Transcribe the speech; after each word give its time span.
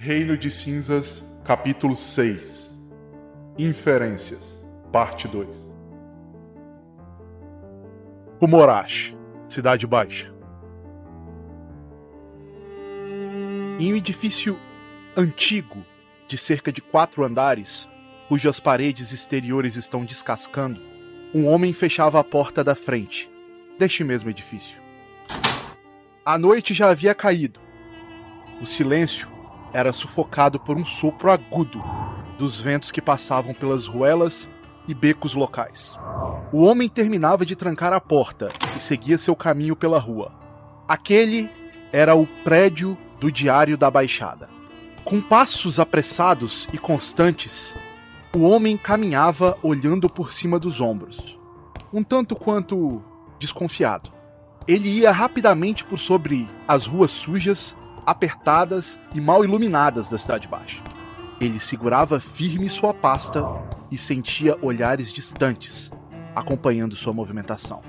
Reino 0.00 0.38
de 0.38 0.48
Cinzas, 0.48 1.24
capítulo 1.44 1.96
6 1.96 2.80
Inferências, 3.58 4.64
parte 4.92 5.26
2 5.26 5.72
Humorashi, 8.40 9.18
Cidade 9.48 9.88
Baixa. 9.88 10.32
Em 13.80 13.92
um 13.92 13.96
edifício 13.96 14.56
antigo, 15.16 15.84
de 16.28 16.38
cerca 16.38 16.70
de 16.70 16.80
quatro 16.80 17.24
andares, 17.24 17.88
cujas 18.28 18.60
paredes 18.60 19.10
exteriores 19.10 19.74
estão 19.74 20.04
descascando, 20.04 20.80
um 21.34 21.48
homem 21.48 21.72
fechava 21.72 22.20
a 22.20 22.24
porta 22.24 22.62
da 22.62 22.76
frente, 22.76 23.28
deste 23.76 24.04
mesmo 24.04 24.30
edifício. 24.30 24.78
A 26.24 26.38
noite 26.38 26.72
já 26.72 26.88
havia 26.88 27.16
caído. 27.16 27.58
O 28.60 28.66
silêncio 28.66 29.37
era 29.72 29.92
sufocado 29.92 30.58
por 30.58 30.76
um 30.76 30.84
sopro 30.84 31.30
agudo 31.30 31.82
dos 32.38 32.60
ventos 32.60 32.90
que 32.90 33.02
passavam 33.02 33.52
pelas 33.52 33.86
ruelas 33.86 34.48
e 34.86 34.94
becos 34.94 35.34
locais. 35.34 35.98
O 36.52 36.64
homem 36.64 36.88
terminava 36.88 37.44
de 37.44 37.54
trancar 37.54 37.92
a 37.92 38.00
porta 38.00 38.48
e 38.74 38.78
seguia 38.78 39.18
seu 39.18 39.36
caminho 39.36 39.76
pela 39.76 39.98
rua. 39.98 40.32
Aquele 40.86 41.50
era 41.92 42.14
o 42.14 42.26
prédio 42.44 42.96
do 43.20 43.30
Diário 43.30 43.76
da 43.76 43.90
Baixada. 43.90 44.48
Com 45.04 45.20
passos 45.20 45.78
apressados 45.78 46.68
e 46.72 46.78
constantes, 46.78 47.74
o 48.34 48.42
homem 48.42 48.76
caminhava 48.76 49.58
olhando 49.62 50.08
por 50.08 50.32
cima 50.32 50.58
dos 50.58 50.80
ombros, 50.80 51.38
um 51.92 52.02
tanto 52.02 52.36
quanto 52.36 53.02
desconfiado. 53.38 54.12
Ele 54.66 54.88
ia 54.88 55.10
rapidamente 55.10 55.82
por 55.84 55.98
sobre 55.98 56.48
as 56.66 56.86
ruas 56.86 57.10
sujas, 57.10 57.74
apertadas 58.08 58.98
e 59.14 59.20
mal 59.20 59.44
iluminadas 59.44 60.08
da 60.08 60.16
Cidade 60.16 60.48
Baixa. 60.48 60.82
Ele 61.38 61.60
segurava 61.60 62.18
firme 62.18 62.70
sua 62.70 62.94
pasta 62.94 63.44
e 63.90 63.98
sentia 63.98 64.56
olhares 64.62 65.12
distantes, 65.12 65.92
acompanhando 66.34 66.96
sua 66.96 67.12
movimentação. 67.12 67.82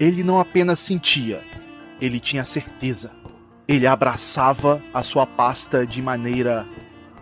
Ele 0.00 0.22
não 0.22 0.40
apenas 0.40 0.80
sentia, 0.80 1.44
ele 2.00 2.18
tinha 2.18 2.46
certeza. 2.46 3.12
Ele 3.68 3.86
abraçava 3.86 4.82
a 4.94 5.02
sua 5.02 5.26
pasta 5.26 5.86
de 5.86 6.00
maneira 6.00 6.66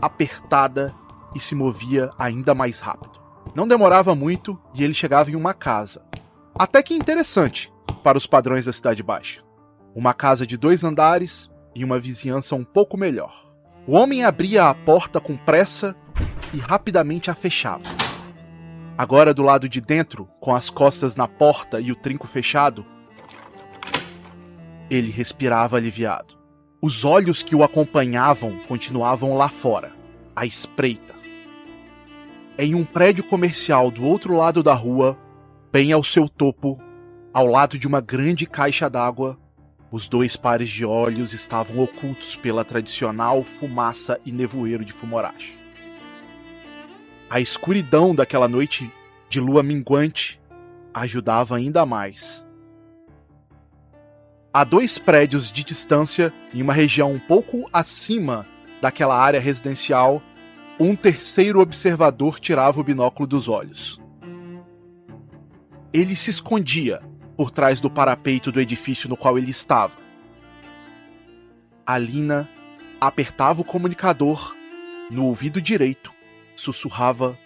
apertada 0.00 0.94
e 1.34 1.40
se 1.40 1.56
movia 1.56 2.12
ainda 2.16 2.54
mais 2.54 2.78
rápido. 2.78 3.18
Não 3.56 3.66
demorava 3.66 4.14
muito 4.14 4.56
e 4.72 4.84
ele 4.84 4.94
chegava 4.94 5.32
em 5.32 5.34
uma 5.34 5.52
casa. 5.52 6.00
Até 6.56 6.80
que 6.80 6.94
interessante 6.94 7.72
para 8.04 8.16
os 8.16 8.24
padrões 8.24 8.66
da 8.66 8.72
Cidade 8.72 9.02
Baixa. 9.02 9.42
Uma 9.96 10.14
casa 10.14 10.46
de 10.46 10.56
dois 10.56 10.84
andares 10.84 11.50
e 11.76 11.84
uma 11.84 12.00
vizinhança 12.00 12.56
um 12.56 12.64
pouco 12.64 12.96
melhor. 12.96 13.44
O 13.86 13.92
homem 13.92 14.24
abria 14.24 14.64
a 14.64 14.74
porta 14.74 15.20
com 15.20 15.36
pressa 15.36 15.94
e 16.54 16.56
rapidamente 16.56 17.30
a 17.30 17.34
fechava. 17.34 17.84
Agora 18.96 19.34
do 19.34 19.42
lado 19.42 19.68
de 19.68 19.78
dentro, 19.78 20.26
com 20.40 20.54
as 20.54 20.70
costas 20.70 21.16
na 21.16 21.28
porta 21.28 21.78
e 21.78 21.92
o 21.92 21.94
trinco 21.94 22.26
fechado, 22.26 22.84
ele 24.88 25.10
respirava 25.10 25.76
aliviado. 25.76 26.34
Os 26.80 27.04
olhos 27.04 27.42
que 27.42 27.54
o 27.54 27.62
acompanhavam 27.62 28.58
continuavam 28.66 29.36
lá 29.36 29.50
fora, 29.50 29.92
à 30.34 30.46
espreita. 30.46 31.14
Em 32.58 32.74
um 32.74 32.86
prédio 32.86 33.22
comercial 33.22 33.90
do 33.90 34.02
outro 34.02 34.34
lado 34.34 34.62
da 34.62 34.72
rua, 34.72 35.18
bem 35.70 35.92
ao 35.92 36.02
seu 36.02 36.26
topo, 36.26 36.80
ao 37.34 37.46
lado 37.46 37.78
de 37.78 37.86
uma 37.86 38.00
grande 38.00 38.46
caixa 38.46 38.88
d'água, 38.88 39.38
os 39.96 40.08
dois 40.08 40.36
pares 40.36 40.68
de 40.68 40.84
olhos 40.84 41.32
estavam 41.32 41.78
ocultos 41.78 42.36
pela 42.36 42.62
tradicional 42.62 43.42
fumaça 43.42 44.20
e 44.26 44.30
nevoeiro 44.30 44.84
de 44.84 44.92
Fumorashi. 44.92 45.58
A 47.30 47.40
escuridão 47.40 48.14
daquela 48.14 48.46
noite 48.46 48.92
de 49.30 49.40
lua 49.40 49.62
minguante 49.62 50.38
ajudava 50.92 51.56
ainda 51.56 51.86
mais 51.86 52.44
a 54.52 54.64
dois 54.64 54.98
prédios 54.98 55.50
de 55.50 55.64
distância, 55.64 56.32
em 56.52 56.60
uma 56.62 56.72
região 56.74 57.12
um 57.12 57.18
pouco 57.18 57.68
acima 57.72 58.46
daquela 58.80 59.18
área 59.18 59.40
residencial, 59.40 60.22
um 60.78 60.94
terceiro 60.94 61.60
observador 61.60 62.38
tirava 62.38 62.80
o 62.80 62.84
binóculo 62.84 63.26
dos 63.26 63.48
olhos. 63.48 64.00
Ele 65.92 66.16
se 66.16 66.30
escondia 66.30 67.02
por 67.36 67.50
trás 67.50 67.80
do 67.80 67.90
parapeito 67.90 68.50
do 68.50 68.60
edifício 68.60 69.08
no 69.08 69.16
qual 69.16 69.36
ele 69.36 69.50
estava. 69.50 69.96
Alina 71.84 72.48
apertava 73.00 73.60
o 73.60 73.64
comunicador 73.64 74.56
no 75.10 75.26
ouvido 75.26 75.60
direito, 75.60 76.12
sussurrava 76.56 77.38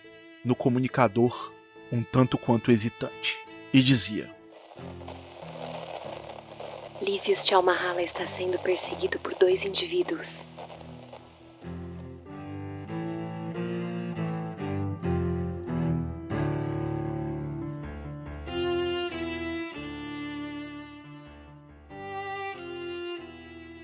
no 0.44 0.54
comunicador 0.54 1.52
um 1.92 2.02
tanto 2.02 2.38
quanto 2.38 2.70
hesitante 2.70 3.36
e 3.72 3.82
dizia: 3.82 4.30
Livius 7.02 7.44
Chalmahala 7.44 8.02
está 8.02 8.26
sendo 8.28 8.58
perseguido 8.60 9.18
por 9.18 9.34
dois 9.34 9.64
indivíduos. 9.64 10.28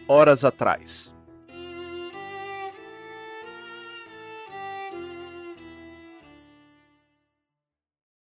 Horas 0.08 0.44
atrás. 0.44 1.14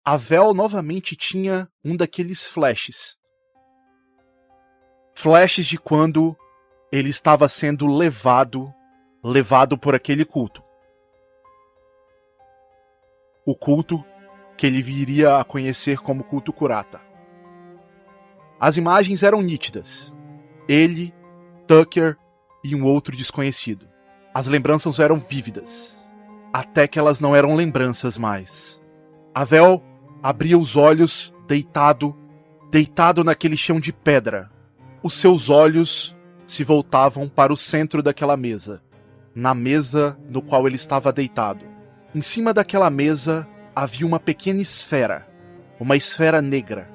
A 0.04 0.18
Vel 0.18 0.54
novamente 0.54 1.16
tinha 1.16 1.70
um 1.86 1.96
daqueles 1.96 2.46
flashes 2.46 3.20
flashes 5.20 5.66
de 5.66 5.78
quando 5.78 6.34
ele 6.90 7.10
estava 7.10 7.50
sendo 7.50 7.86
levado, 7.88 8.74
levado 9.22 9.78
por 9.78 9.94
aquele 9.94 10.24
culto. 10.24 10.64
O 13.46 13.54
culto 13.54 14.02
que 14.56 14.66
ele 14.66 14.82
viria 14.82 15.36
a 15.38 15.44
conhecer 15.44 16.00
como 16.00 16.24
culto 16.24 16.54
Kurata. 16.54 17.02
As 18.58 18.78
imagens 18.78 19.24
eram 19.24 19.42
nítidas. 19.42 20.16
Ele, 20.70 21.14
Tucker 21.70 22.18
e 22.64 22.74
um 22.74 22.84
outro 22.84 23.16
desconhecido. 23.16 23.88
As 24.34 24.48
lembranças 24.48 24.98
eram 24.98 25.20
vívidas, 25.20 26.00
até 26.52 26.88
que 26.88 26.98
elas 26.98 27.22
não 27.22 27.36
eram 27.36 27.54
lembranças 27.54 28.18
mais. 28.18 28.82
Avel 29.36 29.84
abria 30.24 30.58
os 30.58 30.76
olhos, 30.76 31.32
deitado, 31.48 32.18
deitado 32.72 33.24
naquele 33.24 33.56
chão 33.56 33.80
de 33.80 33.94
pedra, 33.94 34.50
os 35.04 35.14
seus 35.14 35.48
olhos 35.48 36.18
se 36.48 36.64
voltavam 36.64 37.30
para 37.30 37.54
o 37.54 37.58
centro 37.58 38.02
daquela 38.02 38.36
mesa, 38.36 38.82
na 39.36 39.54
mesa 39.54 40.18
no 40.28 40.42
qual 40.42 40.66
ele 40.66 40.76
estava 40.76 41.14
deitado. 41.14 41.64
Em 42.16 42.24
cima 42.24 42.52
daquela 42.52 42.90
mesa 42.90 43.48
havia 43.76 44.08
uma 44.08 44.20
pequena 44.20 44.60
esfera, 44.60 45.28
uma 45.80 45.96
esfera 45.96 46.42
negra. 46.42 46.90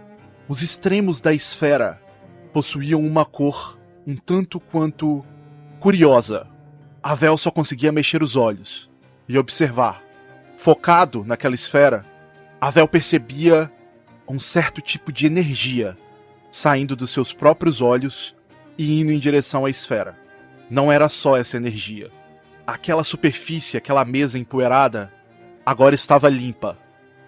Os 0.48 0.62
extremos 0.62 1.20
da 1.20 1.32
esfera 1.32 2.02
possuíam 2.52 3.00
uma 3.00 3.24
cor 3.24 3.78
um 4.06 4.16
tanto 4.16 4.58
quanto 4.60 5.24
curiosa. 5.80 6.46
Avel 7.02 7.36
só 7.36 7.50
conseguia 7.50 7.92
mexer 7.92 8.22
os 8.22 8.36
olhos 8.36 8.90
e 9.28 9.36
observar. 9.38 10.02
Focado 10.56 11.24
naquela 11.24 11.54
esfera, 11.54 12.04
Avel 12.60 12.88
percebia 12.88 13.70
um 14.28 14.38
certo 14.38 14.80
tipo 14.80 15.12
de 15.12 15.26
energia 15.26 15.96
saindo 16.50 16.94
dos 16.94 17.10
seus 17.10 17.32
próprios 17.32 17.80
olhos 17.80 18.34
e 18.78 19.00
indo 19.00 19.10
em 19.10 19.18
direção 19.18 19.66
à 19.66 19.70
esfera. 19.70 20.16
Não 20.70 20.90
era 20.90 21.08
só 21.08 21.36
essa 21.36 21.56
energia. 21.56 22.10
Aquela 22.66 23.04
superfície, 23.04 23.76
aquela 23.76 24.04
mesa 24.04 24.38
empoeirada, 24.38 25.12
agora 25.66 25.94
estava 25.94 26.28
limpa. 26.28 26.78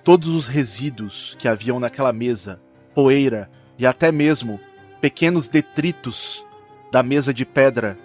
Todos 0.03 0.29
os 0.29 0.47
resíduos 0.47 1.37
que 1.39 1.49
haviam 1.49 1.81
naquela 1.81 2.13
mesa, 2.13 2.61
poeira 2.95 3.51
e 3.79 3.85
até 3.85 4.11
mesmo 4.13 4.61
pequenos 5.01 5.49
detritos 5.49 6.46
da 6.91 7.03
mesa 7.03 7.33
de 7.33 7.45
pedra, 7.45 7.99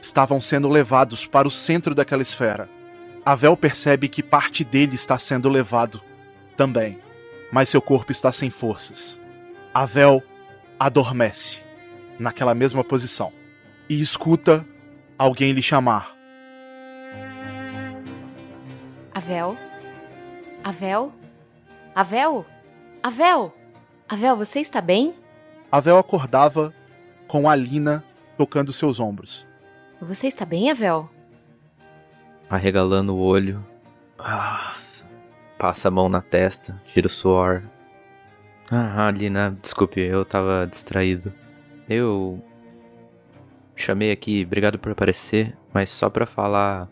estavam 0.00 0.40
sendo 0.40 0.68
levados 0.68 1.26
para 1.26 1.48
o 1.48 1.50
centro 1.50 1.94
daquela 1.94 2.22
esfera. 2.22 2.68
Avel 3.24 3.56
percebe 3.56 4.08
que 4.08 4.22
parte 4.22 4.62
dele 4.62 4.94
está 4.94 5.16
sendo 5.16 5.48
levado 5.48 6.02
também, 6.56 6.98
mas 7.50 7.68
seu 7.68 7.80
corpo 7.80 8.12
está 8.12 8.30
sem 8.30 8.50
forças. 8.50 9.18
Avel 9.72 10.22
adormece 10.78 11.58
naquela 12.18 12.54
mesma 12.54 12.84
posição 12.84 13.32
e 13.88 14.00
escuta 14.00 14.66
alguém 15.18 15.52
lhe 15.52 15.62
chamar. 15.62 16.14
Avel? 19.12 19.56
Avel? 20.62 21.12
Avel? 21.94 22.46
Avel? 23.02 23.54
Avel, 24.08 24.36
você 24.36 24.60
está 24.60 24.80
bem? 24.80 25.14
Avel 25.70 25.96
acordava 25.96 26.74
com 27.26 27.48
a 27.48 27.54
Lina 27.54 28.04
tocando 28.36 28.72
seus 28.72 29.00
ombros. 29.00 29.46
Você 30.00 30.26
está 30.26 30.44
bem, 30.44 30.70
Avel? 30.70 31.08
arregalando 32.48 33.14
o 33.14 33.20
olho. 33.20 33.64
Ah, 34.18 34.74
passa 35.58 35.88
a 35.88 35.90
mão 35.90 36.08
na 36.08 36.20
testa, 36.20 36.80
tira 36.86 37.06
o 37.06 37.10
suor. 37.10 37.62
Ah, 38.70 39.06
Alina, 39.08 39.56
desculpe, 39.60 40.00
eu 40.00 40.24
tava 40.24 40.66
distraído. 40.70 41.32
Eu 41.88 42.42
chamei 43.74 44.10
aqui, 44.12 44.44
obrigado 44.46 44.78
por 44.78 44.92
aparecer, 44.92 45.56
mas 45.72 45.90
só 45.90 46.08
para 46.08 46.26
falar 46.26 46.88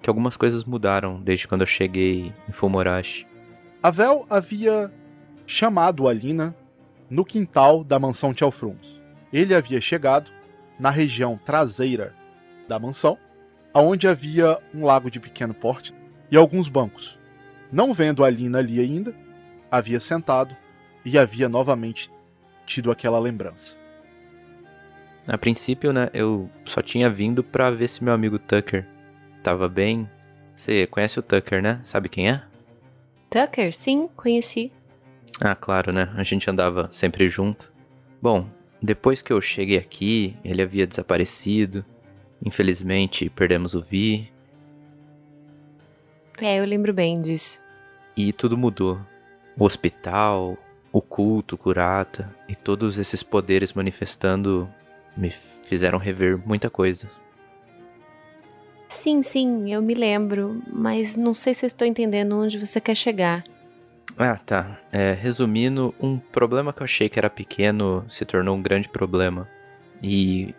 que 0.00 0.08
algumas 0.08 0.36
coisas 0.36 0.64
mudaram 0.64 1.20
desde 1.20 1.46
quando 1.46 1.60
eu 1.62 1.66
cheguei 1.66 2.32
em 2.48 2.52
Fumorashi. 2.52 3.26
Avel 3.82 4.26
havia 4.30 4.92
chamado 5.46 6.08
Alina 6.08 6.54
no 7.08 7.24
quintal 7.24 7.84
da 7.84 7.98
mansão 7.98 8.32
Tchelfruns. 8.32 8.97
Ele 9.32 9.54
havia 9.54 9.80
chegado 9.80 10.30
na 10.78 10.90
região 10.90 11.36
traseira 11.36 12.14
da 12.66 12.78
mansão, 12.78 13.18
onde 13.74 14.08
havia 14.08 14.58
um 14.74 14.84
lago 14.84 15.10
de 15.10 15.20
pequeno 15.20 15.54
porte 15.54 15.94
e 16.30 16.36
alguns 16.36 16.68
bancos. 16.68 17.18
Não 17.70 17.92
vendo 17.92 18.24
Alina 18.24 18.58
ali 18.58 18.80
ainda, 18.80 19.14
havia 19.70 20.00
sentado 20.00 20.56
e 21.04 21.18
havia 21.18 21.48
novamente 21.48 22.10
tido 22.66 22.90
aquela 22.90 23.18
lembrança. 23.18 23.76
A 25.26 25.36
princípio, 25.36 25.92
né, 25.92 26.08
eu 26.14 26.50
só 26.64 26.80
tinha 26.80 27.10
vindo 27.10 27.44
pra 27.44 27.70
ver 27.70 27.88
se 27.88 28.02
meu 28.02 28.14
amigo 28.14 28.38
Tucker 28.38 28.86
tava 29.42 29.68
bem. 29.68 30.08
Você 30.54 30.86
conhece 30.86 31.18
o 31.18 31.22
Tucker, 31.22 31.62
né? 31.62 31.78
Sabe 31.82 32.08
quem 32.08 32.30
é? 32.30 32.42
Tucker? 33.30 33.72
Sim, 33.74 34.08
conheci. 34.16 34.72
Ah, 35.40 35.54
claro, 35.54 35.92
né? 35.92 36.12
A 36.16 36.24
gente 36.24 36.50
andava 36.50 36.88
sempre 36.90 37.28
junto. 37.28 37.70
Bom, 38.20 38.48
depois 38.80 39.20
que 39.20 39.32
eu 39.32 39.40
cheguei 39.40 39.76
aqui, 39.76 40.36
ele 40.44 40.62
havia 40.62 40.86
desaparecido. 40.86 41.84
Infelizmente, 42.44 43.28
perdemos 43.28 43.74
o 43.74 43.82
Vi. 43.82 44.32
É, 46.40 46.60
eu 46.60 46.64
lembro 46.64 46.92
bem 46.92 47.20
disso. 47.20 47.60
E 48.16 48.32
tudo 48.32 48.56
mudou. 48.56 49.00
O 49.58 49.64
hospital, 49.64 50.56
o 50.92 51.02
culto, 51.02 51.56
o 51.56 51.58
curata 51.58 52.32
e 52.48 52.54
todos 52.54 52.98
esses 52.98 53.22
poderes 53.22 53.72
manifestando 53.72 54.68
me 55.16 55.30
fizeram 55.66 55.98
rever 55.98 56.38
muita 56.46 56.70
coisa. 56.70 57.08
Sim, 58.88 59.22
sim, 59.22 59.72
eu 59.72 59.82
me 59.82 59.94
lembro, 59.94 60.62
mas 60.72 61.16
não 61.16 61.34
sei 61.34 61.52
se 61.52 61.64
eu 61.64 61.66
estou 61.66 61.86
entendendo 61.86 62.38
onde 62.38 62.56
você 62.56 62.80
quer 62.80 62.94
chegar. 62.94 63.44
Ah, 64.18 64.36
tá. 64.36 64.80
É, 64.90 65.12
resumindo, 65.12 65.94
um 66.00 66.18
problema 66.18 66.72
que 66.72 66.82
eu 66.82 66.84
achei 66.84 67.08
que 67.08 67.20
era 67.20 67.30
pequeno 67.30 68.04
se 68.08 68.24
tornou 68.24 68.56
um 68.56 68.62
grande 68.62 68.88
problema. 68.88 69.48
E 70.02 70.52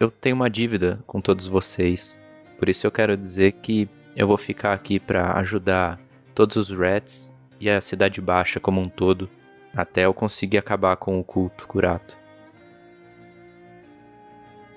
eu 0.00 0.10
tenho 0.10 0.34
uma 0.34 0.50
dívida 0.50 0.98
com 1.06 1.20
todos 1.20 1.46
vocês. 1.46 2.18
Por 2.58 2.68
isso 2.68 2.84
eu 2.84 2.90
quero 2.90 3.16
dizer 3.16 3.52
que 3.52 3.88
eu 4.16 4.26
vou 4.26 4.36
ficar 4.36 4.72
aqui 4.72 4.98
para 4.98 5.38
ajudar 5.38 6.00
todos 6.34 6.56
os 6.56 6.70
Rats 6.70 7.32
e 7.60 7.70
a 7.70 7.80
Cidade 7.80 8.20
Baixa 8.20 8.58
como 8.58 8.80
um 8.80 8.88
todo 8.88 9.30
até 9.72 10.06
eu 10.06 10.12
conseguir 10.12 10.58
acabar 10.58 10.96
com 10.96 11.20
o 11.20 11.24
culto 11.24 11.68
curato. 11.68 12.18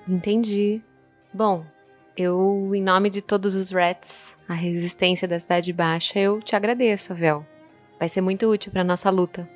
Entendi. 0.06 0.80
Bom, 1.32 1.64
eu, 2.16 2.70
em 2.74 2.82
nome 2.82 3.10
de 3.10 3.22
todos 3.22 3.54
os 3.56 3.70
Rats, 3.70 4.36
a 4.48 4.54
resistência 4.54 5.26
da 5.26 5.40
Cidade 5.40 5.72
Baixa, 5.72 6.18
eu 6.18 6.40
te 6.40 6.54
agradeço, 6.54 7.12
Avel. 7.12 7.46
Vai 8.00 8.08
ser 8.08 8.22
muito 8.22 8.46
útil 8.46 8.72
para 8.72 8.82
nossa 8.82 9.10
luta. 9.10 9.46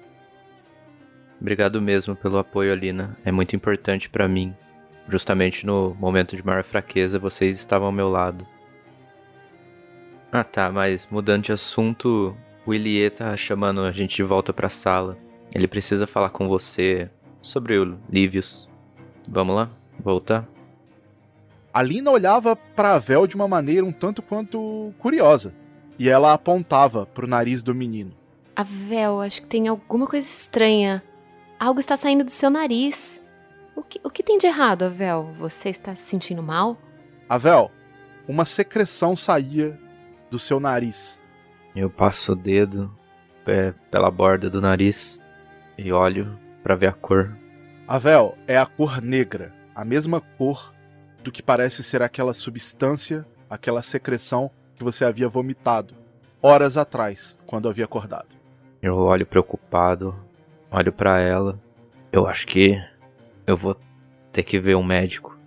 Obrigado 1.41 1.81
mesmo 1.81 2.15
pelo 2.15 2.37
apoio, 2.37 2.73
Alina. 2.73 3.17
É 3.25 3.33
muito 3.33 3.57
importante 3.57 4.11
para 4.11 4.29
mim. 4.29 4.55
Justamente 5.09 5.65
no 5.65 5.97
momento 5.99 6.37
de 6.37 6.45
maior 6.45 6.63
fraqueza, 6.63 7.19
vocês 7.19 7.59
estavam 7.59 7.87
ao 7.87 7.93
meu 7.93 8.11
lado. 8.11 8.47
Ah 10.31 10.45
tá, 10.45 10.71
mas 10.71 11.09
mudando 11.11 11.45
de 11.45 11.53
assunto, 11.53 12.37
o 12.67 12.75
Ilie 12.75 13.09
tá 13.09 13.35
chamando 13.35 13.81
a 13.81 13.93
gente 13.93 14.17
de 14.17 14.23
volta 14.23 14.53
pra 14.53 14.69
sala. 14.69 15.17
Ele 15.55 15.67
precisa 15.67 16.07
falar 16.07 16.29
com 16.29 16.47
você 16.47 17.09
sobre 17.41 17.79
o 17.79 17.99
Livius. 18.11 18.69
Vamos 19.27 19.57
lá? 19.57 19.71
Voltar? 19.99 20.47
A 21.73 21.83
Lina 21.83 22.11
olhava 22.11 22.55
para 22.55 22.95
a 22.95 22.99
Vel 22.99 23.27
de 23.27 23.37
uma 23.37 23.49
maneira 23.49 23.87
um 23.87 23.93
tanto 23.93 24.21
quanto 24.21 24.93
curiosa. 24.99 25.55
E 25.99 26.11
ela 26.11 26.35
apontava 26.35 27.07
pro 27.07 27.27
nariz 27.27 27.63
do 27.63 27.75
menino. 27.75 28.13
Avel, 28.57 29.21
acho 29.21 29.43
que 29.43 29.49
tem 29.49 29.67
alguma 29.67 30.07
coisa 30.07 30.27
estranha. 30.27 31.03
Algo 31.59 31.81
está 31.81 31.97
saindo 31.97 32.25
do 32.25 32.31
seu 32.31 32.51
nariz. 32.51 33.21
O 33.75 33.83
que, 33.83 34.01
o 34.05 34.11
que 34.11 34.23
tem 34.23 34.39
de 34.39 34.47
errado, 34.47 34.85
Avel? 34.85 35.35
Você 35.39 35.71
está 35.71 35.95
se 35.95 36.03
sentindo 36.03 36.43
mal? 36.43 36.79
Avel, 37.29 37.71
uma 38.29 38.45
secreção 38.45 39.17
saía 39.17 39.79
do 40.31 40.39
seu 40.39 40.61
nariz. 40.61 41.21
Eu 41.75 41.91
passo 41.91 42.33
o 42.33 42.37
dedo 42.37 42.97
é, 43.47 43.73
pela 43.91 44.11
borda 44.11 44.49
do 44.49 44.61
nariz 44.61 45.25
e 45.77 45.93
olho 45.93 46.39
para 46.63 46.77
ver 46.77 46.87
a 46.87 46.93
cor. 46.93 47.37
Avel, 47.89 48.39
é 48.47 48.57
a 48.57 48.67
cor 48.67 49.03
negra, 49.03 49.53
a 49.75 49.85
mesma 49.85 50.21
cor 50.21 50.73
do 51.25 51.33
que 51.33 51.43
parece 51.43 51.83
ser 51.83 52.03
aquela 52.03 52.33
substância, 52.33 53.27
aquela 53.51 53.83
secreção 53.83 54.51
que 54.77 54.85
você 54.85 55.05
havia 55.05 55.29
vomitado 55.29 55.95
horas 56.41 56.77
atrás, 56.77 57.37
quando 57.47 57.69
havia 57.69 57.87
acordado. 57.87 58.44
Eu 58.85 58.99
olho 58.99 59.25
preocupado, 59.25 60.15
olho 60.71 60.93
para 60.93 61.19
ela. 61.19 61.59
Eu 62.13 62.27
acho 62.27 62.47
que 62.47 62.79
eu 63.47 63.57
vou 63.57 63.81
ter 64.31 64.43
que 64.43 64.61
ver 64.61 64.75
um 64.75 64.85
médico 64.85 65.39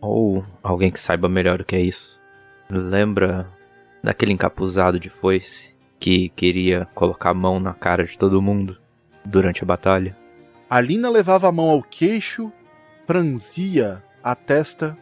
ou 0.00 0.44
alguém 0.62 0.92
que 0.92 1.00
saiba 1.00 1.28
melhor 1.28 1.60
o 1.60 1.64
que 1.64 1.74
é 1.74 1.80
isso. 1.80 2.20
Lembra 2.70 3.50
daquele 4.00 4.32
encapuzado 4.32 5.00
de 5.00 5.08
foice 5.08 5.74
que 5.98 6.28
queria 6.28 6.86
colocar 6.94 7.30
a 7.30 7.34
mão 7.34 7.58
na 7.58 7.74
cara 7.74 8.04
de 8.04 8.16
todo 8.16 8.40
mundo 8.40 8.80
durante 9.24 9.64
a 9.64 9.66
batalha? 9.66 10.16
A 10.70 10.80
Lina 10.80 11.10
levava 11.10 11.48
a 11.48 11.52
mão 11.52 11.70
ao 11.70 11.82
queixo, 11.82 12.52
franzia 13.08 14.04
a 14.22 14.36
testa 14.36 14.96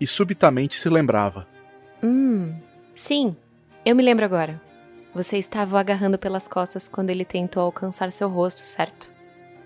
e 0.00 0.06
subitamente 0.06 0.78
se 0.78 0.88
lembrava. 0.88 1.48
Hum, 2.00 2.54
sim, 2.94 3.34
eu 3.84 3.96
me 3.96 4.02
lembro 4.04 4.24
agora. 4.24 4.62
Você 5.14 5.36
estava 5.36 5.76
o 5.76 5.78
agarrando 5.78 6.18
pelas 6.18 6.48
costas 6.48 6.88
quando 6.88 7.10
ele 7.10 7.24
tentou 7.24 7.62
alcançar 7.62 8.10
seu 8.10 8.28
rosto, 8.28 8.60
certo? 8.60 9.12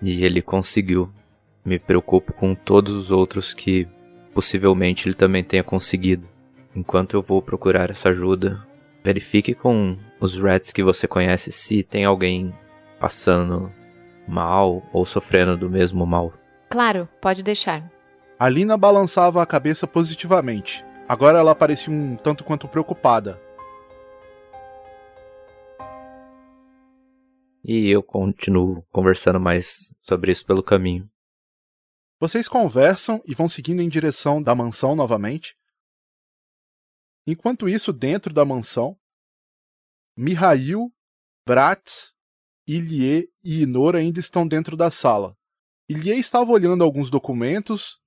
E 0.01 0.23
ele 0.23 0.41
conseguiu. 0.41 1.09
Me 1.63 1.79
preocupo 1.79 2.33
com 2.33 2.53
todos 2.53 2.93
os 2.93 3.11
outros 3.11 3.53
que 3.53 3.87
possivelmente 4.33 5.07
ele 5.07 5.15
também 5.15 5.43
tenha 5.43 5.63
conseguido. 5.63 6.27
Enquanto 6.75 7.15
eu 7.15 7.23
vou 7.23 7.41
procurar 7.41 7.89
essa 7.89 8.09
ajuda, 8.09 8.61
verifique 9.03 9.53
com 9.53 9.97
os 10.19 10.37
rats 10.37 10.71
que 10.71 10.83
você 10.83 11.07
conhece 11.07 11.51
se 11.51 11.81
tem 11.81 12.05
alguém 12.05 12.53
passando 12.99 13.71
mal 14.27 14.83
ou 14.91 15.05
sofrendo 15.05 15.57
do 15.57 15.69
mesmo 15.69 16.05
mal. 16.05 16.33
Claro, 16.69 17.07
pode 17.21 17.41
deixar. 17.41 17.89
A 18.37 18.49
Lina 18.49 18.77
balançava 18.77 19.41
a 19.41 19.45
cabeça 19.45 19.87
positivamente. 19.87 20.85
Agora 21.07 21.39
ela 21.39 21.55
parecia 21.55 21.91
um 21.91 22.17
tanto 22.17 22.43
quanto 22.43 22.67
preocupada. 22.67 23.41
E 27.69 27.89
eu 27.89 28.01
continuo 28.01 28.81
conversando 28.93 29.41
mais 29.41 29.93
sobre 30.01 30.31
isso 30.31 30.45
pelo 30.45 30.63
caminho. 30.63 31.11
Vocês 32.17 32.47
conversam 32.47 33.21
e 33.27 33.35
vão 33.35 33.49
seguindo 33.49 33.81
em 33.81 33.89
direção 33.89 34.41
da 34.41 34.55
mansão 34.55 34.95
novamente. 34.95 35.53
Enquanto 37.27 37.67
isso, 37.67 37.91
dentro 37.91 38.33
da 38.33 38.45
mansão, 38.45 38.97
Mihail, 40.15 40.89
Bratz, 41.45 42.13
Ilie 42.65 43.29
e 43.43 43.63
Inor 43.63 43.97
ainda 43.97 44.21
estão 44.21 44.47
dentro 44.47 44.77
da 44.77 44.89
sala. 44.89 45.35
Ilie 45.89 46.17
estava 46.17 46.49
olhando 46.49 46.85
alguns 46.85 47.09
documentos, 47.09 47.99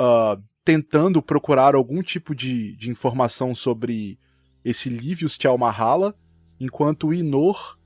uh, 0.00 0.42
tentando 0.64 1.22
procurar 1.22 1.74
algum 1.74 2.00
tipo 2.02 2.34
de, 2.34 2.74
de 2.76 2.88
informação 2.88 3.54
sobre 3.54 4.18
esse 4.64 4.88
Livius 4.88 5.36
Tchalmahala, 5.36 6.18
enquanto 6.58 7.12
Inor 7.12 7.78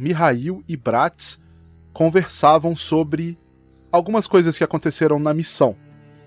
Mihail 0.00 0.64
e 0.66 0.78
Bratz 0.78 1.38
conversavam 1.92 2.74
sobre 2.74 3.36
algumas 3.92 4.26
coisas 4.26 4.56
que 4.56 4.64
aconteceram 4.64 5.18
na 5.18 5.34
missão, 5.34 5.76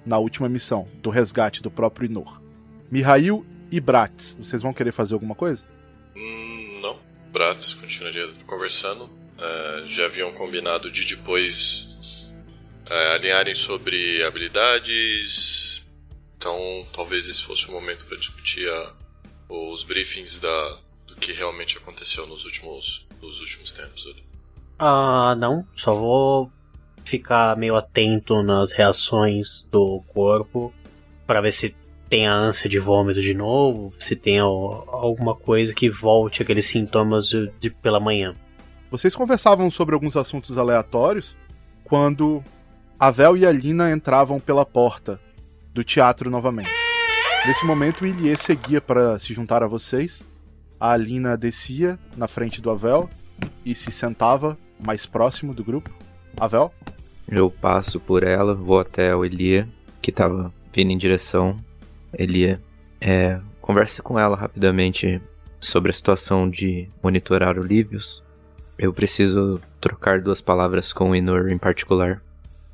na 0.05 0.19
última 0.19 0.47
missão, 0.47 0.87
do 1.01 1.09
resgate 1.09 1.59
do 1.59 1.71
próprio 1.71 2.05
Inor. 2.05 2.39
Mihail 2.91 3.43
e 3.71 3.79
Bratz, 3.79 4.37
vocês 4.37 4.61
vão 4.61 4.75
querer 4.75 4.91
fazer 4.91 5.15
alguma 5.15 5.33
coisa? 5.33 5.65
Hum, 6.15 6.81
não. 6.83 6.99
Bratz 7.31 7.73
continuaria 7.73 8.31
conversando. 8.45 9.05
Uh, 9.05 9.87
já 9.87 10.05
haviam 10.05 10.31
combinado 10.33 10.91
de 10.91 11.03
depois 11.03 11.87
uh, 12.85 13.15
alinharem 13.15 13.55
sobre 13.55 14.23
habilidades. 14.23 15.83
Então, 16.37 16.85
talvez 16.93 17.27
esse 17.27 17.41
fosse 17.41 17.67
o 17.67 17.71
momento 17.71 18.05
para 18.05 18.17
discutir 18.17 18.69
a, 18.69 18.93
os 19.49 19.83
briefings 19.83 20.37
da, 20.37 20.79
do 21.07 21.15
que 21.15 21.33
realmente 21.33 21.75
aconteceu 21.75 22.27
nos 22.27 22.45
últimos 22.45 23.07
nos 23.23 23.39
últimos 23.39 23.71
tempos 23.71 24.05
ali? 24.05 24.23
Ah, 24.77 25.35
não. 25.37 25.65
Só 25.75 25.93
vou 25.93 26.51
ficar 27.03 27.57
meio 27.57 27.75
atento 27.75 28.41
nas 28.43 28.71
reações 28.71 29.65
do 29.71 30.01
corpo 30.13 30.73
para 31.25 31.41
ver 31.41 31.51
se 31.51 31.75
tenha 32.09 32.31
ânsia 32.31 32.69
de 32.69 32.77
vômito 32.77 33.21
de 33.21 33.33
novo, 33.33 33.91
se 33.99 34.15
tenha 34.15 34.43
alguma 34.43 35.33
coisa 35.33 35.73
que 35.73 35.89
volte 35.89 36.41
aqueles 36.43 36.65
sintomas 36.65 37.25
de, 37.25 37.51
de 37.59 37.69
pela 37.69 37.99
manhã. 37.99 38.35
Vocês 38.91 39.15
conversavam 39.15 39.71
sobre 39.71 39.95
alguns 39.95 40.15
assuntos 40.15 40.57
aleatórios 40.57 41.35
quando 41.83 42.43
a 42.99 43.09
Vel 43.09 43.35
e 43.35 43.45
a 43.45 43.51
Lina 43.51 43.91
entravam 43.91 44.39
pela 44.39 44.65
porta 44.65 45.19
do 45.73 45.83
teatro 45.83 46.29
novamente. 46.29 46.69
Nesse 47.45 47.65
momento, 47.65 48.01
o 48.01 48.07
Ilie 48.07 48.37
seguia 48.37 48.79
para 48.79 49.17
se 49.17 49.33
juntar 49.33 49.63
a 49.63 49.67
vocês. 49.67 50.25
A 50.79 50.91
Alina 50.91 51.37
descia 51.37 51.97
na 52.15 52.27
frente 52.27 52.61
do 52.61 52.69
Avel 52.69 53.09
e 53.65 53.73
se 53.73 53.91
sentava 53.91 54.57
mais 54.79 55.05
próximo 55.05 55.53
do 55.53 55.63
grupo. 55.63 55.89
Avel? 56.37 56.73
Eu 57.27 57.49
passo 57.49 57.99
por 57.99 58.23
ela, 58.23 58.53
vou 58.53 58.79
até 58.79 59.15
o 59.15 59.23
Elia, 59.23 59.67
que 60.01 60.09
estava 60.09 60.53
vindo 60.73 60.91
em 60.91 60.97
direção. 60.97 61.57
Elia, 62.17 62.61
é, 62.99 63.39
converse 63.61 64.01
com 64.01 64.19
ela 64.19 64.35
rapidamente 64.35 65.21
sobre 65.59 65.91
a 65.91 65.93
situação 65.93 66.49
de 66.49 66.89
monitorar 67.01 67.57
o 67.57 67.63
Livius 67.63 68.23
eu 68.77 68.93
preciso 68.93 69.61
trocar 69.79 70.21
duas 70.21 70.41
palavras 70.41 70.91
com 70.91 71.11
o 71.11 71.15
Inor 71.15 71.49
em 71.49 71.57
particular. 71.57 72.21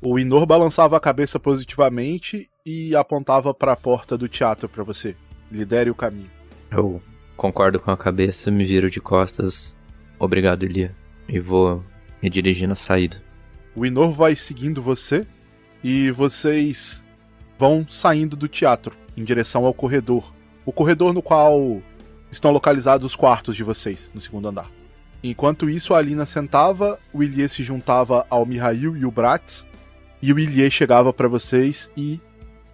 O 0.00 0.18
Inor 0.18 0.46
balançava 0.46 0.96
a 0.96 1.00
cabeça 1.00 1.38
positivamente 1.38 2.48
e 2.64 2.96
apontava 2.96 3.52
para 3.52 3.72
a 3.72 3.76
porta 3.76 4.16
do 4.16 4.28
teatro 4.28 4.68
para 4.68 4.82
você. 4.82 5.14
Lidere 5.52 5.90
o 5.90 5.94
caminho. 5.94 6.30
Eu 6.70 7.02
concordo 7.40 7.80
com 7.80 7.90
a 7.90 7.96
cabeça, 7.96 8.50
me 8.50 8.66
viro 8.66 8.90
de 8.90 9.00
costas. 9.00 9.74
Obrigado, 10.18 10.62
Elia. 10.62 10.94
E 11.26 11.40
vou 11.40 11.82
me 12.22 12.28
dirigir 12.28 12.68
na 12.68 12.74
saída. 12.74 13.16
O 13.74 13.86
Inor 13.86 14.12
vai 14.12 14.36
seguindo 14.36 14.82
você 14.82 15.26
e 15.82 16.10
vocês 16.10 17.02
vão 17.58 17.86
saindo 17.88 18.36
do 18.36 18.46
teatro 18.46 18.94
em 19.16 19.24
direção 19.24 19.64
ao 19.64 19.72
corredor. 19.72 20.34
O 20.66 20.72
corredor 20.72 21.14
no 21.14 21.22
qual 21.22 21.80
estão 22.30 22.50
localizados 22.50 23.12
os 23.12 23.16
quartos 23.16 23.56
de 23.56 23.64
vocês, 23.64 24.10
no 24.12 24.20
segundo 24.20 24.48
andar. 24.48 24.70
Enquanto 25.24 25.70
isso, 25.70 25.94
a 25.94 25.98
Alina 25.98 26.26
sentava, 26.26 27.00
o 27.10 27.22
Ilie 27.22 27.48
se 27.48 27.62
juntava 27.62 28.26
ao 28.28 28.44
Mihail 28.44 28.94
e 28.98 29.06
o 29.06 29.10
Brax, 29.10 29.66
e 30.20 30.30
o 30.30 30.38
Ilie 30.38 30.70
chegava 30.70 31.10
para 31.10 31.26
vocês 31.26 31.90
e 31.96 32.20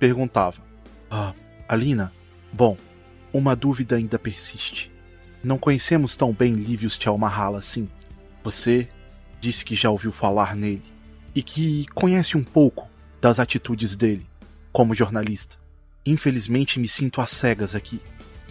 perguntava: 0.00 0.60
Ah, 1.08 1.32
Alina, 1.68 2.12
bom, 2.52 2.76
uma 3.36 3.56
dúvida 3.56 3.96
ainda 3.96 4.18
persiste. 4.18 4.90
Não 5.42 5.58
conhecemos 5.58 6.16
tão 6.16 6.32
bem 6.32 6.54
Livius 6.54 6.96
Tchalmahala 6.96 7.58
assim. 7.58 7.88
Você 8.42 8.88
disse 9.40 9.64
que 9.64 9.74
já 9.74 9.90
ouviu 9.90 10.12
falar 10.12 10.56
nele 10.56 10.82
e 11.34 11.42
que 11.42 11.86
conhece 11.94 12.36
um 12.36 12.44
pouco 12.44 12.88
das 13.20 13.38
atitudes 13.38 13.96
dele 13.96 14.26
como 14.72 14.94
jornalista. 14.94 15.56
Infelizmente 16.04 16.78
me 16.78 16.88
sinto 16.88 17.20
às 17.20 17.30
cegas 17.30 17.74
aqui. 17.74 18.00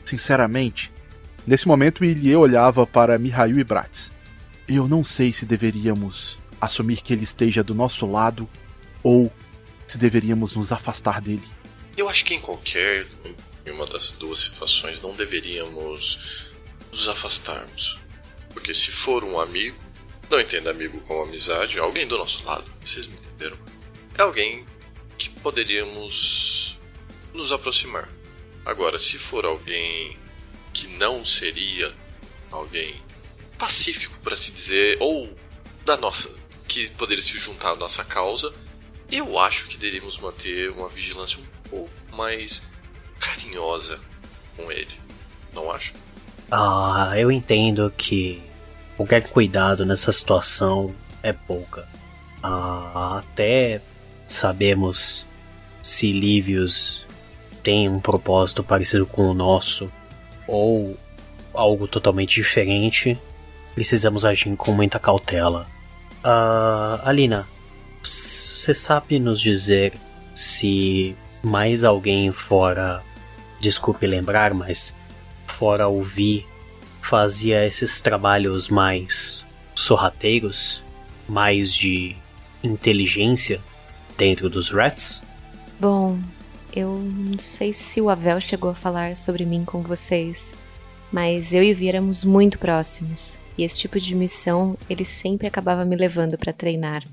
Sinceramente, 0.04 0.92
Nesse 1.48 1.68
momento, 1.68 2.04
Ilie 2.04 2.36
olhava 2.36 2.88
para 2.88 3.20
Mihail 3.20 3.60
e 3.60 3.64
Bratz. 3.64 4.12
Eu 4.68 4.88
não 4.88 5.04
sei 5.04 5.32
se 5.32 5.46
deveríamos 5.46 6.40
assumir 6.60 7.04
que 7.04 7.14
ele 7.14 7.24
esteja 7.24 7.64
do 7.64 7.76
nosso 7.76 8.08
lado 8.08 8.50
ou 9.04 9.32
se 9.86 9.96
deveríamos 10.00 10.56
nos 10.56 10.72
afastar 10.72 11.22
dele. 11.22 11.48
Eu 11.96 12.10
acho 12.10 12.26
que 12.26 12.34
em 12.34 12.40
qualquer 12.40 13.06
em 13.66 13.72
uma 13.72 13.86
das 13.86 14.12
duas 14.12 14.40
situações 14.40 15.02
não 15.02 15.16
deveríamos 15.16 16.52
nos 16.92 17.08
afastarmos. 17.08 17.98
Porque 18.54 18.74
se 18.74 18.92
for 18.92 19.24
um 19.24 19.40
amigo, 19.40 19.78
não 20.30 20.40
entenda 20.40 20.72
amigo 20.72 21.00
como 21.02 21.24
amizade, 21.24 21.78
alguém 21.80 22.08
do 22.08 22.18
nosso 22.18 22.44
lado, 22.46 22.72
vocês 22.84 23.06
me 23.06 23.16
entenderam? 23.16 23.58
É 24.18 24.22
alguém 24.22 24.66
que 25.18 25.30
poderíamos 25.30 26.78
nos 27.34 27.52
aproximar. 27.52 28.10
Agora, 28.66 28.98
se 28.98 29.18
for 29.18 29.46
alguém 29.46 30.18
que 30.74 30.88
não 30.88 31.24
seria 31.24 31.94
alguém 32.52 33.02
pacífico, 33.58 34.18
por 34.20 34.34
assim 34.34 34.52
dizer, 34.52 34.98
ou 35.00 35.34
da 35.84 35.96
nossa, 35.98 36.34
que 36.68 36.90
poderia 36.92 37.22
se 37.22 37.38
juntar 37.38 37.72
à 37.72 37.76
nossa 37.76 38.04
causa, 38.04 38.54
eu 39.12 39.38
acho 39.40 39.68
que 39.68 39.78
deveríamos 39.78 40.18
manter 40.18 40.72
uma 40.72 40.90
vigilância 40.90 41.40
um 41.40 41.70
pouco 41.70 42.16
mais 42.16 42.62
carinhosa 43.20 44.00
com 44.56 44.72
ele. 44.72 44.94
Não 45.54 45.72
acha? 45.72 45.94
Ah, 46.52 47.14
eu 47.18 47.32
entendo 47.32 47.92
que 47.98 48.42
qualquer 48.96 49.30
cuidado 49.30 49.86
nessa 49.86 50.12
situação 50.12 50.94
é 51.24 51.34
pouca. 51.34 51.88
Ah, 52.44 53.24
até 53.24 53.82
sabemos 54.28 55.26
se 55.82 56.12
Livius 56.12 57.06
tem 57.64 57.90
um 57.90 58.00
propósito 58.00 58.64
parecido 58.64 59.06
com 59.06 59.24
o 59.24 59.34
nosso 59.34 59.92
ou 60.48 60.98
algo 61.54 61.88
totalmente 61.88 62.36
diferente, 62.36 63.18
precisamos 63.74 64.26
agir 64.26 64.56
com 64.56 64.72
muita 64.72 65.00
cautela. 65.00 65.66
Uh, 66.24 67.02
Alina, 67.04 67.48
você 68.04 68.74
sabe 68.74 69.20
nos 69.20 69.40
dizer 69.40 69.94
se 70.34 71.16
mais 71.46 71.84
alguém 71.84 72.32
fora. 72.32 73.04
Desculpe 73.60 74.08
lembrar, 74.08 74.54
mas 74.54 74.96
fora 75.46 75.88
ouvir, 75.88 76.46
fazia 77.02 77.66
esses 77.66 78.02
trabalhos 78.02 78.68
mais 78.68 79.46
sorrateiros, 79.76 80.84
mais 81.28 81.72
de 81.74 82.16
inteligência 82.64 83.62
dentro 84.18 84.50
dos 84.50 84.70
rats? 84.70 85.22
Bom, 85.80 86.20
eu 86.76 86.98
não 86.98 87.38
sei 87.38 87.74
se 87.74 88.02
o 88.02 88.10
Avel 88.10 88.42
chegou 88.42 88.72
a 88.72 88.76
falar 88.76 89.16
sobre 89.16 89.46
mim 89.46 89.64
com 89.64 89.84
vocês, 89.84 90.54
mas 91.12 91.54
eu 91.54 91.62
e 91.62 91.72
o 91.72 91.76
Vi 91.76 91.90
éramos 91.90 92.24
muito 92.24 92.58
próximos. 92.58 93.40
E 93.58 93.64
esse 93.64 93.78
tipo 93.80 94.00
de 94.00 94.16
missão 94.16 94.76
ele 94.90 95.06
sempre 95.06 95.48
acabava 95.48 95.86
me 95.86 95.96
levando 95.96 96.38
para 96.38 96.52
treinar. 96.52 97.04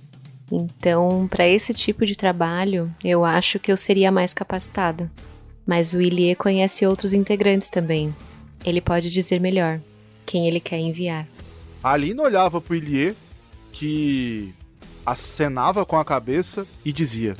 Então, 0.55 1.27
para 1.29 1.49
esse 1.49 1.73
tipo 1.73 2.05
de 2.05 2.15
trabalho, 2.15 2.95
eu 3.03 3.25
acho 3.25 3.59
que 3.59 3.73
eu 3.73 3.77
seria 3.77 4.13
mais 4.13 4.35
capacitada. 4.35 5.11
Mas 5.67 5.95
o 5.95 6.03
Ilie 6.03 6.35
conhece 6.35 6.85
outros 6.85 7.15
integrantes 7.15 7.71
também. 7.71 8.15
Ele 8.63 8.83
pode 8.83 9.11
dizer 9.11 9.41
melhor 9.41 9.81
quem 10.27 10.47
ele 10.47 10.61
quer 10.61 10.79
enviar. 10.79 11.27
A 11.83 11.93
Alina 11.93 12.23
olhava 12.23 12.61
pro 12.61 12.75
Ilie, 12.75 13.17
que 13.73 14.53
acenava 15.07 15.87
com 15.87 15.97
a 15.97 16.05
cabeça 16.05 16.67
e 16.85 16.93
dizia: 16.93 17.35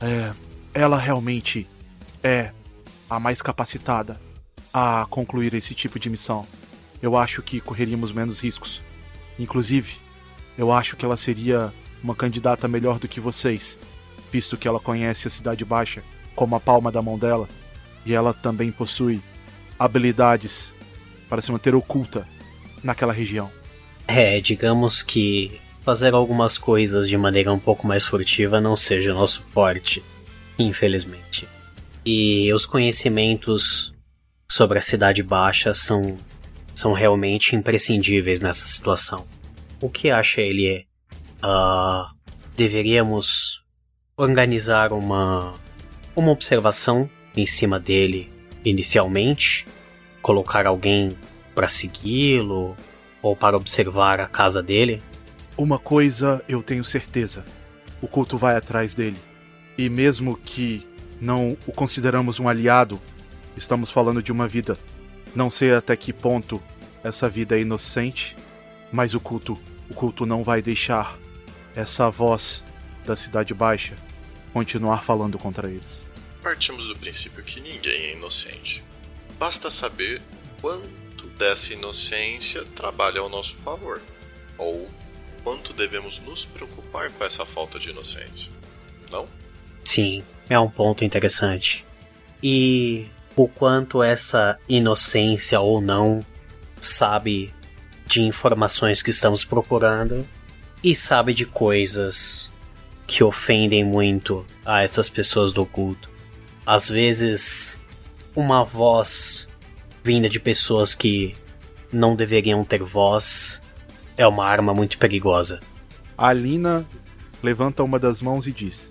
É, 0.00 0.32
ela 0.74 0.98
realmente 0.98 1.64
é 2.24 2.50
a 3.08 3.20
mais 3.20 3.40
capacitada 3.40 4.20
a 4.74 5.06
concluir 5.08 5.54
esse 5.54 5.74
tipo 5.74 5.96
de 5.96 6.10
missão. 6.10 6.44
Eu 7.00 7.16
acho 7.16 7.40
que 7.40 7.60
correríamos 7.60 8.10
menos 8.10 8.40
riscos. 8.40 8.82
Inclusive, 9.38 9.94
eu 10.58 10.72
acho 10.72 10.96
que 10.96 11.04
ela 11.04 11.16
seria 11.16 11.72
uma 12.02 12.14
candidata 12.14 12.68
melhor 12.68 12.98
do 12.98 13.08
que 13.08 13.20
vocês, 13.20 13.78
visto 14.30 14.56
que 14.56 14.68
ela 14.68 14.80
conhece 14.80 15.26
a 15.26 15.30
Cidade 15.30 15.64
Baixa 15.64 16.02
como 16.34 16.54
a 16.54 16.60
palma 16.60 16.92
da 16.92 17.02
mão 17.02 17.18
dela, 17.18 17.48
e 18.06 18.14
ela 18.14 18.32
também 18.32 18.70
possui 18.70 19.20
habilidades 19.78 20.74
para 21.28 21.42
se 21.42 21.50
manter 21.50 21.74
oculta 21.74 22.26
naquela 22.82 23.12
região. 23.12 23.50
É, 24.06 24.40
digamos 24.40 25.02
que 25.02 25.60
fazer 25.82 26.14
algumas 26.14 26.56
coisas 26.56 27.08
de 27.08 27.16
maneira 27.16 27.52
um 27.52 27.58
pouco 27.58 27.86
mais 27.86 28.04
furtiva 28.04 28.60
não 28.60 28.76
seja 28.76 29.12
o 29.12 29.14
nosso 29.14 29.42
forte 29.42 30.02
infelizmente. 30.58 31.48
E 32.04 32.52
os 32.52 32.66
conhecimentos 32.66 33.94
sobre 34.50 34.78
a 34.78 34.82
Cidade 34.82 35.22
Baixa 35.22 35.74
são, 35.74 36.16
são 36.74 36.92
realmente 36.92 37.54
imprescindíveis 37.54 38.40
nessa 38.40 38.66
situação. 38.66 39.26
O 39.80 39.88
que 39.88 40.10
acha 40.10 40.40
ele? 40.40 40.86
Uh, 41.42 42.12
deveríamos 42.56 43.62
organizar 44.16 44.92
uma, 44.92 45.54
uma 46.16 46.32
observação 46.32 47.08
em 47.36 47.46
cima 47.46 47.78
dele 47.78 48.32
inicialmente, 48.64 49.66
colocar 50.20 50.66
alguém 50.66 51.16
para 51.54 51.68
segui-lo 51.68 52.76
ou 53.22 53.36
para 53.36 53.56
observar 53.56 54.20
a 54.20 54.26
casa 54.26 54.62
dele? 54.62 55.02
Uma 55.56 55.78
coisa 55.78 56.42
eu 56.48 56.62
tenho 56.62 56.84
certeza: 56.84 57.44
o 58.00 58.08
culto 58.08 58.36
vai 58.36 58.56
atrás 58.56 58.94
dele. 58.94 59.18
E 59.76 59.88
mesmo 59.88 60.36
que 60.36 60.86
não 61.20 61.56
o 61.66 61.72
consideramos 61.72 62.40
um 62.40 62.48
aliado, 62.48 63.00
estamos 63.56 63.90
falando 63.90 64.22
de 64.22 64.32
uma 64.32 64.48
vida. 64.48 64.76
Não 65.34 65.50
sei 65.50 65.72
até 65.72 65.94
que 65.96 66.12
ponto 66.12 66.60
essa 67.04 67.28
vida 67.28 67.56
é 67.56 67.60
inocente, 67.60 68.36
mas 68.90 69.14
o 69.14 69.20
culto, 69.20 69.58
o 69.88 69.94
culto 69.94 70.26
não 70.26 70.42
vai 70.42 70.60
deixar 70.60 71.16
essa 71.74 72.10
voz 72.10 72.64
da 73.04 73.16
cidade 73.16 73.54
baixa 73.54 73.94
continuar 74.52 75.02
falando 75.02 75.38
contra 75.38 75.68
eles. 75.68 76.02
Partimos 76.42 76.86
do 76.86 76.96
princípio 76.98 77.42
que 77.42 77.60
ninguém 77.60 78.06
é 78.06 78.12
inocente. 78.16 78.84
Basta 79.38 79.70
saber 79.70 80.22
quanto 80.60 81.26
dessa 81.38 81.72
inocência 81.72 82.64
trabalha 82.76 83.20
ao 83.20 83.28
nosso 83.28 83.56
favor, 83.56 84.00
ou 84.56 84.88
quanto 85.44 85.72
devemos 85.72 86.18
nos 86.20 86.44
preocupar 86.44 87.10
com 87.10 87.24
essa 87.24 87.44
falta 87.46 87.78
de 87.78 87.90
inocência. 87.90 88.50
Não? 89.10 89.26
Sim, 89.84 90.22
é 90.48 90.58
um 90.58 90.68
ponto 90.70 91.04
interessante. 91.04 91.84
e 92.42 93.08
o 93.36 93.46
quanto 93.48 94.02
essa 94.02 94.58
inocência 94.68 95.60
ou 95.60 95.80
não 95.80 96.20
sabe 96.80 97.54
de 98.06 98.20
informações 98.20 99.00
que 99.00 99.10
estamos 99.10 99.44
procurando 99.44 100.26
e 100.82 100.94
sabe 100.94 101.34
de 101.34 101.44
coisas 101.44 102.50
que 103.06 103.24
ofendem 103.24 103.84
muito 103.84 104.44
a 104.64 104.82
essas 104.82 105.08
pessoas 105.08 105.52
do 105.52 105.64
culto. 105.64 106.10
Às 106.64 106.88
vezes, 106.88 107.78
uma 108.36 108.62
voz 108.62 109.48
vinda 110.04 110.28
de 110.28 110.38
pessoas 110.38 110.94
que 110.94 111.34
não 111.92 112.14
deveriam 112.14 112.62
ter 112.62 112.82
voz 112.82 113.60
é 114.16 114.26
uma 114.26 114.44
arma 114.44 114.74
muito 114.74 114.98
perigosa. 114.98 115.60
A 116.16 116.28
Alina 116.28 116.86
levanta 117.42 117.82
uma 117.82 117.98
das 117.98 118.20
mãos 118.20 118.46
e 118.46 118.52
diz: 118.52 118.90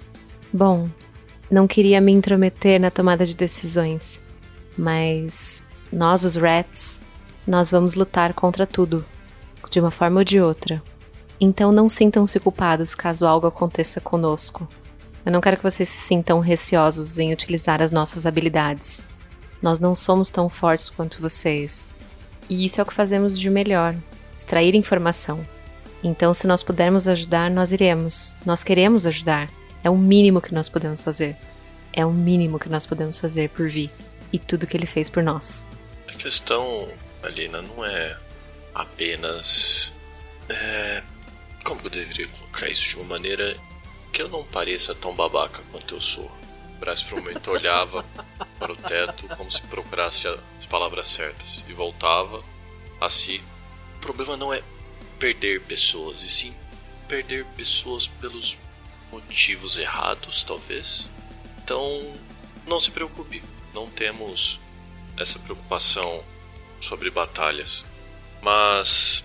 Bom, 0.52 0.90
não 1.50 1.68
queria 1.68 2.02
me 2.02 2.12
intrometer 2.12 2.80
na 2.80 2.90
tomada 2.90 3.26
de 3.26 3.36
decisões, 3.36 4.20
mas 4.78 5.64
nós, 5.92 6.24
os 6.24 6.36
Rats, 6.36 7.00
nós 7.46 7.72
vamos 7.72 7.96
lutar 7.96 8.34
contra 8.34 8.66
tudo, 8.66 9.06
de 9.70 9.80
uma 9.80 9.92
forma 9.92 10.20
ou 10.20 10.24
de 10.24 10.42
outra. 10.42 10.82
Então 11.40 11.72
não 11.72 11.88
sintam-se 11.88 12.40
culpados 12.40 12.96
caso 12.96 13.26
algo 13.26 13.48
aconteça 13.48 14.02
conosco. 14.02 14.68
Eu 15.26 15.32
não 15.32 15.42
quero 15.42 15.58
que 15.58 15.64
vocês 15.64 15.90
se 15.90 15.98
sintam 15.98 16.40
receosos 16.40 17.20
em 17.20 17.34
utilizar 17.34 17.82
as 17.82 17.92
nossas 17.92 18.26
habilidades. 18.26 19.06
Nós 19.62 19.80
não 19.80 19.96
somos 19.96 20.30
tão 20.30 20.50
fortes 20.50 20.90
quanto 20.90 21.22
vocês. 21.22 21.94
E 22.50 22.66
isso 22.66 22.80
é 22.80 22.84
o 22.84 22.86
que 22.86 22.94
fazemos 22.94 23.38
de 23.38 23.50
melhor: 23.50 23.96
extrair 24.36 24.74
informação. 24.74 25.42
Então, 26.04 26.34
se 26.34 26.48
nós 26.48 26.64
pudermos 26.64 27.08
ajudar, 27.08 27.50
nós 27.50 27.72
iremos. 27.72 28.38
Nós 28.46 28.64
queremos 28.64 29.06
ajudar. 29.06 29.50
É 29.84 29.90
o 29.90 29.98
mínimo 29.98 30.42
que 30.42 30.54
nós 30.54 30.70
podemos 30.70 31.04
fazer. 31.04 31.36
É 31.92 32.06
o 32.06 32.12
mínimo 32.12 32.60
que 32.60 32.70
nós 32.70 32.86
podemos 32.86 33.20
fazer 33.20 33.50
por 33.50 33.68
Vi 33.68 33.92
e 34.32 34.38
tudo 34.40 34.68
que 34.68 34.78
ele 34.78 34.86
fez 34.86 35.10
por 35.10 35.24
nós. 35.24 35.66
A 36.08 36.14
questão, 36.14 36.88
Alina, 37.24 37.62
não 37.62 37.84
é 37.84 38.16
apenas. 38.76 39.92
É, 40.50 41.04
como 41.68 41.82
eu 41.84 41.90
deveria 41.90 42.30
colocar 42.30 42.70
isso 42.70 42.92
de 42.92 42.96
uma 42.96 43.04
maneira 43.04 43.58
que 44.14 44.22
eu 44.22 44.30
não 44.30 44.42
pareça 44.46 44.96
tão 44.96 45.14
babaca 45.14 45.62
quanto 45.70 45.96
eu 45.96 46.00
sou? 46.00 46.32
Braz 46.80 47.04
por 47.04 47.20
um 47.20 47.22
momento 47.22 47.52
olhava 47.52 48.06
para 48.58 48.72
o 48.72 48.76
teto 48.78 49.28
como 49.36 49.52
se 49.52 49.62
procurasse 49.64 50.30
as 50.30 50.66
palavras 50.66 51.08
certas 51.08 51.66
e 51.68 51.74
voltava 51.74 52.42
a 53.02 53.10
si. 53.10 53.42
O 53.98 54.00
problema 54.00 54.38
não 54.38 54.54
é 54.54 54.64
perder 55.20 55.62
pessoas, 55.62 56.24
e 56.24 56.30
sim 56.30 56.56
perder 57.06 57.46
pessoas 57.58 58.08
pelos 58.08 58.56
motivos 59.12 59.78
errados, 59.78 60.46
talvez. 60.46 61.10
Então, 61.62 62.16
não 62.66 62.80
se 62.80 62.92
preocupe, 62.92 63.44
não 63.74 63.90
temos 63.90 64.58
essa 65.18 65.38
preocupação 65.38 66.24
sobre 66.80 67.10
batalhas. 67.10 67.84
Mas 68.42 69.22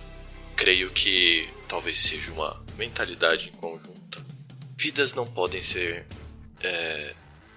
creio 0.55 0.89
que 0.91 1.49
talvez 1.73 2.01
seja 2.01 2.31
uma 2.31 2.63
mentalidade 2.77 3.49
em 3.49 3.51
conjunta. 3.53 4.23
Vidas 4.77 5.15
não 5.15 5.25
podem 5.25 5.63
ser 5.63 6.05
é, 6.61 7.15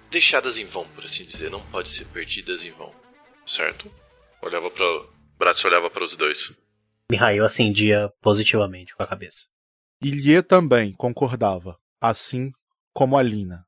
deixadas 0.09 0.57
em 0.57 0.65
vão, 0.65 0.87
por 0.87 1.03
assim 1.03 1.23
dizer, 1.23 1.51
não 1.51 1.61
podem 1.67 1.91
ser 1.91 2.05
perdidas 2.05 2.65
em 2.65 2.71
vão, 2.71 2.91
certo? 3.45 3.91
Olhava 4.41 4.71
para 4.71 4.85
Bratz 5.37 5.63
olhava 5.63 5.87
para 5.91 6.03
os 6.03 6.15
dois. 6.15 6.51
Mihail 7.11 7.45
acendia 7.45 8.11
positivamente 8.19 8.95
com 8.95 9.03
a 9.03 9.07
cabeça. 9.07 9.45
Ilie 10.01 10.41
também 10.41 10.93
concordava, 10.93 11.77
assim 12.01 12.51
como 12.95 13.19
a 13.19 13.21
Lina. 13.21 13.67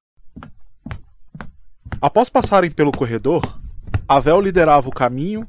Após 2.01 2.27
passarem 2.27 2.71
pelo 2.71 2.91
corredor, 2.91 3.43
Avel 4.07 4.41
liderava 4.41 4.89
o 4.89 4.93
caminho 4.93 5.47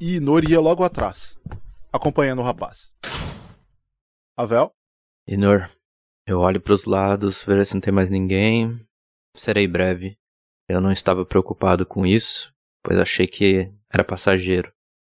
e 0.00 0.14
Inor 0.18 0.48
ia 0.48 0.60
logo 0.60 0.84
atrás, 0.84 1.36
acompanhando 1.92 2.42
o 2.42 2.44
rapaz. 2.44 2.94
Avel? 4.38 4.70
Inor, 5.26 5.70
eu 6.26 6.40
olho 6.40 6.60
para 6.60 6.74
os 6.74 6.84
lados, 6.84 7.42
ver 7.42 7.64
se 7.64 7.72
não 7.72 7.80
tem 7.80 7.92
mais 7.92 8.10
ninguém. 8.10 8.86
Serei 9.34 9.66
breve. 9.66 10.18
Eu 10.68 10.78
não 10.78 10.92
estava 10.92 11.24
preocupado 11.24 11.86
com 11.86 12.04
isso, 12.04 12.54
pois 12.82 12.98
achei 12.98 13.26
que 13.26 13.72
era 13.90 14.04
passageiro. 14.04 14.70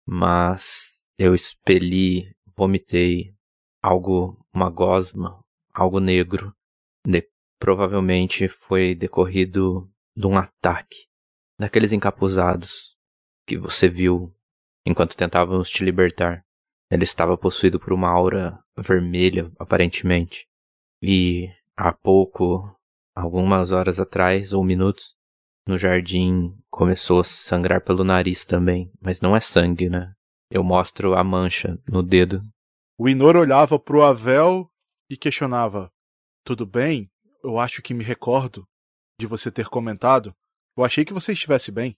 Mas 0.08 1.08
eu 1.18 1.34
expeli, 1.34 2.32
vomitei 2.56 3.34
algo, 3.82 4.46
uma 4.54 4.70
gosma, 4.70 5.44
algo 5.74 6.00
negro. 6.00 6.56
De, 7.04 7.28
provavelmente 7.60 8.48
foi 8.48 8.94
decorrido 8.94 9.92
de 10.16 10.28
um 10.28 10.38
ataque 10.38 11.08
daqueles 11.60 11.92
encapuzados 11.92 12.96
que 13.48 13.58
você 13.58 13.90
viu 13.90 14.32
enquanto 14.86 15.18
tentávamos 15.18 15.72
te 15.72 15.84
libertar. 15.84 16.46
Ele 16.90 17.04
estava 17.04 17.38
possuído 17.38 17.80
por 17.80 17.92
uma 17.92 18.10
aura 18.10 18.58
vermelha, 18.78 19.52
aparentemente. 19.60 20.48
E 21.02 21.50
há 21.76 21.92
pouco, 21.92 22.74
algumas 23.16 23.72
horas 23.72 24.00
atrás 24.00 24.54
ou 24.54 24.64
minutos, 24.64 25.16
no 25.68 25.78
jardim 25.78 26.58
começou 26.70 27.20
a 27.20 27.24
sangrar 27.26 27.82
pelo 27.82 28.04
nariz 28.04 28.46
também, 28.46 28.90
mas 29.02 29.20
não 29.20 29.36
é 29.36 29.40
sangue, 29.40 29.90
né? 29.90 30.14
Eu 30.50 30.64
mostro 30.64 31.14
a 31.14 31.24
mancha 31.24 31.78
no 31.88 32.02
dedo. 32.02 32.42
O 32.98 33.10
Inor 33.10 33.36
olhava 33.36 33.78
pro 33.78 34.02
Avel 34.02 34.70
e 35.10 35.18
questionava: 35.18 35.92
Tudo 36.46 36.66
bem? 36.66 37.12
Eu 37.44 37.60
acho 37.60 37.82
que 37.82 37.94
me 37.94 38.04
recordo 38.04 38.66
de 39.20 39.28
você 39.28 39.52
ter 39.52 39.68
comentado. 39.68 40.34
Eu 40.78 40.84
achei 40.84 41.04
que 41.04 41.14
você 41.14 41.34
estivesse 41.34 41.72
bem. 41.72 41.98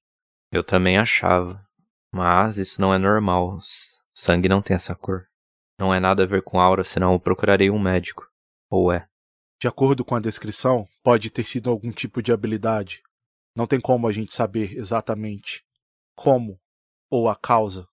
Eu 0.51 0.63
também 0.63 0.97
achava. 0.97 1.63
Mas 2.11 2.57
isso 2.57 2.81
não 2.81 2.93
é 2.93 2.97
normal. 2.97 3.59
Sangue 4.19 4.49
não 4.49 4.61
tem 4.61 4.75
essa 4.75 4.93
cor. 4.93 5.29
Não 5.79 5.93
é 5.93 5.99
nada 5.99 6.23
a 6.23 6.25
ver 6.25 6.43
com 6.43 6.59
aura, 6.59 6.83
senão 6.83 7.13
eu 7.13 7.19
procurarei 7.21 7.69
um 7.69 7.79
médico. 7.79 8.29
Ou 8.69 8.91
é? 8.91 9.07
De 9.57 9.65
acordo 9.65 10.03
com 10.03 10.13
a 10.13 10.19
descrição, 10.19 10.85
pode 11.01 11.29
ter 11.29 11.45
sido 11.45 11.69
algum 11.69 11.89
tipo 11.89 12.21
de 12.21 12.33
habilidade. 12.33 13.01
Não 13.55 13.65
tem 13.65 13.79
como 13.79 14.09
a 14.09 14.11
gente 14.11 14.33
saber 14.33 14.73
exatamente 14.73 15.63
como 16.17 16.59
ou 17.09 17.29
a 17.29 17.35
causa, 17.37 17.87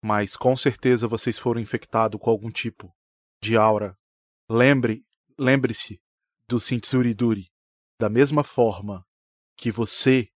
mas 0.00 0.36
com 0.36 0.56
certeza 0.56 1.08
vocês 1.08 1.36
foram 1.36 1.60
infectados 1.60 2.20
com 2.20 2.30
algum 2.30 2.48
tipo 2.48 2.94
de 3.42 3.56
aura. 3.56 3.98
Lembre, 4.48 5.04
lembre-se 5.36 6.00
do 6.46 6.60
Sintsuriduri. 6.60 7.50
Da 7.98 8.08
mesma 8.08 8.44
forma 8.44 9.04
que 9.56 9.72
você 9.72 10.28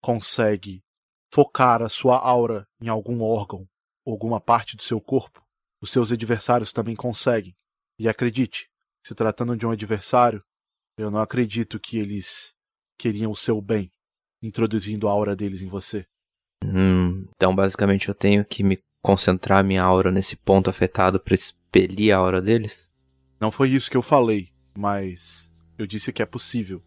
consegue 0.00 0.80
focar 1.28 1.82
a 1.82 1.88
sua 1.88 2.18
aura 2.18 2.68
em 2.80 2.88
algum 2.88 3.20
órgão 3.20 3.68
alguma 4.06 4.40
parte 4.40 4.76
do 4.76 4.82
seu 4.82 5.00
corpo, 5.00 5.42
os 5.80 5.90
seus 5.90 6.12
adversários 6.12 6.72
também 6.72 6.94
conseguem. 6.94 7.54
E 7.98 8.08
acredite, 8.08 8.68
se 9.06 9.14
tratando 9.14 9.56
de 9.56 9.66
um 9.66 9.70
adversário, 9.70 10.42
eu 10.96 11.10
não 11.10 11.20
acredito 11.20 11.78
que 11.78 11.98
eles 11.98 12.54
queriam 12.98 13.30
o 13.30 13.36
seu 13.36 13.60
bem, 13.60 13.90
introduzindo 14.42 15.08
a 15.08 15.12
aura 15.12 15.34
deles 15.34 15.62
em 15.62 15.68
você. 15.68 16.04
Hum, 16.64 17.26
então 17.34 17.54
basicamente 17.54 18.08
eu 18.08 18.14
tenho 18.14 18.44
que 18.44 18.62
me 18.62 18.78
concentrar 19.02 19.64
minha 19.64 19.82
aura 19.82 20.12
nesse 20.12 20.36
ponto 20.36 20.70
afetado 20.70 21.18
para 21.18 21.34
expelir 21.34 22.14
a 22.14 22.18
aura 22.18 22.40
deles? 22.40 22.92
Não 23.40 23.50
foi 23.50 23.70
isso 23.70 23.90
que 23.90 23.96
eu 23.96 24.02
falei, 24.02 24.50
mas 24.76 25.50
eu 25.76 25.86
disse 25.86 26.12
que 26.12 26.22
é 26.22 26.26
possível 26.26 26.80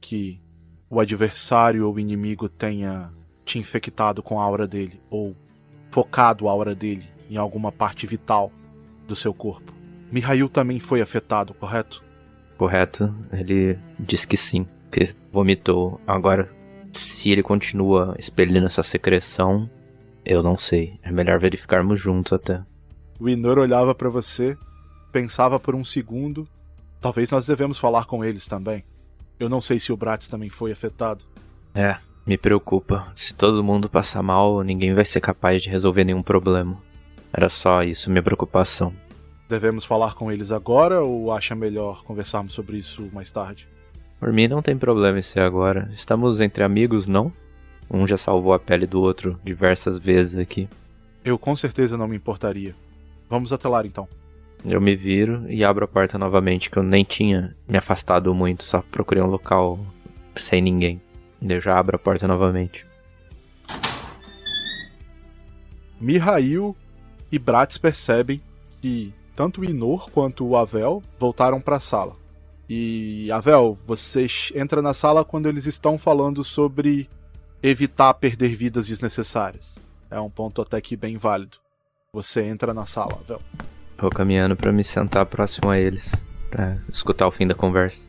que 0.00 0.40
o 0.88 0.98
adversário 0.98 1.86
ou 1.86 1.94
o 1.94 2.00
inimigo 2.00 2.48
tenha 2.48 3.12
te 3.44 3.58
infectado 3.58 4.22
com 4.22 4.40
a 4.40 4.44
aura 4.44 4.66
dele 4.66 5.00
ou 5.10 5.36
focado 5.90 6.48
a 6.48 6.50
aura 6.50 6.74
dele 6.74 7.08
em 7.30 7.36
alguma 7.36 7.70
parte 7.70 8.06
vital 8.06 8.52
do 9.06 9.16
seu 9.16 9.32
corpo. 9.32 9.72
Mihail 10.10 10.48
também 10.48 10.78
foi 10.78 11.00
afetado, 11.00 11.54
correto? 11.54 12.02
Correto, 12.56 13.14
ele 13.32 13.78
diz 13.98 14.24
que 14.24 14.36
sim, 14.36 14.66
que 14.90 15.14
vomitou. 15.32 16.00
Agora, 16.06 16.50
se 16.92 17.30
ele 17.30 17.42
continua 17.42 18.14
expelindo 18.18 18.66
essa 18.66 18.82
secreção, 18.82 19.68
eu 20.24 20.42
não 20.42 20.56
sei. 20.56 20.98
É 21.02 21.10
melhor 21.10 21.38
verificarmos 21.38 22.00
juntos 22.00 22.32
até. 22.32 22.62
O 23.18 23.28
Inor 23.28 23.58
olhava 23.58 23.94
para 23.94 24.08
você, 24.08 24.56
pensava 25.12 25.58
por 25.58 25.74
um 25.74 25.84
segundo. 25.84 26.48
Talvez 27.00 27.30
nós 27.30 27.46
devemos 27.46 27.78
falar 27.78 28.06
com 28.06 28.24
eles 28.24 28.46
também. 28.46 28.84
Eu 29.38 29.48
não 29.48 29.60
sei 29.60 29.78
se 29.78 29.92
o 29.92 29.96
Bratz 29.96 30.28
também 30.28 30.48
foi 30.48 30.72
afetado. 30.72 31.24
É, 31.74 31.96
me 32.28 32.36
preocupa. 32.36 33.10
Se 33.14 33.32
todo 33.32 33.64
mundo 33.64 33.88
passar 33.88 34.22
mal, 34.22 34.62
ninguém 34.62 34.92
vai 34.92 35.04
ser 35.06 35.18
capaz 35.18 35.62
de 35.62 35.70
resolver 35.70 36.04
nenhum 36.04 36.22
problema. 36.22 36.76
Era 37.32 37.48
só 37.48 37.82
isso, 37.82 38.10
minha 38.10 38.22
preocupação. 38.22 38.92
Devemos 39.48 39.82
falar 39.82 40.14
com 40.14 40.30
eles 40.30 40.52
agora 40.52 41.00
ou 41.00 41.32
acha 41.32 41.54
melhor 41.54 42.04
conversarmos 42.04 42.52
sobre 42.52 42.76
isso 42.76 43.08
mais 43.14 43.30
tarde? 43.30 43.66
Por 44.20 44.30
mim 44.30 44.46
não 44.46 44.60
tem 44.60 44.76
problema 44.76 45.18
em 45.18 45.22
ser 45.22 45.40
agora. 45.40 45.88
Estamos 45.94 46.38
entre 46.42 46.62
amigos, 46.62 47.06
não? 47.06 47.32
Um 47.90 48.06
já 48.06 48.18
salvou 48.18 48.52
a 48.52 48.58
pele 48.58 48.86
do 48.86 49.00
outro 49.00 49.40
diversas 49.42 49.96
vezes 49.96 50.36
aqui. 50.36 50.68
Eu 51.24 51.38
com 51.38 51.56
certeza 51.56 51.96
não 51.96 52.06
me 52.06 52.16
importaria. 52.16 52.74
Vamos 53.30 53.54
até 53.54 53.66
lá 53.66 53.86
então. 53.86 54.06
Eu 54.66 54.82
me 54.82 54.94
viro 54.94 55.46
e 55.48 55.64
abro 55.64 55.86
a 55.86 55.88
porta 55.88 56.18
novamente, 56.18 56.68
que 56.68 56.76
eu 56.76 56.82
nem 56.82 57.04
tinha 57.04 57.56
me 57.66 57.78
afastado 57.78 58.34
muito, 58.34 58.64
só 58.64 58.82
procurei 58.82 59.22
um 59.22 59.28
local 59.28 59.78
sem 60.34 60.60
ninguém. 60.60 61.00
Eu 61.42 61.60
já 61.60 61.78
abro 61.78 61.96
a 61.96 61.98
porta 61.98 62.26
novamente. 62.26 62.86
Mihail 66.00 66.76
e 67.30 67.38
Bratz 67.38 67.78
percebem 67.78 68.40
que 68.80 69.12
tanto 69.34 69.60
o 69.60 69.64
Inor 69.64 70.10
quanto 70.10 70.46
o 70.46 70.56
Avel 70.56 71.02
voltaram 71.18 71.60
para 71.60 71.76
a 71.76 71.80
sala. 71.80 72.16
E 72.68 73.30
Avel, 73.32 73.78
você 73.86 74.26
entra 74.54 74.82
na 74.82 74.92
sala 74.92 75.24
quando 75.24 75.48
eles 75.48 75.66
estão 75.66 75.96
falando 75.96 76.44
sobre 76.44 77.08
evitar 77.62 78.12
perder 78.14 78.54
vidas 78.54 78.86
desnecessárias. 78.86 79.76
É 80.10 80.20
um 80.20 80.30
ponto 80.30 80.62
até 80.62 80.80
que 80.80 80.96
bem 80.96 81.16
válido. 81.16 81.58
Você 82.12 82.42
entra 82.42 82.74
na 82.74 82.86
sala, 82.86 83.18
Avel. 83.24 83.40
Vou 83.98 84.10
caminhando 84.10 84.56
para 84.56 84.72
me 84.72 84.84
sentar 84.84 85.26
próximo 85.26 85.70
a 85.70 85.78
eles, 85.78 86.26
para 86.50 86.78
escutar 86.88 87.26
o 87.26 87.32
fim 87.32 87.46
da 87.46 87.54
conversa. 87.54 88.08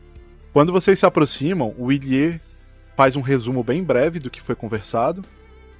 Quando 0.52 0.72
vocês 0.72 0.98
se 0.98 1.06
aproximam, 1.06 1.74
o 1.76 1.92
Illier 1.92 2.40
faz 3.00 3.16
um 3.16 3.22
resumo 3.22 3.64
bem 3.64 3.82
breve 3.82 4.18
do 4.18 4.28
que 4.28 4.42
foi 4.42 4.54
conversado 4.54 5.24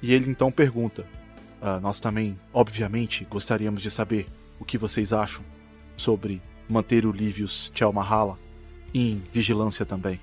e 0.01 0.11
ele 0.11 0.27
então 0.27 0.51
pergunta: 0.51 1.05
ah, 1.61 1.79
Nós 1.79 1.99
também, 1.99 2.35
obviamente, 2.51 3.27
gostaríamos 3.29 3.83
de 3.83 3.91
saber 3.91 4.25
o 4.59 4.65
que 4.65 4.75
vocês 4.75 5.13
acham 5.13 5.43
sobre 5.95 6.41
manter 6.67 7.05
o 7.05 7.11
Livius 7.11 7.71
Chelmahala 7.75 8.39
em 8.91 9.21
vigilância 9.31 9.85
também. 9.85 10.19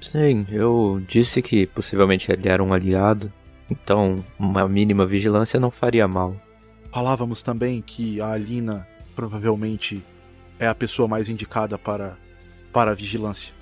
Sim, 0.00 0.46
eu 0.48 1.02
disse 1.08 1.42
que 1.42 1.66
possivelmente 1.66 2.30
ele 2.30 2.48
era 2.48 2.62
um 2.62 2.72
aliado, 2.72 3.32
então 3.68 4.24
uma 4.38 4.68
mínima 4.68 5.04
vigilância 5.04 5.58
não 5.58 5.72
faria 5.72 6.06
mal. 6.06 6.40
Falávamos 6.92 7.42
também 7.42 7.82
que 7.82 8.20
a 8.20 8.30
Alina 8.30 8.86
provavelmente 9.16 10.00
é 10.60 10.68
a 10.68 10.74
pessoa 10.76 11.08
mais 11.08 11.28
indicada 11.28 11.76
para, 11.76 12.16
para 12.72 12.92
a 12.92 12.94
vigilância. 12.94 13.55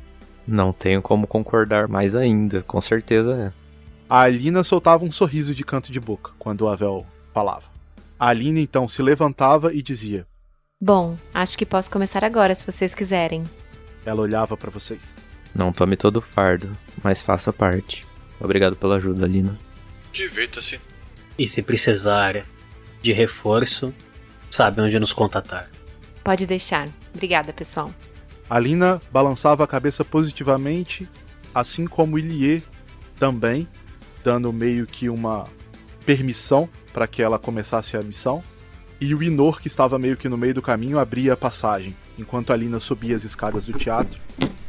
Não 0.46 0.72
tenho 0.72 1.00
como 1.00 1.26
concordar 1.26 1.88
mais 1.88 2.14
ainda, 2.14 2.62
com 2.62 2.80
certeza 2.80 3.35
é. 3.35 3.64
A 4.09 4.20
Alina 4.20 4.62
soltava 4.62 5.04
um 5.04 5.11
sorriso 5.11 5.54
de 5.54 5.64
canto 5.64 5.90
de 5.90 5.98
boca 5.98 6.33
quando 6.38 6.62
o 6.62 6.68
Avel 6.68 7.07
falava. 7.33 7.64
A 8.18 8.28
Alina 8.28 8.61
então 8.61 8.87
se 8.87 9.02
levantava 9.02 9.72
e 9.72 9.83
dizia: 9.83 10.26
Bom, 10.80 11.16
acho 11.33 11.57
que 11.57 11.64
posso 11.64 11.90
começar 11.90 12.22
agora 12.24 12.54
se 12.54 12.66
vocês 12.66 12.94
quiserem. 12.94 13.44
Ela 14.04 14.20
olhava 14.20 14.57
para 14.57 14.70
vocês. 14.70 15.02
Não 15.54 15.72
tome 15.72 15.96
todo 15.96 16.16
o 16.18 16.22
fardo, 16.22 16.70
mas 17.02 17.22
faça 17.22 17.52
parte. 17.52 18.07
Obrigado 18.40 18.76
pela 18.76 18.96
ajuda, 18.96 19.24
Alina. 19.24 19.57
Divirta-se. 20.12 20.80
E 21.38 21.48
se 21.48 21.62
precisar 21.62 22.44
de 23.00 23.12
reforço, 23.12 23.94
sabe 24.50 24.80
onde 24.80 24.98
nos 24.98 25.12
contatar. 25.12 25.68
Pode 26.22 26.46
deixar. 26.46 26.88
Obrigada, 27.14 27.52
pessoal. 27.52 27.92
Alina 28.48 29.00
balançava 29.11 29.64
a 29.64 29.66
cabeça 29.66 30.04
positivamente, 30.04 31.09
assim 31.54 31.87
como 31.87 32.18
Ilie 32.18 32.62
também, 33.16 33.66
dando 34.22 34.52
meio 34.52 34.87
que 34.87 35.09
uma 35.09 35.44
permissão 36.04 36.68
para 36.92 37.07
que 37.07 37.22
ela 37.22 37.38
começasse 37.38 37.96
a 37.96 38.02
missão. 38.02 38.42
E 39.00 39.14
o 39.14 39.22
Inor, 39.22 39.61
que 39.61 39.66
estava 39.66 39.98
meio 39.98 40.16
que 40.16 40.28
no 40.28 40.38
meio 40.38 40.54
do 40.54 40.62
caminho, 40.62 40.98
abria 40.98 41.33
a 41.33 41.37
passagem, 41.37 41.94
enquanto 42.18 42.52
a 42.52 42.57
Lina 42.57 42.78
subia 42.80 43.16
as 43.16 43.24
escadas 43.24 43.66
do 43.66 43.72
teatro 43.72 44.20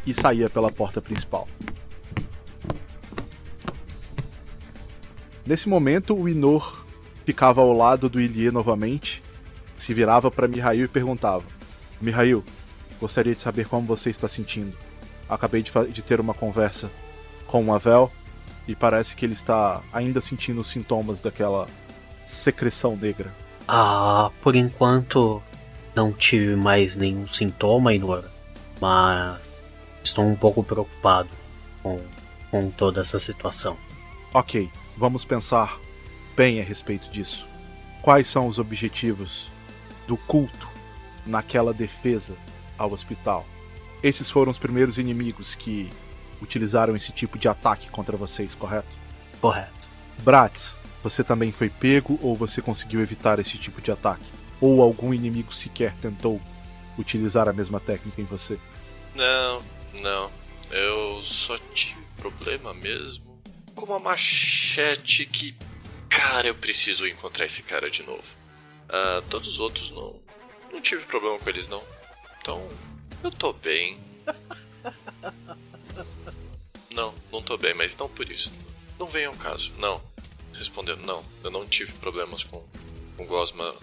e 0.05 0.13
saía 0.13 0.49
pela 0.49 0.71
porta 0.71 1.01
principal. 1.01 1.47
Nesse 5.45 5.69
momento, 5.69 6.15
o 6.15 6.27
Inor 6.27 6.83
ficava 7.23 7.61
ao 7.61 7.71
lado 7.71 8.09
do 8.09 8.19
Ilie 8.19 8.51
novamente, 8.51 9.21
se 9.77 9.93
virava 9.93 10.31
para 10.31 10.47
Mihail 10.47 10.85
e 10.85 10.87
perguntava: 10.87 11.43
Mihail, 12.01 12.43
gostaria 12.99 13.35
de 13.35 13.41
saber 13.41 13.67
como 13.67 13.85
você 13.87 14.09
está 14.09 14.27
sentindo. 14.27 14.75
Acabei 15.27 15.63
de, 15.63 15.71
de 15.91 16.01
ter 16.01 16.19
uma 16.19 16.33
conversa 16.33 16.89
com 17.47 17.63
o 17.65 17.73
Avel 17.73 18.11
e 18.67 18.75
parece 18.75 19.15
que 19.15 19.25
ele 19.25 19.33
está 19.33 19.81
ainda 19.93 20.21
sentindo 20.21 20.61
os 20.61 20.69
sintomas 20.69 21.19
daquela 21.19 21.67
secreção 22.25 22.95
negra. 22.95 23.33
Ah, 23.67 24.31
por 24.41 24.55
enquanto 24.55 25.41
não 25.95 26.11
tive 26.11 26.55
mais 26.55 26.95
nenhum 26.95 27.27
sintoma, 27.27 27.93
Inor, 27.93 28.25
mas 28.79 29.39
estou 30.03 30.25
um 30.25 30.35
pouco 30.35 30.63
preocupado 30.63 31.29
com, 31.81 31.97
com 32.51 32.69
toda 32.69 33.01
essa 33.01 33.19
situação. 33.19 33.77
Ok, 34.33 34.69
vamos 34.97 35.23
pensar 35.23 35.79
bem 36.35 36.59
a 36.59 36.63
respeito 36.63 37.09
disso. 37.09 37.47
Quais 38.01 38.27
são 38.27 38.47
os 38.47 38.59
objetivos 38.59 39.49
do 40.07 40.17
culto 40.17 40.67
naquela 41.25 41.73
defesa 41.73 42.35
ao 42.77 42.91
hospital? 42.91 43.45
Esses 44.03 44.29
foram 44.29 44.51
os 44.51 44.57
primeiros 44.57 44.97
inimigos 44.97 45.55
que 45.55 45.89
utilizaram 46.41 46.95
esse 46.95 47.11
tipo 47.11 47.37
de 47.37 47.47
ataque 47.47 47.89
contra 47.89 48.17
vocês, 48.17 48.53
correto? 48.53 48.87
Correto. 49.41 49.73
Bratz, 50.19 50.75
você 51.03 51.23
também 51.23 51.51
foi 51.51 51.69
pego 51.69 52.19
ou 52.21 52.35
você 52.35 52.61
conseguiu 52.61 53.01
evitar 53.01 53.39
esse 53.39 53.57
tipo 53.57 53.81
de 53.81 53.91
ataque? 53.91 54.25
Ou 54.61 54.81
algum 54.81 55.13
inimigo 55.13 55.53
sequer 55.53 55.93
tentou 56.01 56.39
utilizar 56.97 57.49
a 57.49 57.53
mesma 57.53 57.79
técnica 57.79 58.21
em 58.21 58.25
você? 58.25 58.57
Não, 59.13 59.61
não. 59.93 60.31
Eu 60.71 61.21
só 61.23 61.57
tive 61.73 62.01
problema 62.17 62.73
mesmo 62.73 63.25
com 63.75 63.85
uma 63.85 63.99
machete 63.99 65.25
que. 65.25 65.55
Cara, 66.09 66.47
eu 66.47 66.55
preciso 66.55 67.05
encontrar 67.05 67.45
esse 67.45 67.61
cara 67.61 67.91
de 67.91 68.01
novo. 68.03 68.23
Uh, 68.85 69.21
todos 69.29 69.49
os 69.49 69.59
outros 69.59 69.91
não. 69.91 70.15
Não 70.71 70.81
tive 70.81 71.05
problema 71.05 71.37
com 71.37 71.49
eles, 71.49 71.67
não. 71.67 71.83
Então, 72.45 72.69
eu 73.23 73.31
tô 73.31 73.51
bem. 73.53 73.97
Não, 76.91 77.11
não 77.31 77.41
tô 77.41 77.57
bem, 77.57 77.73
mas 77.73 77.97
não 77.97 78.07
por 78.07 78.29
isso. 78.29 78.51
Não 78.99 79.07
vem 79.07 79.25
ao 79.25 79.33
caso, 79.33 79.73
não 79.79 79.99
respondendo, 80.53 81.03
não, 81.03 81.25
eu 81.43 81.49
não 81.49 81.65
tive 81.65 81.91
problemas 81.93 82.43
com, 82.43 82.63
com 83.17 83.25
gosma 83.25 83.73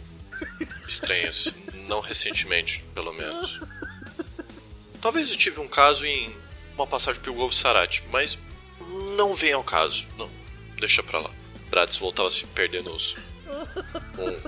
estranhas. 0.87 1.53
não 1.89 2.01
recentemente, 2.01 2.85
pelo 2.95 3.13
menos. 3.13 3.61
Talvez 5.01 5.29
eu 5.31 5.37
tive 5.37 5.59
um 5.61 5.67
caso 5.67 6.07
em 6.07 6.33
uma 6.77 6.87
passagem 6.87 7.21
pelo 7.21 7.35
Golfo 7.35 7.57
Sarate, 7.57 8.05
mas 8.13 8.39
não 9.17 9.35
vem 9.35 9.53
ao 9.53 9.65
caso. 9.65 10.07
Não, 10.17 10.31
deixa 10.79 11.03
pra 11.03 11.19
lá. 11.19 11.31
Bratz 11.69 11.97
voltava 11.97 12.31
se 12.31 12.47
perdendo 12.47 12.95
os, 12.95 13.17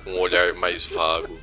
um, 0.06 0.10
um 0.12 0.20
olhar 0.20 0.54
mais 0.54 0.86
vago. 0.86 1.36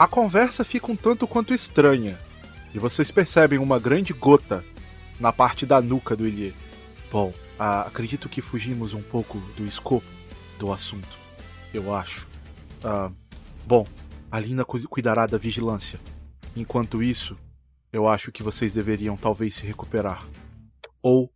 A 0.00 0.08
conversa 0.08 0.64
fica 0.64 0.90
um 0.90 0.96
tanto 0.96 1.26
quanto 1.26 1.52
estranha, 1.52 2.18
e 2.72 2.78
vocês 2.78 3.10
percebem 3.10 3.58
uma 3.58 3.78
grande 3.78 4.14
gota 4.14 4.64
na 5.20 5.30
parte 5.30 5.66
da 5.66 5.78
nuca 5.78 6.16
do 6.16 6.26
Ilie. 6.26 6.54
Bom, 7.12 7.34
ah, 7.58 7.82
acredito 7.82 8.26
que 8.26 8.40
fugimos 8.40 8.94
um 8.94 9.02
pouco 9.02 9.36
do 9.54 9.66
escopo 9.66 10.06
do 10.58 10.72
assunto. 10.72 11.06
Eu 11.74 11.94
acho. 11.94 12.26
Ah, 12.82 13.10
bom, 13.66 13.86
a 14.32 14.40
Lina 14.40 14.64
cu 14.64 14.80
cuidará 14.88 15.26
da 15.26 15.36
vigilância. 15.36 16.00
Enquanto 16.56 17.02
isso, 17.02 17.36
eu 17.92 18.08
acho 18.08 18.32
que 18.32 18.42
vocês 18.42 18.72
deveriam 18.72 19.18
talvez 19.18 19.56
se 19.56 19.66
recuperar. 19.66 20.26
Ou 21.02 21.30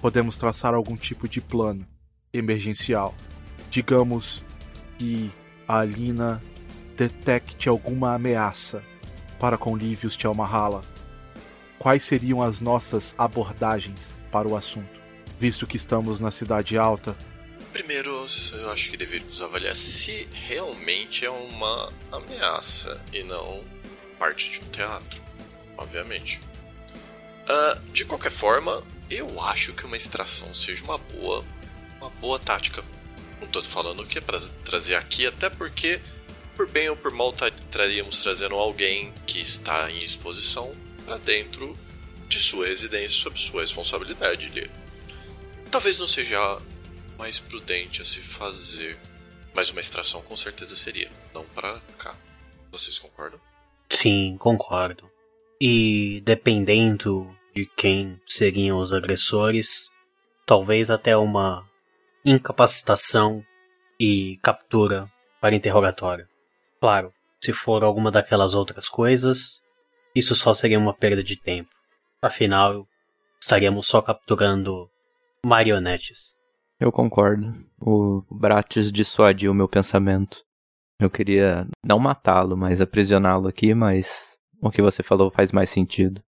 podemos 0.00 0.36
traçar 0.36 0.74
algum 0.74 0.96
tipo 0.96 1.28
de 1.28 1.40
plano 1.40 1.86
emergencial. 2.32 3.14
Digamos 3.70 4.42
que 4.98 5.30
a 5.68 5.78
Alina 5.78 6.42
detecte 6.98 7.68
alguma 7.68 8.14
ameaça 8.14 8.84
para 9.40 9.56
com 9.56 9.76
Livius 9.76 10.16
Tchalmahala. 10.16 10.82
Quais 11.78 12.02
seriam 12.02 12.42
as 12.42 12.60
nossas 12.60 13.14
abordagens 13.16 14.14
para 14.30 14.46
o 14.46 14.56
assunto? 14.56 14.98
visto 15.38 15.66
que 15.66 15.76
estamos 15.76 16.20
na 16.20 16.30
cidade 16.30 16.76
alta? 16.76 17.16
Primeiro, 17.72 18.26
eu 18.52 18.70
acho 18.70 18.90
que 18.90 18.96
deveríamos 18.96 19.40
avaliar 19.40 19.76
se 19.76 20.28
realmente 20.32 21.24
é 21.24 21.30
uma 21.30 21.92
ameaça 22.10 23.00
e 23.12 23.22
não 23.22 23.64
parte 24.18 24.50
de 24.50 24.60
um 24.60 24.70
teatro, 24.70 25.22
obviamente. 25.76 26.40
Uh, 27.44 27.92
de 27.92 28.04
qualquer 28.04 28.32
forma, 28.32 28.82
eu 29.08 29.40
acho 29.40 29.72
que 29.72 29.86
uma 29.86 29.96
extração 29.96 30.52
seja 30.52 30.82
uma 30.84 30.98
boa, 30.98 31.44
uma 32.00 32.10
boa 32.10 32.38
tática. 32.38 32.82
Não 33.38 33.46
estou 33.46 33.62
falando 33.62 34.04
que 34.04 34.18
é 34.18 34.20
para 34.20 34.40
trazer 34.64 34.96
aqui, 34.96 35.26
até 35.26 35.48
porque, 35.48 36.00
por 36.58 36.68
bem 36.68 36.90
ou 36.90 36.96
por 36.96 37.12
mal, 37.12 37.32
estaríamos 37.32 38.20
trazendo 38.20 38.56
alguém 38.56 39.12
que 39.28 39.38
está 39.38 39.88
em 39.88 40.00
exposição 40.00 40.72
para 41.04 41.16
dentro 41.16 41.72
de 42.28 42.40
sua 42.40 42.66
residência 42.66 43.16
sob 43.16 43.38
sua 43.38 43.60
responsabilidade. 43.60 44.68
Talvez 45.70 46.00
não 46.00 46.08
seja 46.08 46.58
mais 47.16 47.38
prudente 47.38 48.02
a 48.02 48.04
se 48.04 48.20
fazer. 48.20 48.98
Mas 49.54 49.70
uma 49.70 49.80
extração 49.80 50.20
com 50.22 50.36
certeza 50.36 50.74
seria. 50.74 51.08
Não 51.32 51.44
para 51.44 51.80
cá. 51.96 52.16
Vocês 52.72 52.98
concordam? 52.98 53.40
Sim, 53.88 54.36
concordo. 54.36 55.08
E 55.60 56.20
dependendo 56.24 57.32
de 57.54 57.66
quem 57.66 58.20
seriam 58.26 58.78
os 58.78 58.92
agressores, 58.92 59.90
talvez 60.44 60.90
até 60.90 61.16
uma 61.16 61.68
incapacitação 62.24 63.44
e 63.98 64.38
captura 64.42 65.08
para 65.40 65.54
interrogatório. 65.54 66.27
Claro, 66.80 67.12
se 67.42 67.52
for 67.52 67.82
alguma 67.82 68.10
daquelas 68.10 68.54
outras 68.54 68.88
coisas, 68.88 69.60
isso 70.14 70.34
só 70.34 70.54
seria 70.54 70.78
uma 70.78 70.94
perda 70.94 71.22
de 71.22 71.36
tempo. 71.40 71.70
Afinal, 72.22 72.86
estaríamos 73.40 73.86
só 73.86 74.02
capturando 74.02 74.88
marionetes. 75.44 76.32
Eu 76.80 76.92
concordo. 76.92 77.52
O 77.80 78.22
Bratis 78.30 78.92
dissuadiu 78.92 79.52
o 79.52 79.54
meu 79.54 79.68
pensamento. 79.68 80.44
Eu 81.00 81.10
queria 81.10 81.66
não 81.84 81.98
matá-lo, 81.98 82.56
mas 82.56 82.80
aprisioná-lo 82.80 83.48
aqui, 83.48 83.74
mas 83.74 84.36
o 84.60 84.70
que 84.70 84.82
você 84.82 85.02
falou 85.02 85.30
faz 85.30 85.52
mais 85.52 85.70
sentido. 85.70 86.22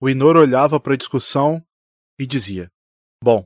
O 0.00 0.08
Inor 0.08 0.36
olhava 0.36 0.80
para 0.80 0.94
a 0.94 0.96
discussão 0.96 1.60
e 2.18 2.26
dizia: 2.26 2.70
Bom, 3.22 3.44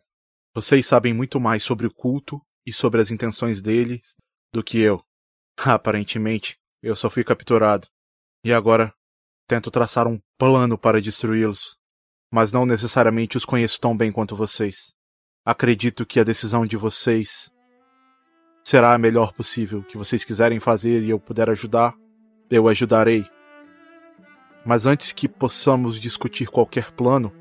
vocês 0.55 0.87
sabem 0.87 1.13
muito 1.13 1.39
mais 1.39 1.63
sobre 1.63 1.87
o 1.87 1.93
culto 1.93 2.41
e 2.67 2.73
sobre 2.73 3.01
as 3.01 3.11
intenções 3.11 3.61
dele 3.61 4.01
do 4.53 4.63
que 4.63 4.79
eu. 4.79 5.03
Aparentemente, 5.65 6.59
eu 6.83 6.95
só 6.95 7.09
fui 7.09 7.25
capturado. 7.25 7.89
E 8.45 8.53
agora 8.53 8.93
tento 9.49 9.71
traçar 9.71 10.07
um 10.07 10.21
plano 10.39 10.77
para 10.77 11.01
destruí-los. 11.01 11.77
Mas 12.33 12.53
não 12.53 12.67
necessariamente 12.67 13.37
os 13.37 13.45
conheço 13.45 13.81
tão 13.81 13.97
bem 13.97 14.13
quanto 14.13 14.37
vocês. 14.37 14.93
Acredito 15.45 16.05
que 16.05 16.19
a 16.19 16.25
decisão 16.25 16.67
de 16.67 16.77
vocês 16.77 17.51
será 18.65 18.93
a 18.95 18.99
melhor 18.99 19.33
possível. 19.33 19.79
O 19.79 19.85
que 19.85 19.97
vocês 19.97 20.25
quiserem 20.25 20.59
fazer 20.59 21.03
e 21.03 21.11
eu 21.11 21.21
puder 21.21 21.49
ajudar, 21.49 21.95
eu 22.51 22.69
ajudarei. 22.69 23.25
Mas 24.65 24.87
antes 24.87 25.13
que 25.13 25.29
possamos 25.29 26.01
discutir 26.01 26.49
qualquer 26.49 26.91
plano, 26.91 27.33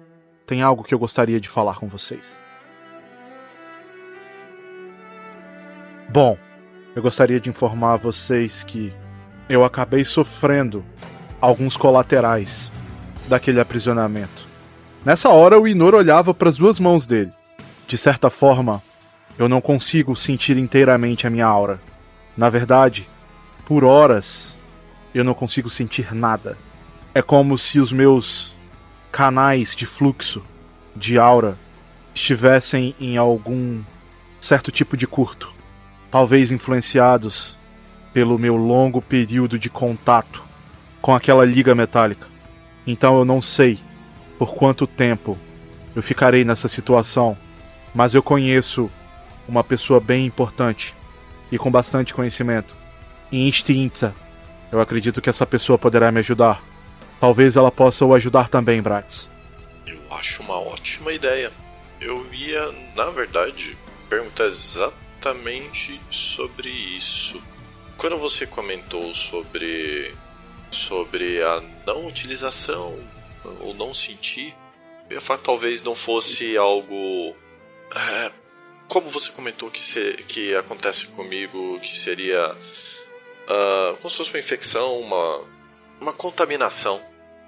tem 0.46 0.62
algo 0.62 0.84
que 0.84 0.94
eu 0.94 1.00
gostaria 1.00 1.40
de 1.40 1.50
falar 1.50 1.80
com 1.80 1.90
vocês. 1.90 2.38
Bom, 6.10 6.38
eu 6.96 7.02
gostaria 7.02 7.40
de 7.42 7.50
informar 7.50 7.98
vocês 7.98 8.64
que 8.64 8.94
eu 9.50 9.66
acabei 9.66 10.06
sofrendo 10.06 10.84
alguns 11.42 11.76
colaterais 11.76 12.72
daquele 13.28 13.60
aprisionamento. 13.60 14.48
Nessa 15.04 15.30
hora, 15.30 15.60
o 15.60 15.68
Inor 15.68 15.94
olhava 15.94 16.34
para 16.34 16.50
as 16.50 16.56
duas 16.56 16.80
mãos 16.80 17.06
dele. 17.06 17.32
De 17.86 17.98
certa 17.98 18.30
forma, 18.30 18.82
eu 19.38 19.50
não 19.50 19.60
consigo 19.60 20.16
sentir 20.16 20.58
inteiramente 20.58 21.28
a 21.28 21.30
minha 21.30 21.46
aura. 21.46 21.82
Na 22.36 22.50
verdade, 22.50 23.08
por 23.66 23.84
horas, 23.84 24.58
eu 25.14 25.24
não 25.24 25.34
consigo 25.34 25.70
sentir 25.70 26.16
nada. 26.16 26.58
É 27.14 27.22
como 27.22 27.58
se 27.58 27.80
os 27.80 27.92
meus 27.92 28.56
canais 29.12 29.76
de 29.76 29.86
fluxo 29.86 30.42
de 30.96 31.20
aura 31.20 31.58
estivessem 32.14 32.96
em 33.00 33.18
algum 33.18 33.84
certo 34.40 34.72
tipo 34.72 34.96
de 34.96 35.06
curto, 35.06 35.54
talvez 36.16 36.50
influenciados 36.50 37.60
pelo 38.14 38.40
meu 38.40 38.56
longo 38.56 39.02
período 39.02 39.60
de 39.60 39.70
contato 39.70 40.42
com 41.02 41.14
aquela 41.14 41.44
liga 41.44 41.76
metálica. 41.76 42.26
Então 42.88 43.20
eu 43.20 43.26
não 43.26 43.42
sei 43.42 43.78
por 44.40 44.56
quanto 44.56 44.88
tempo 44.88 45.38
eu 45.94 46.02
ficarei 46.02 46.46
nessa 46.46 46.70
situação 46.70 47.38
mas 47.94 48.14
eu 48.14 48.24
conheço 48.24 48.90
uma 49.46 49.62
pessoa 49.62 50.00
bem 50.00 50.26
importante 50.26 50.96
e 51.52 51.58
com 51.58 51.70
bastante 51.70 52.14
conhecimento. 52.14 52.74
Em 53.30 53.50
Instinta, 53.50 54.16
eu 54.72 54.80
acredito 54.80 55.22
que 55.22 55.30
essa 55.30 55.46
pessoa 55.46 55.78
poderá 55.78 56.14
me 56.14 56.20
ajudar. 56.20 56.64
Talvez 57.20 57.58
ela 57.58 57.70
possa 57.70 58.06
o 58.06 58.14
ajudar 58.14 58.48
também, 58.48 58.82
Bratz. 58.82 59.30
Eu 59.86 60.00
acho 60.12 60.42
uma 60.42 60.58
ótima 60.58 61.12
ideia. 61.12 61.52
Eu 62.00 62.26
ia, 62.34 62.74
na 62.96 63.10
verdade, 63.10 63.78
perguntar 64.10 64.46
exatamente 64.46 65.05
sobre 66.10 66.70
isso. 66.70 67.42
Quando 67.98 68.18
você 68.18 68.46
comentou 68.46 69.14
sobre 69.14 70.14
sobre 70.72 71.42
a 71.42 71.62
não 71.86 72.08
utilização 72.08 73.00
ou 73.62 73.74
não 73.74 73.94
sentir, 73.94 74.54
talvez 75.44 75.82
não 75.82 75.96
fosse 75.96 76.58
algo 76.58 77.36
é, 77.96 78.32
como 78.88 79.10
você 79.10 79.32
comentou 79.32 79.70
que, 79.70 79.80
se, 79.80 80.14
que 80.28 80.56
acontece 80.56 81.08
comigo, 81.08 81.80
que 81.80 81.98
seria 81.98 82.52
uh, 82.54 83.98
como 83.98 84.10
se 84.10 84.18
fosse 84.18 84.30
uma 84.30 84.40
infecção, 84.40 85.00
uma, 85.00 85.44
uma 86.00 86.14
contaminação, 86.14 87.02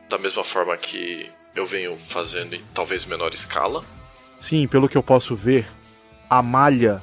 da 0.10 0.18
mesma 0.18 0.44
forma 0.44 0.76
que 0.78 1.30
eu 1.56 1.66
venho 1.66 1.98
fazendo 1.98 2.56
em 2.56 2.64
talvez 2.74 3.06
menor 3.06 3.34
escala. 3.34 3.84
Sim, 4.40 4.68
pelo 4.68 4.88
que 4.88 4.98
eu 4.98 5.04
posso 5.04 5.36
ver, 5.36 5.68
a 6.30 6.42
malha 6.42 7.02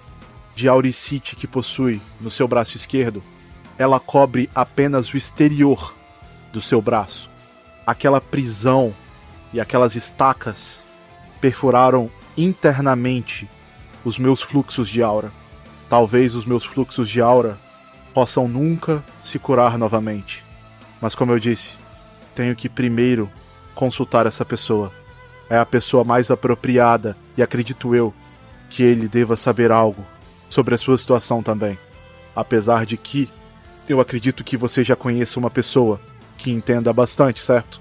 de 0.54 0.68
auricite 0.68 1.34
que 1.34 1.46
possui 1.46 2.00
no 2.20 2.30
seu 2.30 2.46
braço 2.46 2.76
esquerdo, 2.76 3.22
ela 3.76 3.98
cobre 3.98 4.48
apenas 4.54 5.12
o 5.12 5.16
exterior 5.16 5.94
do 6.52 6.60
seu 6.60 6.80
braço. 6.80 7.28
Aquela 7.86 8.20
prisão 8.20 8.94
e 9.52 9.60
aquelas 9.60 9.94
estacas 9.94 10.84
perfuraram 11.40 12.10
internamente 12.36 13.48
os 14.04 14.18
meus 14.18 14.42
fluxos 14.42 14.88
de 14.88 15.02
aura. 15.02 15.32
Talvez 15.88 16.34
os 16.34 16.44
meus 16.44 16.64
fluxos 16.64 17.08
de 17.08 17.20
aura 17.20 17.58
possam 18.12 18.46
nunca 18.46 19.04
se 19.22 19.38
curar 19.38 19.76
novamente. 19.76 20.44
Mas 21.00 21.14
como 21.14 21.32
eu 21.32 21.38
disse, 21.38 21.72
tenho 22.34 22.54
que 22.54 22.68
primeiro 22.68 23.30
consultar 23.74 24.26
essa 24.26 24.44
pessoa. 24.44 24.92
É 25.50 25.58
a 25.58 25.66
pessoa 25.66 26.04
mais 26.04 26.30
apropriada 26.30 27.16
e 27.36 27.42
acredito 27.42 27.94
eu 27.94 28.14
que 28.70 28.82
ele 28.82 29.08
deva 29.08 29.36
saber 29.36 29.70
algo 29.70 30.04
sobre 30.54 30.74
a 30.74 30.78
sua 30.78 30.96
situação 30.96 31.42
também. 31.42 31.78
Apesar 32.34 32.86
de 32.86 32.96
que 32.96 33.28
eu 33.88 34.00
acredito 34.00 34.44
que 34.44 34.56
você 34.56 34.82
já 34.82 34.96
conheça 34.96 35.38
uma 35.38 35.50
pessoa 35.50 36.00
que 36.38 36.50
entenda 36.50 36.92
bastante, 36.92 37.40
certo? 37.40 37.80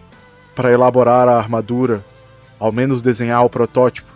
Para 0.55 0.71
elaborar 0.71 1.27
a 1.27 1.37
armadura, 1.37 2.03
ao 2.59 2.71
menos 2.71 3.01
desenhar 3.01 3.43
o 3.45 3.49
protótipo, 3.49 4.13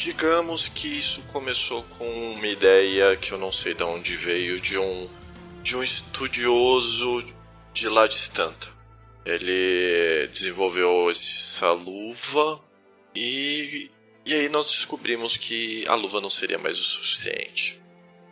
Digamos 0.00 0.66
que 0.66 0.88
isso 0.88 1.20
começou 1.24 1.82
com 1.82 2.32
uma 2.32 2.46
ideia 2.46 3.14
que 3.18 3.32
eu 3.32 3.38
não 3.38 3.52
sei 3.52 3.74
de 3.74 3.82
onde 3.82 4.16
veio, 4.16 4.58
de 4.58 4.78
um, 4.78 5.06
de 5.62 5.76
um 5.76 5.82
estudioso 5.82 7.22
de 7.74 7.86
lá 7.86 8.06
de 8.06 8.14
Stanta. 8.14 8.68
Ele 9.26 10.26
desenvolveu 10.32 11.10
essa 11.10 11.72
luva 11.72 12.58
e, 13.14 13.90
e 14.24 14.32
aí 14.32 14.48
nós 14.48 14.68
descobrimos 14.68 15.36
que 15.36 15.86
a 15.86 15.94
luva 15.94 16.18
não 16.18 16.30
seria 16.30 16.58
mais 16.58 16.78
o 16.78 16.82
suficiente. 16.82 17.79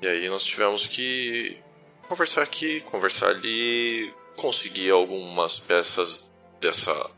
E 0.01 0.07
aí 0.07 0.29
nós 0.29 0.45
tivemos 0.45 0.87
que 0.87 1.59
conversar 2.07 2.43
aqui, 2.43 2.81
conversar 2.83 3.31
ali, 3.31 4.13
conseguir 4.37 4.91
algumas 4.91 5.59
peças 5.59 6.29
dessa 6.61 7.11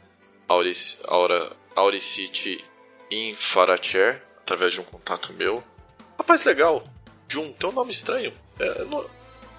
Aura, 0.49 1.57
Auricite 1.77 2.64
em 3.11 3.35
Faracher 3.35 4.23
através 4.40 4.73
de 4.73 4.81
um 4.81 4.85
contato 4.85 5.33
meu. 5.33 5.62
Rapaz, 6.19 6.45
legal. 6.45 6.83
Jun, 7.29 7.53
tem 7.53 7.69
um 7.71 7.73
nome 7.73 7.93
estranho. 7.93 8.33
É, 8.59 8.85
não, 8.85 9.09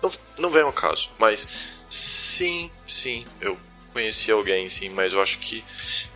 não, 0.02 0.12
não 0.38 0.50
vem 0.50 0.64
ao 0.64 0.74
caso. 0.74 1.10
Mas 1.18 1.48
sim, 1.90 2.70
sim, 2.86 3.26
eu 3.40 3.58
conheci 3.94 4.32
alguém, 4.32 4.68
sim, 4.68 4.90
mas 4.90 5.14
eu 5.14 5.22
acho 5.22 5.38
que 5.40 5.64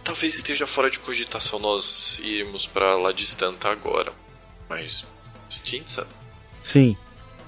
talvez 0.04 0.36
esteja 0.36 0.66
fora 0.66 0.90
de 0.90 1.00
cogitação 1.00 1.60
nós 1.60 2.20
irmos 2.20 2.66
para 2.66 2.96
lá 2.96 3.12
distante 3.12 3.68
agora. 3.68 4.14
Mas 4.68 5.06
Stintza? 5.50 6.08
Sim, 6.66 6.98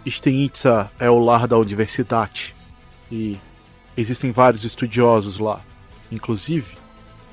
Stintza 0.08 0.92
é 1.00 1.10
o 1.10 1.18
lar 1.18 1.48
da 1.48 1.58
universidade 1.58 2.54
e 3.12 3.36
existem 3.98 4.30
vários 4.30 4.64
estudiosos 4.64 5.40
lá. 5.40 5.60
Inclusive, 6.12 6.78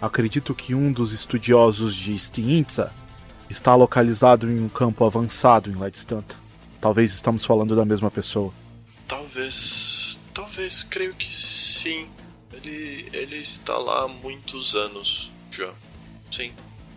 acredito 0.01 0.55
que 0.55 0.75
um 0.75 0.91
dos 0.91 1.13
estudiosos 1.13 1.95
de 1.95 2.19
Stintza 2.19 2.91
está 3.51 3.75
localizado 3.75 4.51
em 4.51 4.59
um 4.63 4.69
campo 4.71 5.05
avançado 5.05 5.71
em 5.71 5.75
Lightstanta. 5.75 6.35
Talvez 6.81 7.13
estamos 7.13 7.45
falando 7.45 7.77
da 7.77 7.85
mesma 7.85 8.11
pessoa. 8.11 8.51
Talvez. 9.07 10.19
Talvez, 10.33 10.83
creio 10.85 11.15
que 11.15 11.33
sim. 11.33 12.09
Ele, 12.51 13.11
ele 13.13 13.37
está 13.37 13.77
lá 13.77 14.05
há 14.05 14.09
muitos 14.09 14.75
anos 14.75 15.31
já. 15.51 15.71
Sim. 16.33 16.51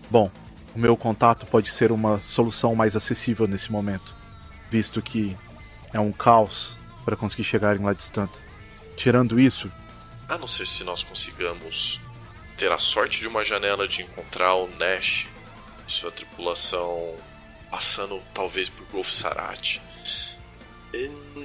Bom, 0.10 0.32
o 0.74 0.80
meu 0.80 0.96
contato 0.96 1.46
pode 1.46 1.72
ser 1.72 1.92
uma 1.92 2.20
solução 2.20 2.74
mais 2.74 2.96
acessível 2.96 3.50
nesse 3.50 3.70
momento, 3.70 4.16
visto 4.70 5.02
que 5.02 5.38
é 5.94 6.00
um 6.00 6.12
caos 6.12 6.78
para 7.06 7.16
conseguir 7.16 7.44
chegar 7.44 7.76
em 7.76 7.84
Lightstanta. 7.84 8.38
Tirando 8.96 9.40
isso. 9.40 9.72
A 10.28 10.38
não 10.38 10.48
ser 10.48 10.68
se 10.68 10.84
nós 10.84 11.04
consigamos 11.04 12.02
ter 12.58 12.72
a 12.72 12.80
sorte 12.80 13.20
de 13.20 13.28
uma 13.28 13.46
janela 13.46 13.88
de 13.88 14.02
encontrar 14.02 14.56
o 14.56 14.68
Nash 14.78 15.28
sua 15.88 16.12
tripulação 16.12 17.16
passando 17.72 18.22
talvez 18.34 18.70
por 18.70 18.86
Golfo 18.88 19.12
Sarat. 19.12 19.80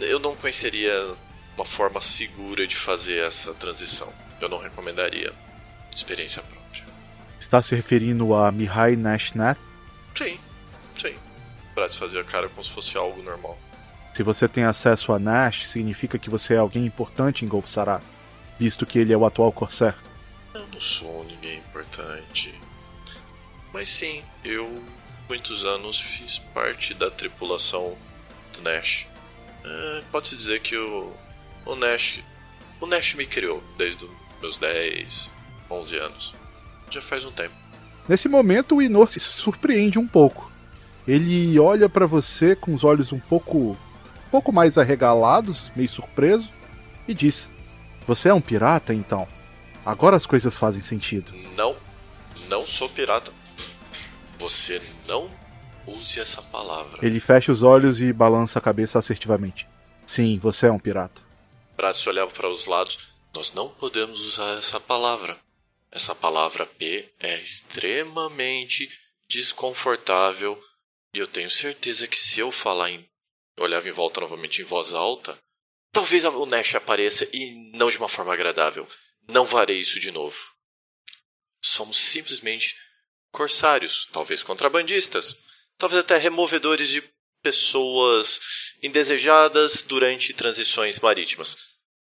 Eu 0.01 0.19
não 0.19 0.35
conheceria 0.35 1.15
uma 1.57 1.65
forma 1.65 2.01
segura 2.01 2.67
de 2.67 2.77
fazer 2.77 3.25
essa 3.25 3.53
transição. 3.55 4.13
Eu 4.41 4.49
não 4.49 4.59
recomendaria. 4.59 5.33
Experiência 5.95 6.43
própria. 6.43 6.85
Está 7.39 7.61
se 7.61 7.75
referindo 7.75 8.35
a 8.35 8.51
Mihai 8.51 8.97
Nashnet? 8.97 9.59
Sim, 10.17 10.39
sim. 10.99 11.15
Para 11.75 11.89
se 11.89 11.97
fazer 11.97 12.21
a 12.21 12.25
cara 12.25 12.49
como 12.49 12.63
se 12.63 12.71
fosse 12.71 12.97
algo 12.97 13.23
normal. 13.23 13.59
Se 14.15 14.23
você 14.23 14.47
tem 14.47 14.65
acesso 14.65 15.13
a 15.13 15.19
Nash, 15.19 15.67
significa 15.67 16.19
que 16.19 16.29
você 16.29 16.55
é 16.55 16.59
alguém 16.59 16.85
importante 16.85 17.45
em 17.45 17.49
Golfo 17.49 17.69
Sarat, 17.69 18.05
visto 18.59 18.85
que 18.85 18.99
ele 18.99 19.13
é 19.13 19.17
o 19.17 19.25
atual 19.25 19.51
Corsair. 19.53 19.95
Eu 20.53 20.67
não 20.71 20.81
sou 20.81 21.25
ninguém 21.25 21.59
importante. 21.59 22.55
Mas 23.73 23.89
sim, 23.89 24.23
eu 24.45 24.71
muitos 25.33 25.65
anos 25.65 25.99
fiz 25.99 26.39
parte 26.53 26.93
da 26.93 27.11
tripulação 27.11 27.97
do 28.53 28.61
Nash. 28.61 29.07
É, 29.65 30.03
Pode-se 30.13 30.37
dizer 30.37 30.61
que 30.61 30.77
o, 30.77 31.11
o 31.65 31.75
Nash. 31.75 32.21
O 32.79 32.87
Nash 32.87 33.15
me 33.15 33.25
criou 33.25 33.63
desde 33.79 34.05
os 34.05 34.11
meus 34.43 34.59
10, 34.59 35.31
11 35.71 35.97
anos. 35.97 36.35
Já 36.91 37.01
faz 37.01 37.25
um 37.25 37.33
tempo. 37.33 37.55
Nesse 38.07 38.29
momento, 38.29 38.77
o 38.77 38.83
Inor 38.83 39.09
se 39.09 39.21
surpreende 39.21 39.99
um 39.99 40.07
pouco. 40.07 40.52
Ele 41.07 41.59
olha 41.59 41.89
pra 41.89 42.07
você 42.07 42.55
com 42.55 42.75
os 42.75 42.85
olhos 42.85 43.13
um 43.13 43.19
pouco, 43.19 43.73
um 43.73 44.31
pouco 44.31 44.53
mais 44.53 44.79
arregalados, 44.79 45.71
meio 45.75 45.89
surpreso, 45.89 46.49
e 47.09 47.15
diz: 47.15 47.51
Você 48.07 48.29
é 48.29 48.35
um 48.35 48.41
pirata, 48.41 48.95
então? 48.95 49.27
Agora 49.85 50.17
as 50.17 50.27
coisas 50.27 50.57
fazem 50.57 50.81
sentido. 50.81 51.33
Não, 51.57 51.75
não 52.49 52.67
sou 52.67 52.89
pirata. 52.89 53.33
Você 54.39 54.81
não 55.09 55.29
use 55.87 56.21
essa 56.21 56.41
palavra. 56.41 57.05
Ele 57.05 57.19
fecha 57.19 57.51
os 57.51 57.63
olhos 57.63 58.01
e 58.01 58.13
balança 58.13 58.59
a 58.59 58.63
cabeça 58.63 58.99
assertivamente. 58.99 59.67
Sim, 60.07 60.39
você 60.39 60.67
é 60.67 60.73
um 60.73 60.79
pirata. 60.79 61.21
Bratz 61.77 62.07
olhava 62.07 62.31
para 62.31 62.49
os 62.49 62.67
lados. 62.67 62.99
Nós 63.35 63.53
não 63.53 63.69
podemos 63.69 64.21
usar 64.27 64.59
essa 64.59 64.79
palavra. 64.79 65.37
Essa 65.91 66.15
palavra 66.15 66.65
P 66.67 67.11
é 67.19 67.41
extremamente 67.41 68.89
desconfortável 69.29 70.59
e 71.15 71.19
eu 71.19 71.27
tenho 71.27 71.51
certeza 71.51 72.09
que 72.09 72.19
se 72.19 72.41
eu 72.41 72.51
falar 72.51 72.91
em. 72.91 73.09
Olhava 73.59 73.89
em 73.89 73.93
volta 73.93 74.21
novamente 74.21 74.63
em 74.63 74.65
voz 74.65 74.95
alta, 74.95 75.39
talvez 75.93 76.25
o 76.25 76.47
Nash 76.47 76.75
apareça 76.75 77.29
e 77.33 77.55
não 77.77 77.91
de 77.91 77.99
uma 77.99 78.09
forma 78.09 78.33
agradável. 78.33 78.89
Não 79.29 79.47
farei 79.47 79.79
isso 79.79 80.01
de 80.01 80.11
novo. 80.11 80.37
Somos 81.61 81.97
simplesmente 81.99 82.75
corsários, 83.31 84.09
talvez 84.11 84.43
contrabandistas, 84.43 85.37
talvez 85.77 86.01
até 86.01 86.17
removedores 86.17 86.89
de 86.89 87.03
pessoas 87.43 88.41
indesejadas 88.83 89.83
durante 89.83 90.33
transições 90.33 90.99
marítimas. 90.99 91.57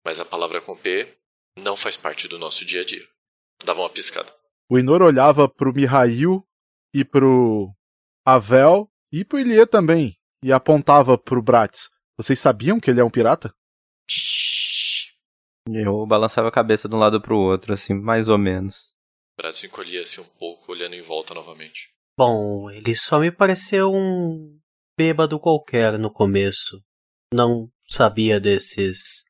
Mas 0.06 0.20
a 0.20 0.26
palavra 0.26 0.62
com 0.62 0.78
P 0.78 1.18
não 1.58 1.76
faz 1.76 1.98
parte 1.98 2.28
do 2.28 2.40
nosso 2.40 2.64
dia 2.64 2.82
a 2.82 2.86
dia. 2.86 3.06
Dava 3.64 3.82
uma 3.82 3.90
piscada. 3.90 4.34
O 4.70 4.80
Inor 4.80 5.02
olhava 5.02 5.50
pro 5.50 5.74
Mihail 5.74 6.44
e 6.94 7.04
pro 7.04 7.74
Avel 8.28 8.90
e 9.12 9.24
pro 9.24 9.38
Ilie 9.38 9.68
também, 9.68 10.18
e 10.44 10.52
apontava 10.52 11.16
pro 11.16 11.44
Bratz. 11.44 11.92
Vocês 12.18 12.40
sabiam 12.40 12.80
que 12.80 12.90
ele 12.90 13.00
é 13.00 13.04
um 13.04 13.10
pirata? 13.10 13.54
Eu 15.68 16.08
balançava 16.08 16.48
a 16.48 16.52
cabeça 16.52 16.90
de 16.90 16.96
um 16.96 16.98
lado 16.98 17.22
pro 17.22 17.38
outro, 17.38 17.72
assim, 17.72 17.94
mais 17.94 18.28
ou 18.28 18.40
menos. 18.40 18.96
Bratz 19.38 19.64
encolhia-se 19.64 20.20
um 20.20 20.26
pouco, 20.40 20.72
olhando 20.72 20.96
em 20.96 21.04
volta 21.04 21.36
novamente. 21.36 21.94
Bom, 22.18 22.68
ele 22.72 22.96
só 22.96 23.20
me 23.20 23.32
pareceu 23.32 23.94
um 23.94 24.60
bêbado 24.98 25.40
qualquer 25.40 26.00
no 26.00 26.12
começo. 26.12 26.84
Não 27.32 27.72
sabia 27.88 28.40
desses 28.40 29.24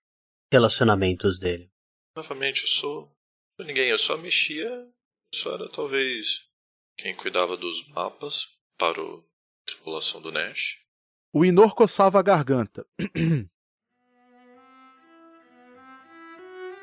relacionamentos 0.50 1.38
dele. 1.38 1.70
Novamente, 2.16 2.62
eu 2.62 2.70
sou, 2.70 3.12
sou 3.60 3.68
ninguém, 3.68 3.90
eu 3.90 3.98
só 3.98 4.16
mexia, 4.16 4.70
eu 4.70 4.94
só 5.34 5.56
era 5.56 5.70
talvez 5.70 6.48
quem 6.98 7.14
cuidava 7.14 7.58
dos 7.58 7.86
mapas 7.90 8.55
para 8.78 9.02
a 9.02 9.20
tripulação 9.66 10.22
do 10.22 10.32
Nash. 10.32 10.78
O 11.34 11.44
Inor 11.44 11.76
coçava 11.76 12.20
a 12.20 12.24
garganta. 12.24 12.86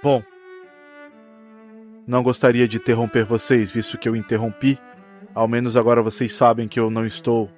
Bom, 0.03 0.23
não 2.07 2.23
gostaria 2.23 2.67
de 2.67 2.77
interromper 2.77 3.25
vocês, 3.25 3.71
visto 3.71 3.97
que 3.97 4.09
eu 4.09 4.17
interrompi. 4.17 4.79
Ao 5.35 5.47
menos 5.47 5.77
agora 5.77 6.03
vocês 6.03 6.35
sabem 6.35 6.67
que 6.69 6.79
eu 6.81 6.91
não 6.91 7.07
estou 7.07 7.51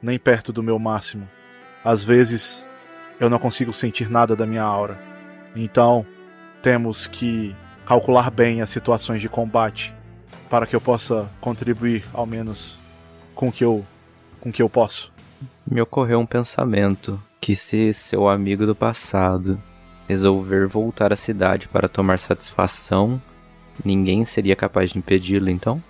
nem 0.00 0.18
perto 0.18 0.52
do 0.52 0.62
meu 0.62 0.78
máximo. 0.78 1.28
Às 1.84 2.02
vezes 2.04 2.66
eu 3.18 3.28
não 3.28 3.38
consigo 3.38 3.72
sentir 3.72 4.08
nada 4.08 4.36
da 4.36 4.46
minha 4.46 4.62
aura. 4.62 4.98
Então, 5.56 6.06
temos 6.62 7.06
que 7.06 7.54
calcular 7.84 8.30
bem 8.30 8.62
as 8.62 8.70
situações 8.70 9.20
de 9.20 9.28
combate 9.28 9.94
para 10.48 10.66
que 10.66 10.76
eu 10.76 10.80
possa 10.80 11.28
contribuir 11.40 12.04
ao 12.12 12.24
menos 12.24 12.78
com 13.38 13.48
o 13.50 13.52
que 13.52 13.64
eu 13.64 13.86
com 14.40 14.50
que 14.50 14.60
eu 14.60 14.68
posso. 14.68 15.12
Me 15.64 15.80
ocorreu 15.80 16.18
um 16.18 16.26
pensamento 16.26 17.22
que 17.40 17.54
se 17.54 17.94
seu 17.94 18.28
amigo 18.28 18.66
do 18.66 18.74
passado 18.74 19.62
resolver 20.08 20.66
voltar 20.66 21.12
à 21.12 21.16
cidade 21.16 21.68
para 21.68 21.88
tomar 21.88 22.18
satisfação, 22.18 23.22
ninguém 23.84 24.24
seria 24.24 24.56
capaz 24.56 24.90
de 24.90 24.98
impedi-lo, 24.98 25.48
então? 25.48 25.80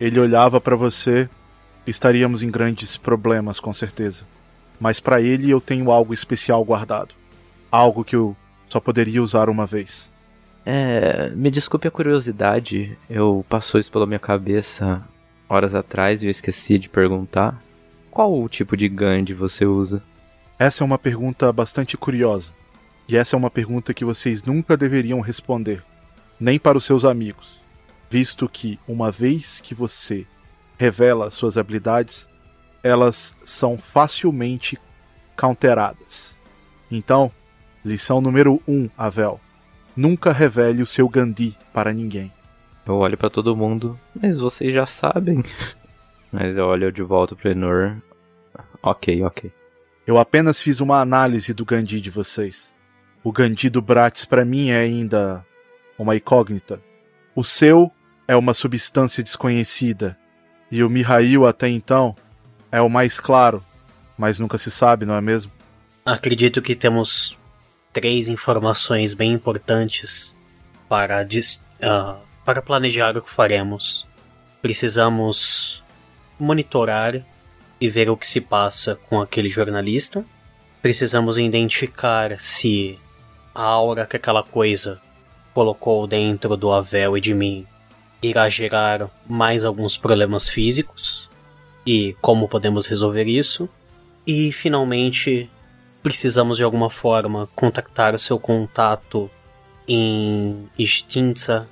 Ele 0.00 0.18
olhava 0.18 0.60
para 0.60 0.74
você, 0.74 1.28
estaríamos 1.86 2.42
em 2.42 2.50
grandes 2.50 2.96
problemas 2.96 3.60
com 3.60 3.72
certeza. 3.72 4.24
Mas 4.80 4.98
para 4.98 5.22
ele 5.22 5.48
eu 5.48 5.60
tenho 5.60 5.92
algo 5.92 6.12
especial 6.12 6.64
guardado. 6.64 7.14
Algo 7.70 8.04
que 8.04 8.16
eu 8.16 8.36
só 8.68 8.80
poderia 8.80 9.22
usar 9.22 9.48
uma 9.48 9.66
vez. 9.66 10.10
É, 10.64 11.30
me 11.30 11.48
desculpe 11.48 11.86
a 11.86 11.92
curiosidade, 11.92 12.98
eu 13.08 13.46
passou 13.48 13.78
isso 13.78 13.92
pela 13.92 14.06
minha 14.06 14.18
cabeça 14.18 15.04
horas 15.48 15.74
atrás 15.74 16.22
e 16.22 16.26
eu 16.26 16.30
esqueci 16.30 16.78
de 16.78 16.88
perguntar. 16.88 17.62
Qual 18.10 18.40
o 18.40 18.48
tipo 18.48 18.76
de 18.76 18.88
Gandhi 18.88 19.34
você 19.34 19.66
usa? 19.66 20.02
Essa 20.58 20.82
é 20.82 20.84
uma 20.84 20.98
pergunta 20.98 21.52
bastante 21.52 21.96
curiosa. 21.96 22.52
E 23.08 23.16
essa 23.16 23.36
é 23.36 23.38
uma 23.38 23.50
pergunta 23.50 23.94
que 23.94 24.04
vocês 24.04 24.42
nunca 24.42 24.76
deveriam 24.76 25.20
responder, 25.20 25.84
nem 26.40 26.58
para 26.58 26.76
os 26.76 26.84
seus 26.84 27.04
amigos, 27.04 27.60
visto 28.10 28.48
que 28.48 28.80
uma 28.88 29.12
vez 29.12 29.60
que 29.60 29.74
você 29.74 30.26
revela 30.76 31.30
suas 31.30 31.56
habilidades, 31.56 32.28
elas 32.82 33.34
são 33.44 33.78
facilmente 33.78 34.78
counteradas. 35.36 36.36
Então, 36.90 37.30
lição 37.84 38.20
número 38.20 38.60
1, 38.66 38.72
um, 38.72 38.90
Avel. 38.96 39.40
Nunca 39.96 40.32
revele 40.32 40.82
o 40.82 40.86
seu 40.86 41.08
Gandhi 41.08 41.56
para 41.72 41.92
ninguém. 41.92 42.32
Eu 42.86 42.96
olho 42.98 43.18
para 43.18 43.28
todo 43.28 43.56
mundo, 43.56 43.98
mas 44.14 44.38
vocês 44.38 44.72
já 44.72 44.86
sabem. 44.86 45.44
mas 46.30 46.56
eu 46.56 46.66
olho 46.66 46.92
de 46.92 47.02
volta 47.02 47.34
pro 47.34 47.50
Enor. 47.50 47.96
Ok, 48.80 49.22
ok. 49.24 49.52
Eu 50.06 50.18
apenas 50.18 50.60
fiz 50.60 50.78
uma 50.80 51.00
análise 51.00 51.52
do 51.52 51.64
Gandhi 51.64 52.00
de 52.00 52.10
vocês. 52.10 52.72
O 53.24 53.32
Gandhi 53.32 53.68
do 53.68 53.82
Bratz 53.82 54.24
para 54.24 54.44
mim 54.44 54.70
é 54.70 54.78
ainda 54.78 55.44
uma 55.98 56.14
incógnita. 56.14 56.80
O 57.34 57.42
seu 57.42 57.90
é 58.28 58.36
uma 58.36 58.54
substância 58.54 59.22
desconhecida. 59.22 60.16
E 60.70 60.84
o 60.84 60.88
Mihail 60.88 61.44
até 61.44 61.68
então 61.68 62.14
é 62.70 62.80
o 62.80 62.88
mais 62.88 63.18
claro, 63.18 63.64
mas 64.16 64.38
nunca 64.38 64.58
se 64.58 64.70
sabe, 64.70 65.04
não 65.04 65.14
é 65.14 65.20
mesmo? 65.20 65.50
Acredito 66.04 66.62
que 66.62 66.76
temos 66.76 67.36
três 67.92 68.28
informações 68.28 69.12
bem 69.12 69.32
importantes 69.32 70.34
para, 70.88 71.22
uh, 71.22 72.25
para 72.46 72.62
planejar 72.62 73.16
o 73.16 73.22
que 73.22 73.28
faremos. 73.28 74.06
Precisamos 74.62 75.82
monitorar 76.38 77.20
e 77.80 77.90
ver 77.90 78.08
o 78.08 78.16
que 78.16 78.26
se 78.26 78.40
passa 78.40 78.94
com 78.94 79.20
aquele 79.20 79.50
jornalista. 79.50 80.24
Precisamos 80.80 81.38
identificar 81.38 82.40
se 82.40 83.00
a 83.52 83.64
aura 83.64 84.06
que 84.06 84.16
aquela 84.16 84.44
coisa 84.44 85.02
colocou 85.52 86.06
dentro 86.06 86.56
do 86.56 86.70
Avel 86.70 87.18
e 87.18 87.20
de 87.20 87.34
mim 87.34 87.66
irá 88.22 88.48
gerar 88.48 89.10
mais 89.26 89.64
alguns 89.64 89.96
problemas 89.96 90.48
físicos 90.48 91.28
e 91.84 92.14
como 92.20 92.48
podemos 92.48 92.86
resolver 92.86 93.24
isso. 93.24 93.68
E 94.24 94.52
finalmente 94.52 95.50
precisamos 96.00 96.58
de 96.58 96.62
alguma 96.62 96.90
forma 96.90 97.48
contactar 97.56 98.14
o 98.14 98.18
seu 98.20 98.38
contato 98.38 99.28
em 99.88 100.68
Stinza 100.80 101.68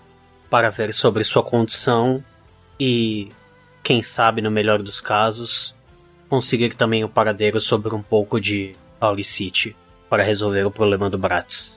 para 0.54 0.70
ver 0.70 0.94
sobre 0.94 1.24
sua 1.24 1.42
condição 1.42 2.24
e, 2.78 3.28
quem 3.82 4.04
sabe, 4.04 4.40
no 4.40 4.52
melhor 4.52 4.80
dos 4.80 5.00
casos, 5.00 5.74
conseguir 6.28 6.76
também 6.76 7.02
o 7.02 7.08
paradeiro 7.08 7.60
sobre 7.60 7.92
um 7.92 8.00
pouco 8.00 8.40
de 8.40 8.72
Auricity 9.00 9.74
para 10.08 10.22
resolver 10.22 10.64
o 10.64 10.70
problema 10.70 11.10
do 11.10 11.18
Bratz. 11.18 11.76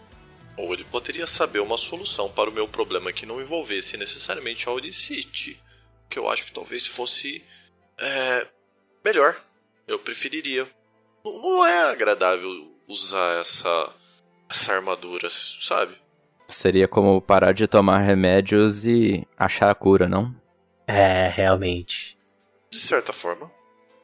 Ou 0.56 0.72
ele 0.76 0.84
poderia 0.84 1.26
saber 1.26 1.60
uma 1.60 1.76
solução 1.76 2.30
para 2.30 2.52
o 2.52 2.54
meu 2.54 2.68
problema 2.68 3.12
que 3.12 3.26
não 3.26 3.42
envolvesse 3.42 3.98
necessariamente 3.98 4.70
a 4.70 4.72
Audacity, 4.72 5.60
que 6.08 6.20
eu 6.20 6.30
acho 6.30 6.46
que 6.46 6.54
talvez 6.54 6.86
fosse 6.86 7.44
é, 7.98 8.46
melhor. 9.04 9.36
Eu 9.88 9.98
preferiria. 9.98 10.72
Não 11.26 11.66
é 11.66 11.90
agradável 11.90 12.72
usar 12.88 13.42
essa, 13.42 13.92
essa 14.48 14.74
armadura, 14.74 15.30
sabe? 15.32 15.98
Seria 16.48 16.88
como 16.88 17.22
parar 17.22 17.54
de 17.54 17.68
tomar 17.68 18.00
remédios 18.00 18.86
e 18.86 19.28
achar 19.38 19.70
a 19.70 19.76
cura, 19.76 20.08
não? 20.08 20.36
É, 20.88 21.28
realmente. 21.28 22.18
De 22.70 22.80
certa 22.80 23.12
forma. 23.12 23.52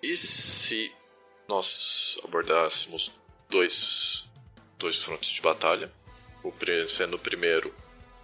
E 0.01 0.17
se 0.17 0.91
nós 1.47 2.17
abordássemos 2.23 3.11
dois, 3.49 4.29
dois 4.77 5.01
frontes 5.01 5.29
de 5.29 5.41
batalha? 5.41 5.91
o, 6.43 6.53
sendo 6.87 7.15
o 7.15 7.19
primeiro 7.19 7.73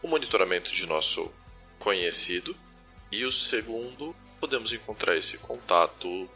o 0.02 0.08
monitoramento 0.08 0.72
de 0.72 0.86
nosso 0.86 1.32
conhecido 1.78 2.56
e 3.12 3.26
o 3.26 3.32
segundo 3.32 4.16
podemos 4.40 4.72
encontrar 4.72 5.18
esse 5.18 5.38
contato, 5.38 6.30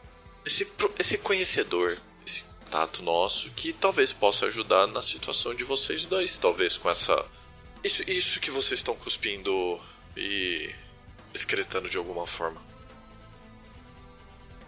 esse, 0.45 0.67
esse 0.99 1.17
conhecedor, 1.17 1.97
esse 2.25 2.41
contato 2.41 3.01
nosso 3.01 3.49
que 3.51 3.71
talvez 3.71 4.11
possa 4.11 4.47
ajudar 4.47 4.87
na 4.87 5.01
situação 5.01 5.53
de 5.53 5.63
vocês 5.63 6.05
dois, 6.05 6.37
talvez 6.37 6.77
com 6.77 6.89
essa 6.89 7.25
isso, 7.83 8.03
isso 8.09 8.39
que 8.39 8.49
vocês 8.49 8.79
estão 8.79 8.95
cuspindo 8.95 9.79
e 10.15 10.69
excretando 11.33 11.89
de 11.89 11.97
alguma 11.97 12.25
forma. 12.25 12.61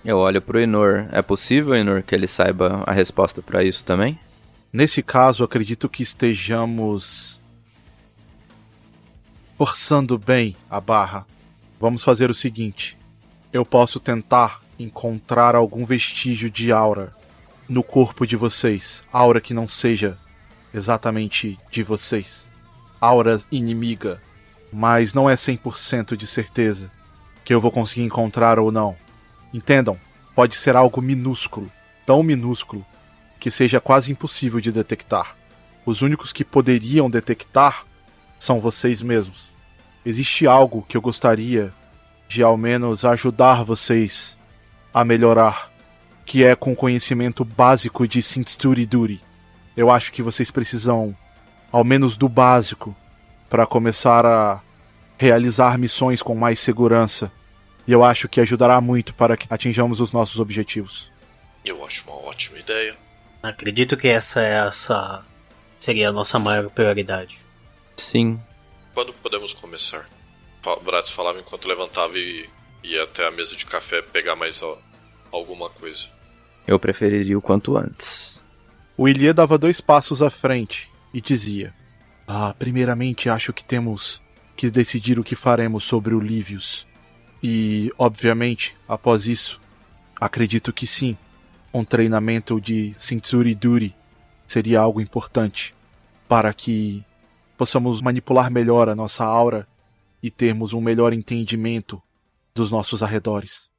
Eu 0.03 0.18
olho 0.18 0.41
pro 0.41 0.59
Inor. 0.59 1.07
É 1.11 1.22
possível, 1.22 1.76
Inor, 1.76 2.03
que 2.03 2.13
ele 2.13 2.28
saiba 2.28 2.84
a 2.86 2.91
resposta 2.91 3.41
para 3.41 3.63
isso 3.63 3.84
também? 3.84 4.20
Nesse 4.72 5.01
caso, 5.01 5.43
acredito 5.43 5.89
que 5.89 6.03
estejamos 6.03 7.41
forçando 9.57 10.18
bem 10.18 10.55
a 10.70 10.80
barra. 10.80 11.26
Vamos 11.80 12.03
fazer 12.03 12.30
o 12.30 12.36
seguinte: 12.36 12.97
eu 13.51 13.66
posso 13.66 13.99
tentar 13.99 14.61
encontrar 14.78 15.55
algum 15.55 15.86
vestígio 15.86 16.49
de 16.49 16.72
aura 16.72 17.16
no 17.68 17.84
corpo 17.84 18.28
de 18.28 18.36
vocês, 18.36 19.03
aura 19.11 19.41
que 19.41 19.53
não 19.53 19.68
seja 19.68 20.18
exatamente 20.74 21.57
de 21.72 21.82
vocês, 21.82 22.47
aura 22.99 23.41
inimiga, 23.51 24.21
mas 24.71 25.13
não 25.13 25.29
é 25.29 25.35
100% 25.35 26.15
de 26.15 26.27
certeza 26.27 26.91
que 27.43 27.53
eu 27.53 27.61
vou 27.61 27.71
conseguir 27.71 28.03
encontrar 28.03 28.57
ou 28.59 28.71
não. 28.71 28.95
Entendam, 29.53 29.97
pode 30.35 30.55
ser 30.55 30.75
algo 30.75 31.01
minúsculo, 31.01 31.71
tão 32.05 32.23
minúsculo 32.23 32.85
que 33.39 33.51
seja 33.51 33.79
quase 33.79 34.11
impossível 34.11 34.59
de 34.59 34.71
detectar. 34.71 35.35
Os 35.85 36.01
únicos 36.01 36.33
que 36.33 36.43
poderiam 36.43 37.09
detectar 37.09 37.85
são 38.39 38.59
vocês 38.59 39.01
mesmos. 39.01 39.47
Existe 40.03 40.47
algo 40.47 40.85
que 40.87 40.97
eu 40.97 41.01
gostaria 41.01 41.71
de 42.27 42.41
ao 42.41 42.57
menos 42.57 43.05
ajudar 43.05 43.63
vocês 43.63 44.35
a 44.93 45.03
melhorar, 45.03 45.71
que 46.25 46.43
é 46.43 46.55
com 46.55 46.75
conhecimento 46.75 47.45
básico 47.45 48.07
de 48.07 48.21
Duri. 48.87 49.21
Eu 49.77 49.91
acho 49.91 50.11
que 50.11 50.23
vocês 50.23 50.49
precisam 50.49 51.15
ao 51.72 51.84
menos 51.84 52.18
do 52.18 52.30
básico 52.30 52.95
para 53.49 53.66
começar 53.66 54.26
a 54.26 54.61
realizar 55.18 55.78
missões 55.78 56.22
com 56.22 56.36
mais 56.36 56.59
segurança. 56.59 57.32
E 57.88 57.91
eu 57.91 58.03
acho 58.03 58.28
que 58.28 58.41
ajudará 58.41 58.82
muito 58.82 59.13
para 59.13 59.38
que 59.38 59.47
atinjamos 59.49 59.99
os 59.99 60.11
nossos 60.11 60.39
objetivos. 60.39 61.11
Eu 61.63 61.86
acho 61.86 62.03
uma 62.07 62.18
ótima 62.18 62.57
ideia. 62.59 62.95
Acredito 63.41 63.95
que 63.95 64.07
essa 64.07 64.41
é 64.41 64.68
essa 64.68 65.24
seria 65.80 66.09
a 66.09 66.11
nossa 66.11 66.39
maior 66.39 66.70
prioridade. 66.70 67.39
Sim. 67.95 68.39
Quando 68.93 69.13
podemos 69.13 69.53
começar? 69.53 70.07
Bratz 70.84 71.11
falava 71.11 71.39
enquanto 71.39 71.68
levantava 71.68 72.18
e 72.18 72.49
ia 72.84 73.03
até 73.03 73.28
a 73.28 73.32
mesa 73.32 73.55
de 73.55 73.66
café 73.66 74.01
pegar 74.01 74.36
mais 74.36 74.63
ó, 74.63 74.80
alguma 75.32 75.70
coisa. 75.70 76.07
Eu 76.66 76.80
preferiria 76.80 77.38
o 77.38 77.41
quanto 77.41 77.78
antes. 77.78 78.41
O 78.97 79.07
Ilie 79.07 79.32
dava 79.32 79.57
dois 79.57 79.80
passos 79.80 80.24
à 80.24 80.30
frente 80.32 80.89
e 81.16 81.22
dizia: 81.22 81.74
Ah, 82.28 82.53
primeiramente 82.53 83.30
acho 83.30 83.53
que 83.53 83.63
temos 83.63 84.22
que 84.57 84.70
decidir 84.70 85.18
o 85.18 85.24
que 85.24 85.34
faremos 85.34 85.86
sobre 85.86 86.13
o 86.13 86.20
Livius. 86.20 86.86
E, 87.41 87.89
obviamente, 87.97 88.76
após 88.86 89.26
isso, 89.26 89.61
acredito 90.20 90.74
que 90.74 90.86
sim, 90.86 91.18
um 91.74 91.86
treinamento 91.86 92.59
de 92.59 92.93
Cintsuri 92.99 93.55
Duri 93.55 93.95
seria 94.45 94.82
algo 94.82 94.99
importante 94.99 95.74
para 96.28 96.53
que 96.53 97.01
possamos 97.57 98.01
manipular 98.01 98.51
melhor 98.51 98.89
a 98.89 98.95
nossa 98.95 99.24
aura 99.24 99.66
e 100.22 100.30
termos 100.30 100.74
um 100.74 100.82
melhor 100.82 101.13
entendimento 101.13 102.01
dos 102.53 102.72
nossos 102.72 103.01
arredores. 103.01 103.70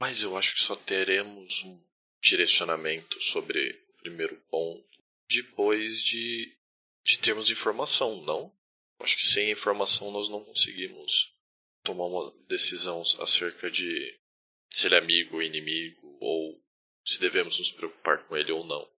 Mas 0.00 0.22
eu 0.22 0.36
acho 0.36 0.54
que 0.54 0.60
só 0.60 0.76
teremos 0.76 1.64
um 1.64 1.76
direcionamento 2.22 3.20
sobre 3.20 3.80
o 3.98 4.02
primeiro 4.02 4.36
ponto 4.48 4.84
depois 5.28 6.02
de, 6.02 6.52
de 7.04 7.18
termos 7.18 7.50
informação, 7.50 8.22
não? 8.22 8.50
Acho 9.00 9.16
que 9.16 9.26
sem 9.26 9.50
informação 9.50 10.10
nós 10.10 10.28
não 10.28 10.42
conseguimos 10.42 11.34
tomar 11.82 12.06
uma 12.06 12.32
decisão 12.48 13.02
acerca 13.20 13.70
de 13.70 14.18
se 14.70 14.86
ele 14.86 14.94
é 14.94 14.98
amigo 14.98 15.36
ou 15.36 15.42
inimigo 15.42 16.16
ou 16.20 16.60
se 17.04 17.20
devemos 17.20 17.58
nos 17.58 17.70
preocupar 17.70 18.24
com 18.24 18.36
ele 18.36 18.50
ou 18.50 18.66
não. 18.66 18.88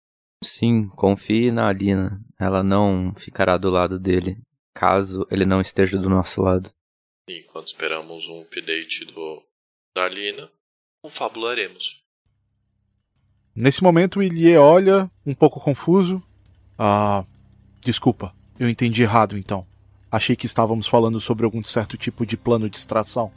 Sim, 0.44 0.88
confie 0.90 1.50
na 1.50 1.68
Alina. 1.68 2.20
Ela 2.38 2.62
não 2.62 3.14
ficará 3.16 3.56
do 3.56 3.70
lado 3.70 3.98
dele, 3.98 4.38
caso 4.72 5.26
ele 5.30 5.44
não 5.44 5.60
esteja 5.60 5.98
do 5.98 6.08
nosso 6.08 6.42
lado. 6.42 6.70
Enquanto 7.28 7.68
esperamos 7.68 8.28
um 8.28 8.42
update 8.42 9.04
do, 9.06 9.42
da 9.94 10.04
Alina, 10.04 10.48
confabularemos. 11.02 12.04
Nesse 13.54 13.82
momento, 13.82 14.20
o 14.20 14.22
Ilie 14.22 14.56
olha, 14.56 15.10
um 15.24 15.34
pouco 15.34 15.58
confuso. 15.58 16.22
Ah, 16.78 17.24
desculpa, 17.86 18.32
eu 18.58 18.68
entendi 18.68 19.02
errado 19.02 19.36
então. 19.36 19.66
Achei 20.10 20.36
que 20.36 20.46
estávamos 20.46 20.86
falando 20.86 21.20
sobre 21.20 21.44
algum 21.44 21.62
certo 21.62 21.96
tipo 21.96 22.24
de 22.24 22.36
plano 22.36 22.70
de 22.70 22.76
extração. 22.76 23.30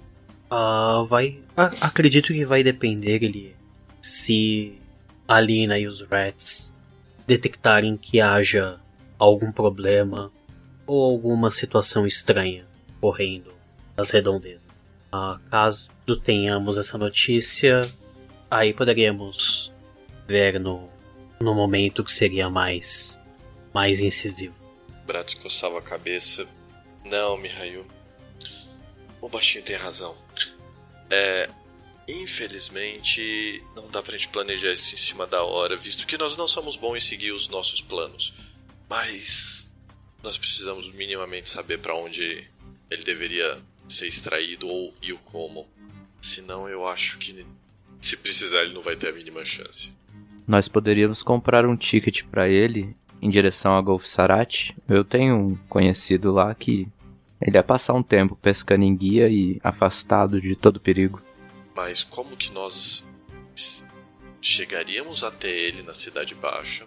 Ah, 0.50 1.06
vai. 1.10 1.40
acredito 1.82 2.34
que 2.34 2.46
vai 2.46 2.64
depender, 2.64 3.24
Ilie 3.24 3.60
se 4.02 4.80
a 5.28 5.40
Lina 5.40 5.78
e 5.78 5.88
os 5.88 6.02
Rats 6.02 6.74
detectarem 7.28 7.98
que 7.98 8.20
haja 8.20 8.80
algum 9.18 9.52
problema 9.52 10.32
ou 10.88 11.04
alguma 11.04 11.52
situação 11.52 12.08
estranha 12.08 12.66
correndo 13.00 13.54
nas 13.96 14.12
redondezas. 14.12 14.62
Ah, 15.12 15.40
caso 15.50 15.90
tenhamos 16.24 16.76
essa 16.76 16.98
notícia, 16.98 17.88
aí 18.50 18.74
poderíamos 18.74 19.72
ver 20.28 20.60
no, 20.60 20.90
no 21.40 21.54
momento 21.54 22.04
que 22.04 22.12
seria 22.12 22.50
mais, 22.50 23.19
mais 23.74 24.00
incisivo. 24.00 24.56
Bratz 25.06 25.34
coçava 25.36 25.80
a 25.80 25.82
cabeça. 25.82 26.48
Não, 27.04 27.38
Mihail. 27.38 27.86
O 29.22 29.30
baixinho 29.30 29.64
tem 29.64 29.76
razão. 29.76 30.16
É, 31.10 31.50
Infelizmente, 32.10 33.62
não 33.76 33.88
dá 33.88 34.02
pra 34.02 34.18
gente 34.18 34.30
planejar 34.30 34.74
isso 34.74 34.96
em 34.96 34.98
cima 34.98 35.28
da 35.28 35.44
hora, 35.44 35.78
visto 35.78 36.08
que 36.08 36.18
nós 36.18 36.36
não 36.36 36.48
somos 36.48 36.76
bons 36.76 36.98
em 36.98 37.08
seguir 37.08 37.32
os 37.32 37.48
nossos 37.48 37.82
planos. 37.82 38.34
Mas 38.90 39.70
nós 40.24 40.36
precisamos 40.36 40.92
minimamente 40.92 41.48
saber 41.48 41.78
para 41.78 41.94
onde 41.94 42.48
ele 42.90 43.04
deveria 43.04 43.62
ser 43.88 44.08
extraído 44.08 44.68
ou 44.68 44.92
e 45.04 45.14
o 45.14 45.20
como. 45.20 45.68
Senão 46.20 46.68
eu 46.68 46.88
acho 46.88 47.20
que 47.20 47.46
se 48.02 48.18
precisar 48.18 48.64
ele 48.64 48.74
não 48.74 48.82
vai 48.82 48.96
ter 48.96 49.10
a 49.10 49.14
mínima 49.14 49.46
chance. 49.46 49.92
Nós 50.48 50.68
poderíamos 50.68 51.22
comprar 51.22 51.64
um 51.64 51.78
ticket 51.78 52.24
para 52.24 52.50
ele 52.50 52.96
em 53.22 53.30
direção 53.30 53.76
a 53.76 53.82
Golf 53.82 54.06
Sarat. 54.06 54.72
Eu 54.88 55.04
tenho 55.04 55.36
um 55.36 55.56
conhecido 55.68 56.32
lá 56.32 56.54
que 56.54 56.88
ele 57.42 57.58
ia 57.58 57.64
passar 57.64 57.94
um 57.94 58.04
tempo 58.04 58.36
pescando 58.36 58.84
em 58.84 58.96
guia 58.96 59.30
e 59.30 59.60
afastado 59.64 60.42
de 60.42 60.56
todo 60.56 60.80
perigo. 60.80 61.22
Mas 61.76 62.04
como 62.04 62.36
que 62.36 62.52
nós 62.52 63.06
chegaríamos 64.42 65.24
até 65.24 65.50
ele 65.50 65.82
na 65.84 65.94
Cidade 65.94 66.36
Baixa, 66.36 66.86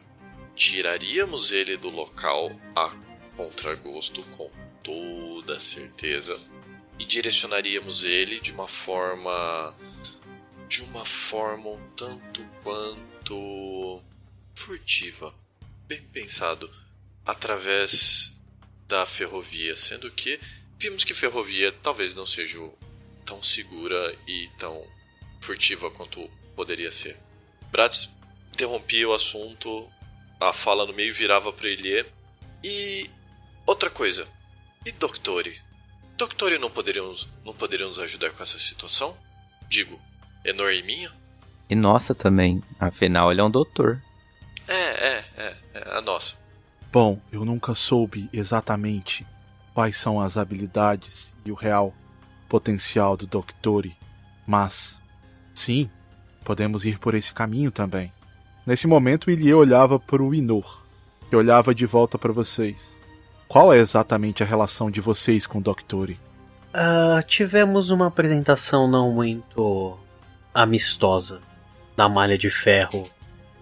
tiraríamos 0.55 1.53
ele 1.53 1.77
do 1.77 1.89
local 1.89 2.51
a 2.75 2.95
contragosto 3.37 4.23
com 4.37 4.51
toda 4.83 5.59
certeza 5.59 6.39
e 6.99 7.05
direcionaríamos 7.05 8.05
ele 8.05 8.41
de 8.41 8.53
uma 8.53 8.69
forma 8.69 9.75
de 10.69 10.83
uma 10.83 11.05
forma 11.05 11.71
um 11.71 11.91
tanto 11.97 12.43
quanto 12.63 14.01
furtiva, 14.55 15.35
bem 15.93 16.03
pensado, 16.13 16.71
através 17.25 18.33
da 18.89 19.05
ferrovia, 19.05 19.77
sendo 19.77 20.11
que 20.11 20.41
vimos 20.79 21.05
que 21.05 21.15
ferrovia 21.15 21.73
talvez 21.83 22.15
não 22.15 22.25
seja 22.25 22.59
tão 23.25 23.43
segura 23.43 24.17
e 24.27 24.49
tão 24.59 24.83
furtiva 25.41 25.91
quanto 25.91 26.31
poderia 26.57 26.91
ser. 26.91 27.19
Bratz 27.71 28.11
interrompia 28.49 29.09
o 29.09 29.15
assunto, 29.15 29.89
a 30.41 30.53
fala 30.53 30.87
no 30.87 30.93
meio 30.93 31.15
virava 31.15 31.53
para 31.53 31.69
Elie. 31.69 32.07
E 32.65 33.11
outra 33.67 33.91
coisa, 33.91 34.27
e 34.85 34.93
Doctori? 34.93 35.61
Doctori 36.17 36.59
não 36.59 36.71
poderiam, 36.71 37.15
não 37.45 37.55
poderiam 37.55 37.89
nos 37.89 37.99
ajudar 37.99 38.31
com 38.31 38.43
essa 38.43 38.59
situação? 38.59 39.17
Digo, 39.69 40.01
Enor 40.45 40.73
e 40.73 40.83
minha? 40.83 41.13
E 41.69 41.75
nossa 41.75 42.15
também, 42.15 42.63
afinal 42.79 43.31
ele 43.31 43.41
é 43.41 43.45
um 43.45 43.51
doutor. 43.51 44.03
É, 44.69 44.75
é, 44.75 45.25
é, 45.37 45.57
é 45.75 45.99
a 45.99 46.01
nossa. 46.01 46.35
Bom, 46.93 47.19
eu 47.33 47.45
nunca 47.45 47.75
soube 47.75 48.29
exatamente 48.33 49.27
quais 49.75 49.97
são 49.97 50.21
as 50.21 50.37
habilidades 50.37 51.35
e 51.45 51.51
o 51.51 51.55
real 51.55 51.95
potencial 52.49 53.17
do 53.17 53.27
Doctori, 53.27 53.97
mas 54.47 55.01
sim, 55.55 55.91
podemos 56.45 56.85
ir 56.85 56.99
por 56.99 57.15
esse 57.15 57.33
caminho 57.33 57.71
também. 57.71 58.13
Nesse 58.67 58.87
momento, 58.87 59.31
Ilie 59.31 59.55
olhava 59.55 59.99
para 59.99 60.23
o 60.23 60.35
Inor, 60.35 60.83
que 61.29 61.35
olhava 61.35 61.75
de 61.75 61.87
volta 61.87 62.19
para 62.19 62.33
vocês. 62.33 63.01
Qual 63.49 63.73
é 63.73 63.79
exatamente 63.79 64.43
a 64.43 64.47
relação 64.47 64.91
de 64.91 65.01
vocês 65.01 65.47
com 65.47 65.59
o 65.59 65.63
Doctori? 65.63 66.21
Uh, 66.75 67.23
tivemos 67.27 67.91
uma 67.91 68.07
apresentação 68.07 68.89
não 68.89 69.13
muito 69.13 69.99
amistosa 70.55 71.41
da 71.97 72.09
malha 72.09 72.39
de 72.39 72.51
ferro 72.51 73.11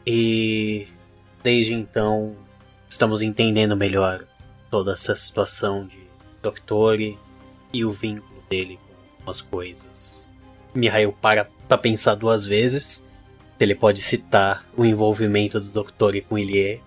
e 0.06 0.86
desde 1.42 1.74
então 1.74 2.36
estamos 2.88 3.22
entendendo 3.22 3.76
melhor 3.76 4.24
toda 4.70 4.92
essa 4.92 5.14
situação 5.16 5.86
de 5.86 6.00
Doctore 6.42 7.18
e 7.72 7.84
o 7.84 7.92
vínculo 7.92 8.42
dele 8.48 8.78
com 9.24 9.30
as 9.30 9.40
coisas. 9.40 10.26
Mihail 10.74 11.12
para 11.12 11.48
pra 11.68 11.78
pensar 11.78 12.14
duas 12.14 12.44
vezes. 12.44 13.04
Ele 13.58 13.74
pode 13.74 14.00
citar 14.00 14.64
o 14.74 14.84
envolvimento 14.84 15.60
do 15.60 15.68
Doctore 15.68 16.22
com 16.22 16.38
Ilie 16.38 16.82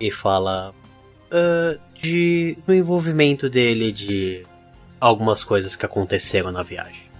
e 0.00 0.10
fala 0.10 0.74
uh, 1.30 1.80
de 2.00 2.56
no 2.66 2.74
envolvimento 2.74 3.50
dele 3.50 3.92
de 3.92 4.46
algumas 4.98 5.44
coisas 5.44 5.76
que 5.76 5.84
aconteceram 5.84 6.50
na 6.50 6.62
viagem. 6.62 7.10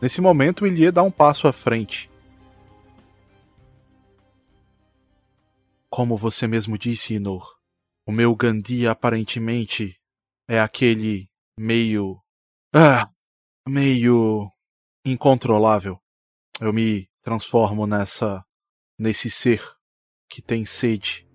Nesse 0.00 0.20
momento, 0.20 0.64
Ilie 0.64 0.92
dá 0.92 1.02
um 1.02 1.10
passo 1.10 1.48
à 1.48 1.52
frente. 1.52 2.08
Como 5.90 6.16
você 6.16 6.46
mesmo 6.46 6.76
disse, 6.76 7.14
Inor, 7.14 7.56
o 8.06 8.12
meu 8.12 8.34
Gandhi 8.36 8.86
aparentemente 8.86 9.98
é 10.46 10.60
aquele 10.60 11.28
meio. 11.58 12.20
Ah! 12.74 13.08
meio. 13.68 14.50
incontrolável. 15.04 15.98
Eu 16.60 16.72
me 16.72 17.08
transformo 17.22 17.86
nessa. 17.86 18.44
nesse 18.98 19.30
ser 19.30 19.62
que 20.28 20.42
tem 20.42 20.66
sede. 20.66 21.26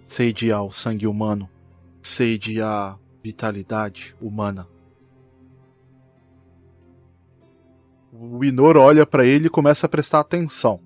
Sede 0.00 0.50
ao 0.52 0.70
sangue 0.70 1.06
humano. 1.06 1.48
Sede 2.02 2.60
à 2.60 2.98
vitalidade 3.22 4.14
humana. 4.20 4.68
O 8.12 8.44
Inor 8.44 8.76
olha 8.76 9.06
para 9.06 9.24
ele 9.24 9.46
e 9.46 9.50
começa 9.50 9.86
a 9.86 9.88
prestar 9.88 10.18
atenção. 10.18 10.80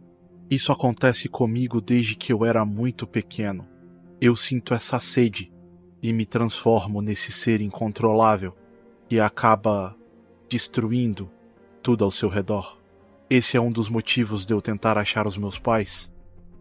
Isso 0.50 0.70
acontece 0.70 1.26
comigo 1.26 1.80
desde 1.80 2.14
que 2.14 2.30
eu 2.30 2.44
era 2.44 2.66
muito 2.66 3.06
pequeno. 3.06 3.66
Eu 4.20 4.36
sinto 4.36 4.74
essa 4.74 5.00
sede 5.00 5.50
e 6.02 6.12
me 6.12 6.26
transformo 6.26 7.00
nesse 7.00 7.32
ser 7.32 7.62
incontrolável 7.62 8.54
que 9.08 9.18
acaba 9.18 9.96
destruindo 10.50 11.30
tudo 11.82 12.04
ao 12.04 12.10
seu 12.10 12.28
redor. 12.28 12.76
Esse 13.30 13.56
é 13.56 13.60
um 13.60 13.72
dos 13.72 13.88
motivos 13.88 14.44
de 14.44 14.52
eu 14.52 14.60
tentar 14.60 14.98
achar 14.98 15.26
os 15.26 15.38
meus 15.38 15.58
pais. 15.58 16.12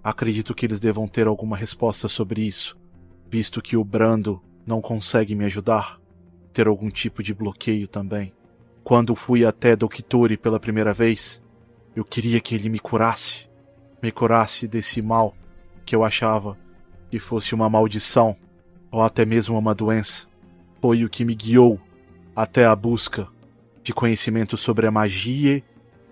Acredito 0.01 0.55
que 0.55 0.65
eles 0.65 0.79
devam 0.79 1.09
ter 1.09 1.27
alguma 1.27 1.57
resposta 1.57 2.07
sobre 2.07 2.41
isso, 2.41 2.79
visto 3.29 3.61
que 3.61 3.75
o 3.75 3.83
Brando 3.83 4.41
não 4.65 4.79
consegue 4.79 5.35
me 5.35 5.43
ajudar, 5.43 5.99
ter 6.53 6.67
algum 6.67 6.89
tipo 6.89 7.21
de 7.21 7.33
bloqueio 7.33 7.85
também. 7.85 8.33
Quando 8.83 9.15
fui 9.15 9.45
até 9.45 9.75
Dokituri 9.75 10.35
pela 10.35 10.59
primeira 10.59 10.93
vez, 10.93 11.41
eu 11.95 12.03
queria 12.03 12.41
que 12.41 12.53
ele 12.53 12.67
me 12.67 12.79
curasse, 12.79 13.47
me 14.01 14.11
curasse 14.11 14.67
desse 14.67 15.01
mal 15.01 15.33
que 15.85 15.95
eu 15.95 16.03
achava 16.03 16.57
que 17.09 17.17
fosse 17.19 17.55
uma 17.55 17.69
maldição 17.69 18.35
ou 18.91 19.01
até 19.01 19.25
mesmo 19.25 19.57
uma 19.57 19.73
doença. 19.73 20.27
Foi 20.81 21.05
o 21.05 21.09
que 21.09 21.23
me 21.23 21.33
guiou 21.33 21.79
até 22.35 22.65
a 22.65 22.75
busca 22.75 23.27
de 23.81 23.93
conhecimento 23.93 24.57
sobre 24.57 24.85
a 24.85 24.91
magia 24.91 25.63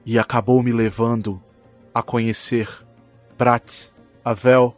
e 0.06 0.18
acabou 0.18 0.64
me 0.64 0.72
levando 0.72 1.42
a 1.94 2.02
conhecer 2.02 2.70
Bratz, 3.38 3.94
Avel 4.24 4.76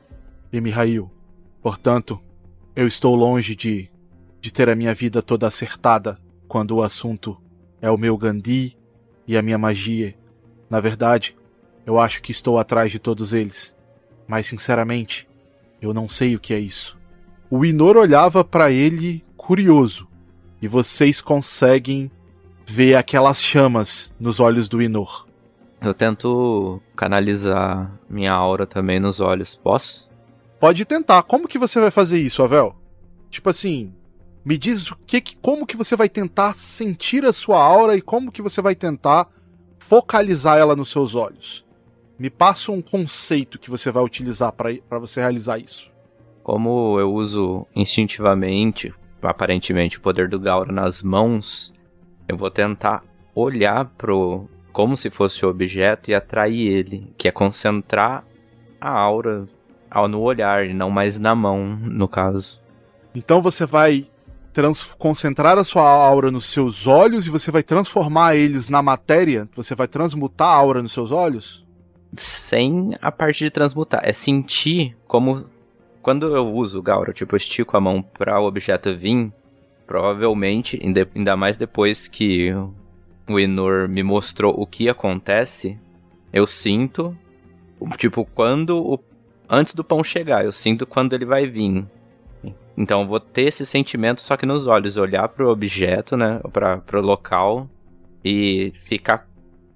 e 0.51 0.59
Mihail. 0.59 1.11
Portanto, 1.61 2.19
eu 2.75 2.87
estou 2.87 3.15
longe 3.15 3.55
de, 3.55 3.91
de 4.41 4.51
ter 4.51 4.67
a 4.67 4.75
minha 4.75 4.95
vida 4.95 5.21
toda 5.21 5.45
acertada 5.45 6.19
quando 6.47 6.77
o 6.77 6.83
assunto 6.83 7.42
é 7.83 7.91
o 7.91 7.97
meu 7.97 8.17
Gandhi 8.17 8.77
e 9.27 9.35
a 9.35 9.41
minha 9.41 9.57
magia. 9.57 10.15
Na 10.69 10.79
verdade, 10.79 11.35
eu 11.85 11.99
acho 11.99 12.21
que 12.21 12.31
estou 12.31 12.57
atrás 12.57 12.89
de 12.89 12.97
todos 12.97 13.33
eles. 13.33 13.75
Mas 14.25 14.47
sinceramente, 14.47 15.27
eu 15.81 15.93
não 15.93 16.07
sei 16.07 16.33
o 16.33 16.39
que 16.39 16.53
é 16.53 16.59
isso. 16.59 16.97
O 17.51 17.65
Inor 17.65 17.97
olhava 17.97 18.41
para 18.41 18.71
ele 18.71 19.21
curioso, 19.35 20.07
e 20.61 20.67
vocês 20.67 21.19
conseguem 21.19 22.09
ver 22.65 22.95
aquelas 22.95 23.43
chamas 23.43 24.13
nos 24.17 24.39
olhos 24.39 24.69
do 24.69 24.81
Inor. 24.81 25.27
Eu 25.81 25.93
tento 25.93 26.81
canalizar 26.95 27.99
minha 28.09 28.31
aura 28.31 28.65
também 28.65 28.97
nos 28.97 29.19
olhos. 29.19 29.59
Posso? 29.61 30.09
Pode 30.57 30.85
tentar. 30.85 31.21
Como 31.23 31.49
que 31.49 31.59
você 31.59 31.81
vai 31.81 31.91
fazer 31.91 32.21
isso, 32.21 32.41
Avel? 32.41 32.73
Tipo 33.29 33.49
assim, 33.49 33.93
me 34.45 34.57
diz 34.57 34.91
o 34.91 34.97
que, 35.07 35.21
como 35.41 35.65
que 35.65 35.77
você 35.77 35.95
vai 35.95 36.09
tentar 36.09 36.53
sentir 36.53 37.23
a 37.25 37.31
sua 37.31 37.63
aura 37.63 37.95
e 37.95 38.01
como 38.01 38.31
que 38.31 38.41
você 38.41 38.61
vai 38.61 38.75
tentar 38.75 39.29
focalizar 39.79 40.57
ela 40.57 40.75
nos 40.75 40.89
seus 40.89 41.15
olhos. 41.15 41.65
Me 42.19 42.29
passa 42.29 42.71
um 42.71 42.81
conceito 42.81 43.57
que 43.57 43.69
você 43.69 43.89
vai 43.89 44.03
utilizar 44.03 44.51
para 44.51 44.99
você 44.99 45.19
realizar 45.19 45.57
isso. 45.57 45.91
Como 46.43 46.99
eu 46.99 47.13
uso 47.13 47.65
instintivamente, 47.75 48.93
aparentemente, 49.21 49.97
o 49.97 50.01
poder 50.01 50.27
do 50.27 50.39
Gaura 50.39 50.71
nas 50.71 51.01
mãos, 51.01 51.73
eu 52.27 52.35
vou 52.35 52.51
tentar 52.51 53.03
olhar 53.33 53.85
pro 53.97 54.47
como 54.73 54.97
se 54.97 55.09
fosse 55.09 55.45
o 55.45 55.49
objeto 55.49 56.09
e 56.09 56.15
atrair 56.15 56.67
ele, 56.67 57.13
que 57.17 57.27
é 57.27 57.31
concentrar 57.31 58.25
a 58.81 58.89
aura 58.89 59.47
no 60.09 60.19
olhar 60.19 60.65
e 60.65 60.73
não 60.73 60.89
mais 60.89 61.19
na 61.19 61.35
mão, 61.35 61.77
no 61.79 62.07
caso. 62.07 62.59
Então 63.13 63.41
você 63.41 63.65
vai 63.65 64.07
concentrar 64.97 65.57
a 65.57 65.63
sua 65.63 65.83
aura 65.83 66.31
nos 66.31 66.45
seus 66.45 66.87
olhos 66.87 67.25
e 67.25 67.29
você 67.29 67.51
vai 67.51 67.63
transformar 67.63 68.35
eles 68.35 68.69
na 68.69 68.81
matéria? 68.81 69.47
Você 69.55 69.75
vai 69.75 69.87
transmutar 69.87 70.47
a 70.47 70.55
aura 70.55 70.81
nos 70.81 70.91
seus 70.91 71.11
olhos? 71.11 71.65
Sem 72.15 72.95
a 73.01 73.11
parte 73.11 73.43
de 73.43 73.51
transmutar. 73.51 74.01
É 74.03 74.13
sentir 74.13 74.95
como. 75.07 75.45
Quando 76.01 76.35
eu 76.35 76.53
uso 76.53 76.79
o 76.79 76.81
Gaura, 76.81 77.13
tipo, 77.13 77.33
eu 77.33 77.37
estico 77.37 77.77
a 77.77 77.81
mão 77.81 78.01
para 78.01 78.39
o 78.39 78.45
objeto 78.45 78.93
vir, 78.93 79.31
provavelmente, 79.87 80.77
ainda 81.15 81.37
mais 81.37 81.55
depois 81.55 82.09
que 82.09 82.51
o 83.29 83.39
Inor 83.39 83.87
me 83.87 84.03
mostrou 84.03 84.53
o 84.57 84.67
que 84.67 84.89
acontece, 84.89 85.79
eu 86.31 86.45
sinto. 86.45 87.17
Tipo, 87.97 88.25
quando 88.25 88.77
o 88.77 88.99
antes 89.49 89.73
do 89.73 89.83
pão 89.83 90.03
chegar, 90.03 90.43
eu 90.43 90.51
sinto 90.51 90.85
quando 90.85 91.13
ele 91.13 91.25
vai 91.25 91.45
vir. 91.47 91.85
Então 92.77 93.01
eu 93.01 93.07
vou 93.07 93.19
ter 93.19 93.43
esse 93.43 93.65
sentimento 93.65 94.21
só 94.21 94.35
que 94.35 94.45
nos 94.45 94.67
olhos, 94.67 94.97
olhar 94.97 95.27
pro 95.29 95.49
objeto, 95.49 96.17
né, 96.17 96.39
para 96.51 96.77
pro 96.77 97.01
local 97.01 97.69
e 98.25 98.71
ficar 98.73 99.27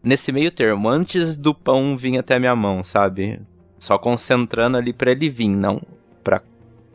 nesse 0.02 0.32
meio 0.32 0.52
termo, 0.52 0.90
antes 0.90 1.38
do 1.38 1.54
pão 1.54 1.96
vir 1.96 2.18
até 2.18 2.36
a 2.36 2.40
minha 2.40 2.56
mão, 2.56 2.84
sabe? 2.84 3.40
Só 3.78 3.98
concentrando 3.98 4.78
ali 4.78 4.94
para 4.94 5.12
ele 5.12 5.30
vir, 5.30 5.50
não 5.50 5.82
para 6.24 6.42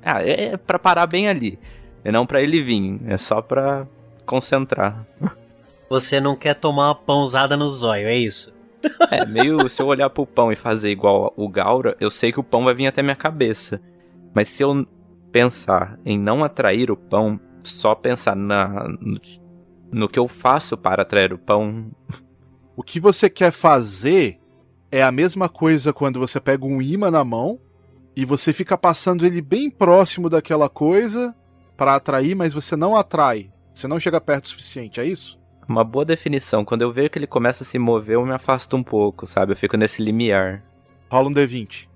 Ah, 0.03 0.23
é, 0.23 0.53
é 0.53 0.57
para 0.57 0.79
parar 0.79 1.07
bem 1.07 1.29
ali. 1.29 1.59
E 2.05 2.11
não 2.11 2.27
para 2.27 2.43
ele 2.43 2.61
vir, 2.61 3.01
é 3.07 3.17
só 3.17 3.41
para 3.41 3.87
concentrar. 4.27 5.07
Você 5.89 6.21
não 6.21 6.35
quer 6.35 6.55
tomar 6.55 6.89
uma 6.89 6.95
pãozada 6.95 7.57
no 7.57 7.69
zóio, 7.69 8.09
é 8.09 8.17
isso? 8.17 8.53
É, 9.11 9.25
meio 9.27 9.69
se 9.69 9.81
eu 9.81 9.87
olhar 9.87 10.11
pro 10.11 10.27
pão 10.27 10.51
e 10.51 10.57
fazer 10.57 10.91
igual 10.91 11.33
o 11.37 11.49
Gaura, 11.49 11.97
eu 12.01 12.11
sei 12.11 12.33
que 12.33 12.41
o 12.41 12.43
pão 12.43 12.65
vai 12.65 12.75
vir 12.75 12.87
até 12.87 13.03
minha 13.03 13.15
cabeça. 13.15 13.81
Mas 14.35 14.49
se 14.49 14.63
eu 14.63 14.87
pensar 15.33 15.99
em 16.05 16.19
não 16.19 16.45
atrair 16.45 16.91
o 16.91 16.97
pão, 16.97 17.41
só 17.61 17.95
pensar 17.95 18.37
na, 18.37 18.87
no, 19.01 19.21
no 19.91 20.09
que 20.09 20.19
eu 20.19 20.29
faço 20.29 20.77
para 20.77 21.03
atrair 21.03 21.33
o 21.33 21.39
pão. 21.39 21.91
O 22.75 22.83
que 22.83 22.99
você 22.99 23.29
quer 23.29 23.53
fazer 23.53 24.41
é 24.91 25.03
a 25.03 25.13
mesma 25.13 25.47
coisa 25.47 25.93
quando 25.93 26.19
você 26.19 26.41
pega 26.41 26.65
um 26.65 26.81
imã 26.81 27.11
na 27.11 27.23
mão 27.23 27.61
e 28.17 28.25
você 28.25 28.51
fica 28.51 28.79
passando 28.79 29.27
ele 29.27 29.43
bem 29.43 29.71
próximo 29.71 30.31
daquela 30.31 30.71
coisa 30.71 31.35
para 31.77 31.95
atrair, 31.95 32.35
mas 32.35 32.55
você 32.55 32.75
não 32.75 32.97
atrai. 32.97 33.51
Você 33.75 33.87
não 33.87 34.01
chega 34.01 34.21
perto 34.23 34.47
o 34.47 34.49
suficiente, 34.49 35.01
é 35.01 35.05
isso? 35.05 35.39
Uma 35.69 35.85
boa 35.85 36.05
definição. 36.05 36.65
Quando 36.65 36.81
eu 36.81 36.91
vejo 36.91 37.11
que 37.11 37.19
ele 37.19 37.27
começa 37.27 37.63
a 37.63 37.67
se 37.67 37.79
mover, 37.79 38.15
eu 38.17 38.25
me 38.25 38.33
afasto 38.33 38.75
um 38.75 38.83
pouco, 38.83 39.27
sabe? 39.27 39.53
Eu 39.53 39.57
fico 39.57 39.77
nesse 39.77 40.03
limiar. 40.03 40.63
Rola 41.11 41.29
um 41.29 41.33
D20. 41.33 41.92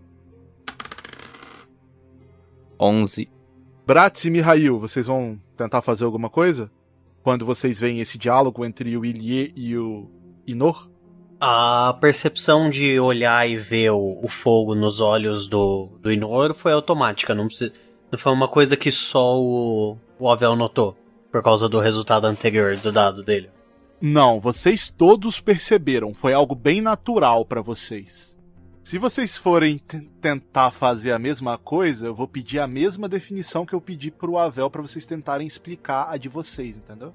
11. 2.78 3.28
Bratz 3.86 4.24
e 4.24 4.30
Mihail, 4.30 4.78
vocês 4.78 5.06
vão 5.06 5.40
tentar 5.56 5.80
fazer 5.80 6.04
alguma 6.04 6.28
coisa? 6.28 6.70
Quando 7.22 7.46
vocês 7.46 7.80
veem 7.80 8.00
esse 8.00 8.18
diálogo 8.18 8.64
entre 8.64 8.96
o 8.96 9.04
Ilie 9.04 9.52
e 9.56 9.76
o 9.76 10.10
Inor? 10.46 10.88
A 11.40 11.96
percepção 12.00 12.70
de 12.70 12.98
olhar 12.98 13.48
e 13.48 13.56
ver 13.56 13.90
o, 13.90 14.20
o 14.22 14.28
fogo 14.28 14.74
nos 14.74 15.00
olhos 15.00 15.48
do, 15.48 15.88
do 16.00 16.12
Inor 16.12 16.54
foi 16.54 16.72
automática, 16.72 17.34
não, 17.34 17.46
precisa, 17.46 17.72
não 18.10 18.18
foi 18.18 18.32
uma 18.32 18.48
coisa 18.48 18.76
que 18.76 18.90
só 18.90 19.40
o, 19.40 19.98
o 20.18 20.30
Avel 20.30 20.56
notou, 20.56 20.96
por 21.30 21.42
causa 21.42 21.68
do 21.68 21.78
resultado 21.78 22.26
anterior 22.26 22.76
do 22.76 22.92
dado 22.92 23.22
dele. 23.22 23.50
Não, 24.00 24.38
vocês 24.38 24.90
todos 24.90 25.40
perceberam, 25.40 26.12
foi 26.14 26.32
algo 26.32 26.54
bem 26.54 26.80
natural 26.80 27.44
para 27.44 27.62
vocês. 27.62 28.35
Se 28.86 28.98
vocês 28.98 29.36
forem 29.36 29.78
tentar 29.78 30.70
fazer 30.70 31.10
a 31.10 31.18
mesma 31.18 31.58
coisa, 31.58 32.06
eu 32.06 32.14
vou 32.14 32.28
pedir 32.28 32.60
a 32.60 32.68
mesma 32.68 33.08
definição 33.08 33.66
que 33.66 33.72
eu 33.72 33.80
pedi 33.80 34.12
pro 34.12 34.38
Avel 34.38 34.70
para 34.70 34.80
vocês 34.80 35.04
tentarem 35.04 35.44
explicar 35.44 36.08
a 36.08 36.16
de 36.16 36.28
vocês, 36.28 36.76
entendeu? 36.76 37.12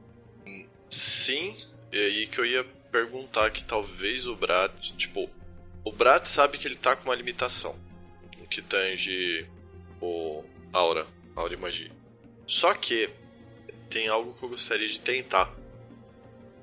Sim, 0.89 1.55
e 1.89 1.97
aí 1.97 2.28
que 2.28 2.39
eu 2.39 2.45
ia 2.45 2.65
perguntar 2.91 3.49
que 3.51 3.63
talvez 3.63 4.28
o 4.28 4.36
Brad, 4.36 4.69
tipo, 4.97 5.30
o 5.86 5.93
Brad 5.93 6.26
sabe 6.26 6.57
que 6.57 6.67
ele 6.67 6.76
tá 6.76 6.93
com 6.93 7.05
uma 7.05 7.15
limitação 7.15 7.74
no 8.38 8.45
que 8.47 8.61
tange 8.61 9.47
o 10.01 10.43
aura, 10.74 11.07
aura 11.38 11.53
e 11.53 11.57
magia. 11.57 11.91
Só 12.45 12.74
que 12.74 13.09
tem 13.89 14.09
algo 14.09 14.38
que 14.38 14.43
eu 14.43 14.49
gostaria 14.49 14.89
de 14.89 14.99
tentar. 14.99 15.49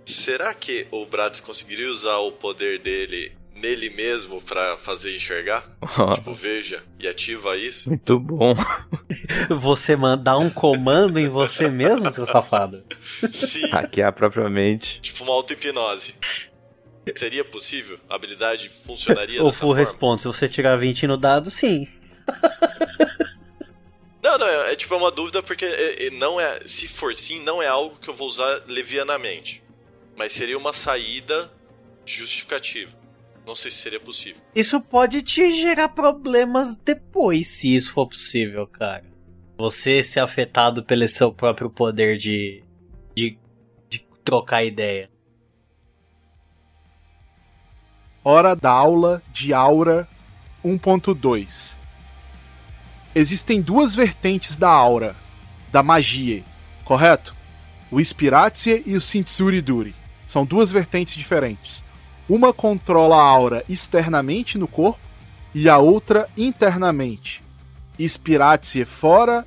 Será 0.04 0.52
que 0.52 0.86
o 0.90 1.06
Brad 1.06 1.40
conseguiria 1.40 1.88
usar 1.88 2.18
o 2.18 2.32
poder 2.32 2.78
dele 2.80 3.37
nele 3.60 3.90
mesmo 3.90 4.40
para 4.40 4.76
fazer 4.78 5.14
enxergar? 5.14 5.64
Oh. 5.80 6.14
Tipo, 6.18 6.34
veja 6.34 6.82
e 6.98 7.06
ativa 7.06 7.56
isso. 7.56 7.88
Muito 7.88 8.18
bom. 8.18 8.54
Você 9.50 9.96
mandar 9.96 10.38
um 10.38 10.50
comando 10.50 11.18
em 11.18 11.28
você 11.28 11.68
mesmo, 11.68 12.10
seu 12.10 12.26
safado? 12.26 12.82
Sim. 13.32 13.68
Hackear 13.68 14.12
propriamente. 14.12 15.00
Tipo 15.00 15.24
uma 15.24 15.32
auto-hipnose. 15.32 16.14
Seria 17.14 17.44
possível? 17.44 17.98
A 18.08 18.14
habilidade 18.16 18.70
funcionaria 18.86 19.42
O 19.42 19.52
full 19.52 19.72
response, 19.72 20.22
se 20.22 20.28
você 20.28 20.48
tirar 20.48 20.76
20 20.76 21.06
no 21.06 21.16
dado, 21.16 21.50
sim. 21.50 21.86
Não, 24.20 24.36
não, 24.36 24.46
é, 24.46 24.72
é 24.72 24.76
tipo 24.76 24.92
é 24.92 24.96
uma 24.96 25.10
dúvida 25.10 25.42
porque 25.42 25.64
é, 25.64 26.06
é, 26.06 26.10
não 26.10 26.38
é, 26.38 26.60
se 26.66 26.86
for 26.86 27.14
sim, 27.14 27.40
não 27.40 27.62
é 27.62 27.66
algo 27.66 27.96
que 27.98 28.10
eu 28.10 28.14
vou 28.14 28.28
usar 28.28 28.62
levianamente. 28.66 29.62
Mas 30.16 30.32
seria 30.32 30.58
uma 30.58 30.72
saída 30.72 31.50
justificativa. 32.04 32.92
Não 33.48 33.54
sei 33.54 33.70
se 33.70 33.78
seria 33.78 33.98
possível. 33.98 34.42
Isso 34.54 34.78
pode 34.78 35.22
te 35.22 35.58
gerar 35.58 35.88
problemas 35.88 36.76
depois, 36.76 37.46
se 37.46 37.74
isso 37.74 37.94
for 37.94 38.06
possível, 38.06 38.66
cara. 38.66 39.06
Você 39.56 40.02
ser 40.02 40.20
afetado 40.20 40.84
pelo 40.84 41.08
seu 41.08 41.32
próprio 41.32 41.70
poder 41.70 42.18
de, 42.18 42.62
de, 43.16 43.38
de 43.88 44.06
trocar 44.22 44.64
ideia. 44.64 45.08
Hora 48.22 48.54
da 48.54 48.70
aula 48.70 49.22
de 49.32 49.54
Aura 49.54 50.06
1.2 50.62 51.78
Existem 53.14 53.62
duas 53.62 53.94
vertentes 53.94 54.58
da 54.58 54.68
aura, 54.68 55.16
da 55.72 55.82
magia, 55.82 56.44
correto? 56.84 57.34
O 57.90 57.98
Spiratsia 57.98 58.82
e 58.84 58.94
o 58.94 59.00
Sintsuri 59.00 59.62
Duri. 59.62 59.94
São 60.26 60.44
duas 60.44 60.70
vertentes 60.70 61.14
diferentes. 61.14 61.87
Uma 62.28 62.52
controla 62.52 63.16
a 63.16 63.22
aura 63.22 63.64
externamente 63.68 64.58
no 64.58 64.68
corpo 64.68 65.00
e 65.54 65.68
a 65.68 65.78
outra 65.78 66.28
internamente. 66.36 67.42
Spiratse 67.98 68.84
fora, 68.84 69.46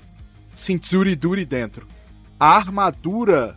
Cintsuri 0.55 1.15
Duri 1.15 1.45
dentro. 1.45 1.88
A 2.39 2.55
armadura 2.55 3.55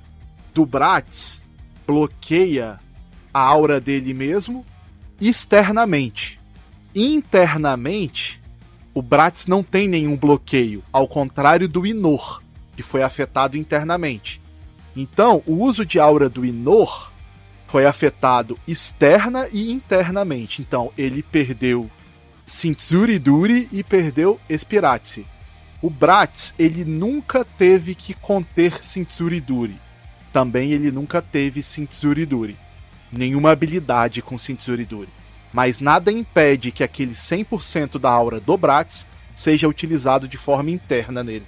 do 0.53 0.67
Bratz 0.67 1.43
bloqueia 1.87 2.79
a 3.33 3.41
aura 3.41 3.81
dele 3.81 4.13
mesmo 4.13 4.65
externamente. 5.21 6.39
Internamente, 6.95 8.43
o 8.93 9.03
Bratz 9.03 9.47
não 9.47 9.63
tem 9.63 9.89
nenhum 9.89 10.17
bloqueio, 10.17 10.85
ao 10.93 11.09
contrário 11.09 11.69
do 11.69 11.87
Inor, 11.87 12.43
que 12.77 12.83
foi 12.83 13.03
afetado 13.03 13.57
internamente. 13.57 14.41
Então, 14.95 15.43
o 15.47 15.55
uso 15.65 15.85
de 15.85 15.99
aura 15.99 16.29
do 16.29 16.45
Inor 16.45 17.11
foi 17.75 17.87
afetado 17.87 18.57
externa 18.69 19.49
e 19.53 19.73
internamente. 19.73 20.63
Então, 20.63 20.93
ele 20.97 21.25
perdeu 21.25 21.91
Sintsuri 22.47 23.19
Duri 23.19 23.69
e 23.73 23.83
perdeu 23.83 24.39
Espiratse. 24.49 25.27
O 25.83 25.91
Bratz, 25.91 26.55
ele 26.57 26.85
nunca 26.85 27.45
teve 27.45 27.97
que 27.97 28.15
conter 28.15 28.81
Sintsuri 28.81 29.41
Duri. 29.41 29.77
Também 30.33 30.71
ele 30.71 30.93
nunca 30.93 31.21
teve 31.21 31.65
Sintsuri 31.65 32.25
Duri. 32.25 32.57
Nenhuma 33.11 33.51
habilidade 33.51 34.23
com 34.23 34.39
Sintsuri 34.39 34.85
Duri. 34.85 35.11
Mas 35.53 35.81
nada 35.81 36.13
impede 36.13 36.71
que 36.71 36.85
aquele 36.85 37.11
100% 37.13 37.99
da 37.99 38.09
aura 38.09 38.39
do 38.39 38.57
Bratz 38.57 39.05
seja 39.35 39.67
utilizado 39.67 40.29
de 40.29 40.37
forma 40.37 40.71
interna 40.71 41.25
nele. 41.25 41.47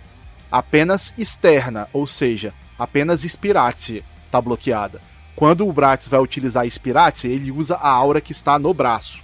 Apenas 0.50 1.14
externa, 1.16 1.88
ou 1.92 2.04
seja, 2.04 2.52
apenas 2.76 3.22
Espiratse 3.22 4.02
está 4.26 4.40
bloqueada. 4.40 5.00
Quando 5.36 5.68
o 5.68 5.72
Brax 5.72 6.08
vai 6.08 6.18
utilizar 6.18 6.68
Spirate, 6.68 7.28
ele 7.28 7.52
usa 7.52 7.76
a 7.76 7.90
aura 7.90 8.22
que 8.22 8.32
está 8.32 8.58
no 8.58 8.72
braço. 8.72 9.22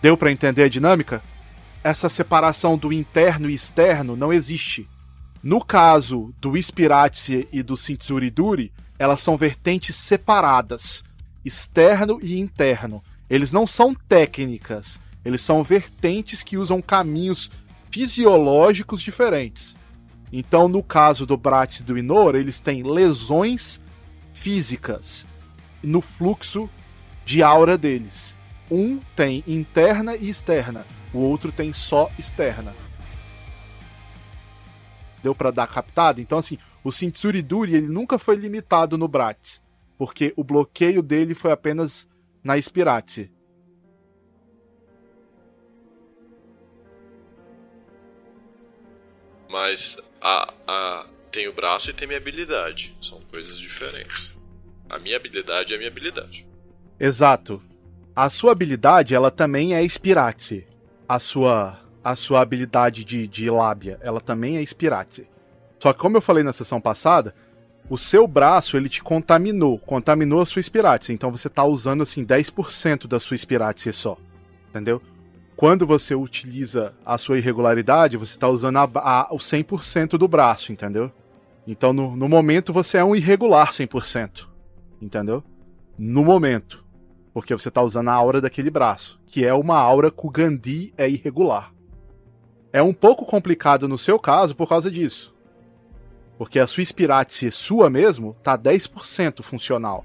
Deu 0.00 0.16
para 0.16 0.30
entender 0.30 0.62
a 0.62 0.68
dinâmica? 0.68 1.20
Essa 1.82 2.08
separação 2.08 2.78
do 2.78 2.92
interno 2.92 3.50
e 3.50 3.54
externo 3.54 4.14
não 4.14 4.32
existe. 4.32 4.88
No 5.42 5.60
caso 5.60 6.32
do 6.40 6.56
Spirate 6.62 7.48
e 7.52 7.60
do 7.60 7.74
Duri, 8.32 8.72
elas 9.00 9.20
são 9.20 9.36
vertentes 9.36 9.96
separadas, 9.96 11.02
externo 11.44 12.20
e 12.22 12.38
interno. 12.38 13.02
Eles 13.28 13.52
não 13.52 13.66
são 13.66 13.92
técnicas, 13.92 15.00
eles 15.24 15.42
são 15.42 15.64
vertentes 15.64 16.40
que 16.40 16.56
usam 16.56 16.80
caminhos 16.80 17.50
fisiológicos 17.90 19.02
diferentes. 19.02 19.76
Então, 20.32 20.68
no 20.68 20.84
caso 20.84 21.26
do 21.26 21.36
Bratz 21.36 21.80
e 21.80 21.82
do 21.82 21.98
Inor, 21.98 22.36
eles 22.36 22.60
têm 22.60 22.84
lesões 22.84 23.80
físicas 24.32 25.26
no 25.82 26.00
fluxo 26.00 26.68
de 27.24 27.42
aura 27.42 27.76
deles. 27.76 28.36
Um 28.70 28.98
tem 29.16 29.42
interna 29.46 30.16
e 30.16 30.28
externa, 30.28 30.86
o 31.12 31.18
outro 31.18 31.50
tem 31.50 31.72
só 31.72 32.10
externa. 32.18 32.74
Deu 35.22 35.34
para 35.34 35.50
dar 35.50 35.66
captada? 35.66 36.20
Então 36.20 36.38
assim, 36.38 36.58
o 36.84 36.92
Sintsuri 36.92 37.42
Duri 37.42 37.74
ele 37.74 37.88
nunca 37.88 38.18
foi 38.18 38.36
limitado 38.36 38.96
no 38.96 39.08
Bratz, 39.08 39.62
porque 39.96 40.32
o 40.36 40.44
bloqueio 40.44 41.02
dele 41.02 41.34
foi 41.34 41.50
apenas 41.50 42.08
na 42.42 42.60
Spirate. 42.60 43.30
Mas 49.48 49.96
a, 50.20 50.52
a, 50.66 51.06
tem 51.32 51.48
o 51.48 51.52
braço 51.52 51.90
e 51.90 51.94
tem 51.94 52.06
minha 52.06 52.18
habilidade. 52.18 52.96
São 53.00 53.20
coisas 53.22 53.58
diferentes. 53.58 54.37
A 54.88 54.98
minha 54.98 55.16
habilidade 55.16 55.72
é 55.72 55.76
a 55.76 55.78
minha 55.78 55.90
habilidade. 55.90 56.46
Exato. 56.98 57.62
A 58.16 58.30
sua 58.30 58.52
habilidade, 58.52 59.14
ela 59.14 59.30
também 59.30 59.74
é 59.74 59.86
Spiratse. 59.86 60.66
A 61.08 61.18
sua 61.18 61.78
a 62.02 62.16
sua 62.16 62.40
habilidade 62.40 63.04
de, 63.04 63.26
de 63.26 63.50
lábia, 63.50 63.98
ela 64.00 64.20
também 64.20 64.56
é 64.56 64.64
Spiratse. 64.64 65.28
Só 65.78 65.92
que 65.92 65.98
como 65.98 66.16
eu 66.16 66.22
falei 66.22 66.42
na 66.42 66.54
sessão 66.54 66.80
passada, 66.80 67.34
o 67.90 67.98
seu 67.98 68.26
braço, 68.26 68.76
ele 68.78 68.88
te 68.88 69.02
contaminou, 69.02 69.78
contaminou 69.78 70.40
a 70.40 70.46
sua 70.46 70.62
Spiratse. 70.62 71.12
Então 71.12 71.30
você 71.30 71.50
tá 71.50 71.64
usando, 71.64 72.02
assim, 72.02 72.24
10% 72.24 73.06
da 73.06 73.20
sua 73.20 73.36
Spiratse 73.36 73.92
só. 73.92 74.16
Entendeu? 74.70 75.02
Quando 75.54 75.86
você 75.86 76.14
utiliza 76.14 76.94
a 77.04 77.18
sua 77.18 77.36
irregularidade, 77.36 78.16
você 78.16 78.38
tá 78.38 78.48
usando 78.48 78.78
a, 78.78 78.88
a, 78.94 79.28
o 79.34 79.38
100% 79.38 80.16
do 80.16 80.28
braço, 80.28 80.72
entendeu? 80.72 81.12
Então, 81.66 81.92
no, 81.92 82.16
no 82.16 82.28
momento, 82.28 82.72
você 82.72 82.96
é 82.96 83.04
um 83.04 83.14
irregular 83.14 83.70
100% 83.70 84.46
entendeu? 85.00 85.42
No 85.98 86.24
momento. 86.24 86.84
Porque 87.32 87.54
você 87.54 87.70
tá 87.70 87.82
usando 87.82 88.08
a 88.08 88.14
aura 88.14 88.40
daquele 88.40 88.70
braço, 88.70 89.20
que 89.26 89.44
é 89.44 89.54
uma 89.54 89.78
aura 89.78 90.10
que 90.10 90.26
o 90.26 90.30
Gandhi 90.30 90.92
é 90.96 91.08
irregular. 91.08 91.72
É 92.72 92.82
um 92.82 92.92
pouco 92.92 93.24
complicado 93.24 93.86
no 93.86 93.96
seu 93.96 94.18
caso 94.18 94.54
por 94.56 94.68
causa 94.68 94.90
disso. 94.90 95.34
Porque 96.36 96.58
a 96.58 96.66
sua 96.66 96.84
Spiratse 96.84 97.50
sua 97.50 97.90
mesmo 97.90 98.36
tá 98.42 98.56
10% 98.56 99.42
funcional. 99.42 100.04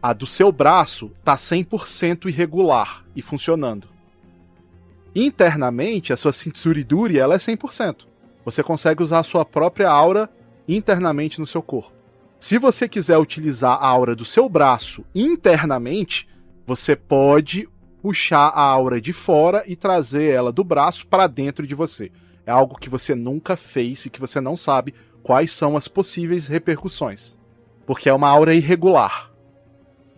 A 0.00 0.12
do 0.12 0.26
seu 0.26 0.52
braço 0.52 1.10
tá 1.24 1.36
100% 1.36 2.26
irregular 2.28 3.04
e 3.16 3.22
funcionando. 3.22 3.88
Internamente, 5.14 6.12
a 6.12 6.16
sua 6.16 6.32
Duri 6.86 7.18
ela 7.18 7.34
é 7.34 7.38
100%. 7.38 8.06
Você 8.44 8.62
consegue 8.62 9.02
usar 9.02 9.20
a 9.20 9.24
sua 9.24 9.44
própria 9.44 9.90
aura 9.90 10.30
internamente 10.68 11.40
no 11.40 11.46
seu 11.46 11.62
corpo. 11.62 11.97
Se 12.40 12.56
você 12.58 12.88
quiser 12.88 13.18
utilizar 13.18 13.72
a 13.72 13.86
aura 13.86 14.14
do 14.14 14.24
seu 14.24 14.48
braço 14.48 15.04
internamente, 15.14 16.28
você 16.66 16.94
pode 16.94 17.68
puxar 18.00 18.48
a 18.48 18.62
aura 18.62 19.00
de 19.00 19.12
fora 19.12 19.64
e 19.66 19.74
trazer 19.74 20.30
ela 20.32 20.52
do 20.52 20.62
braço 20.62 21.06
para 21.06 21.26
dentro 21.26 21.66
de 21.66 21.74
você. 21.74 22.12
É 22.46 22.50
algo 22.50 22.78
que 22.78 22.88
você 22.88 23.14
nunca 23.14 23.56
fez 23.56 24.06
e 24.06 24.10
que 24.10 24.20
você 24.20 24.40
não 24.40 24.56
sabe 24.56 24.94
quais 25.22 25.52
são 25.52 25.76
as 25.76 25.88
possíveis 25.88 26.46
repercussões. 26.46 27.36
Porque 27.84 28.08
é 28.08 28.12
uma 28.14 28.28
aura 28.28 28.54
irregular. 28.54 29.32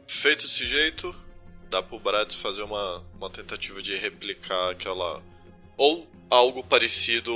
Feito 0.07 0.43
desse 0.43 0.67
jeito, 0.67 1.15
dá 1.71 1.83
pro 1.83 1.99
Bratz 1.99 2.35
fazer 2.35 2.63
uma, 2.63 3.03
uma 3.17 3.31
tentativa 3.31 3.81
de 3.81 3.97
replicar 3.97 4.71
aquela. 4.71 5.23
Ou 5.77 6.07
algo 6.29 6.63
parecido 6.63 7.33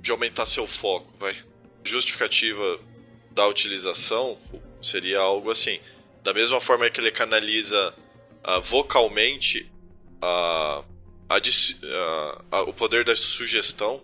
de 0.00 0.10
aumentar 0.10 0.44
seu 0.44 0.66
foco, 0.66 1.14
vai. 1.18 1.34
Justificativa 1.82 2.78
da 3.34 3.46
utilização 3.46 4.38
seria 4.80 5.18
algo 5.18 5.50
assim. 5.50 5.80
Da 6.22 6.32
mesma 6.32 6.60
forma 6.60 6.88
que 6.88 7.00
ele 7.00 7.10
canaliza 7.10 7.92
uh, 8.46 8.60
vocalmente 8.62 9.70
uh, 10.22 10.84
a, 11.28 11.38
a, 12.50 12.62
o 12.62 12.72
poder 12.72 13.04
da 13.04 13.14
sugestão 13.16 14.02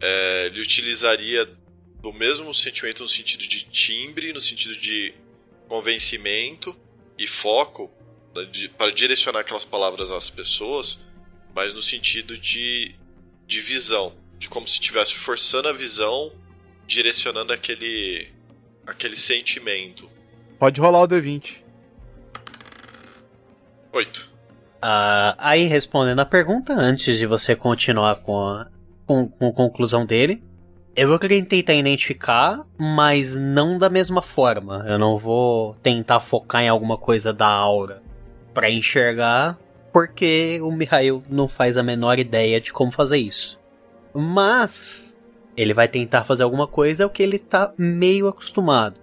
é, 0.00 0.46
ele 0.46 0.60
utilizaria 0.60 1.48
do 2.00 2.12
mesmo 2.12 2.54
sentimento 2.54 3.02
no 3.02 3.08
sentido 3.08 3.42
de 3.42 3.64
timbre, 3.64 4.32
no 4.32 4.40
sentido 4.40 4.74
de 4.76 5.12
convencimento 5.66 6.76
e 7.18 7.26
foco 7.26 7.90
né, 8.34 8.44
de, 8.44 8.68
para 8.68 8.92
direcionar 8.92 9.40
aquelas 9.40 9.64
palavras 9.64 10.10
às 10.10 10.30
pessoas, 10.30 11.00
mas 11.54 11.74
no 11.74 11.82
sentido 11.82 12.38
de, 12.38 12.94
de 13.46 13.60
visão, 13.60 14.16
de 14.38 14.48
como 14.48 14.68
se 14.68 14.74
estivesse 14.74 15.14
forçando 15.14 15.68
a 15.68 15.72
visão, 15.72 16.32
direcionando 16.86 17.52
aquele 17.52 18.28
aquele 18.88 19.16
sentimento. 19.16 20.08
Pode 20.58 20.80
rolar 20.80 21.02
o 21.02 21.08
D20. 21.08 21.58
Oito. 23.92 24.28
Uh, 24.78 25.34
aí, 25.38 25.66
respondendo 25.66 26.20
a 26.20 26.26
pergunta, 26.26 26.72
antes 26.72 27.18
de 27.18 27.26
você 27.26 27.54
continuar 27.54 28.16
com 28.16 28.40
a, 28.40 28.68
com, 29.06 29.28
com 29.28 29.48
a 29.48 29.52
conclusão 29.52 30.06
dele, 30.06 30.42
eu 30.96 31.08
vou 31.08 31.18
tentar 31.18 31.74
identificar, 31.74 32.64
mas 32.76 33.36
não 33.36 33.78
da 33.78 33.88
mesma 33.90 34.22
forma. 34.22 34.84
Eu 34.88 34.98
não 34.98 35.16
vou 35.16 35.74
tentar 35.76 36.20
focar 36.20 36.62
em 36.62 36.68
alguma 36.68 36.96
coisa 36.96 37.32
da 37.32 37.48
aura 37.48 38.02
para 38.54 38.70
enxergar, 38.70 39.58
porque 39.92 40.58
o 40.62 40.72
Mihail 40.72 41.22
não 41.28 41.46
faz 41.46 41.76
a 41.76 41.82
menor 41.82 42.18
ideia 42.18 42.60
de 42.60 42.72
como 42.72 42.90
fazer 42.90 43.18
isso. 43.18 43.58
Mas 44.14 45.14
ele 45.58 45.74
vai 45.74 45.88
tentar 45.88 46.22
fazer 46.22 46.44
alguma 46.44 46.68
coisa 46.68 47.04
o 47.04 47.10
que 47.10 47.20
ele 47.20 47.36
tá 47.36 47.74
meio 47.76 48.28
acostumado. 48.28 49.00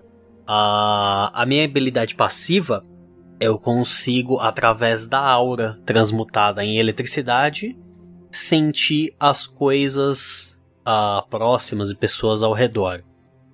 A, 0.47 1.29
a 1.41 1.45
minha 1.45 1.65
habilidade 1.65 2.15
passiva 2.15 2.85
eu 3.41 3.59
consigo, 3.59 4.39
através 4.39 5.05
da 5.05 5.19
aura 5.19 5.77
transmutada 5.85 6.63
em 6.63 6.77
eletricidade, 6.77 7.77
sentir 8.31 9.13
as 9.19 9.45
coisas 9.45 10.57
uh, 10.87 11.27
próximas 11.29 11.91
e 11.91 11.95
pessoas 11.95 12.41
ao 12.41 12.53
redor. 12.53 13.03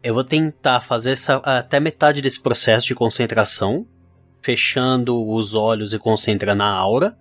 Eu 0.03 0.13
vou 0.13 0.23
tentar 0.23 0.81
fazer 0.81 1.13
essa, 1.13 1.37
até 1.37 1.79
metade 1.79 2.21
desse 2.21 2.39
processo 2.39 2.85
de 2.85 2.93
concentração, 2.93 3.87
fechando 4.43 5.27
os 5.27 5.55
olhos 5.55 5.91
e 5.91 5.97
concentrando 5.97 6.59
na 6.59 6.69
aura, 6.71 7.17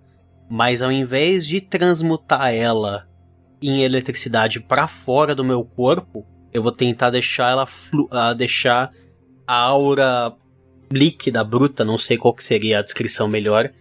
mas 0.47 0.83
ao 0.83 0.91
invés 0.91 1.47
de 1.47 1.59
transmutar 1.59 2.53
ela 2.53 3.07
em 3.61 3.83
eletricidade 3.83 4.59
para 4.59 4.87
fora 4.87 5.35
do 5.35 5.43
meu 5.43 5.63
corpo, 5.63 6.25
eu 6.53 6.63
vou 6.63 6.71
tentar 6.71 7.09
deixar 7.09 7.51
ela 7.51 7.65
uh, 7.65 8.35
deixar 8.35 8.91
a 9.47 9.55
aura 9.55 10.35
líquida, 10.91 11.43
bruta, 11.43 11.85
não 11.85 11.97
sei 11.97 12.17
qual 12.17 12.33
que 12.33 12.43
seria 12.43 12.79
a 12.79 12.81
descrição 12.81 13.27
melhor, 13.27 13.71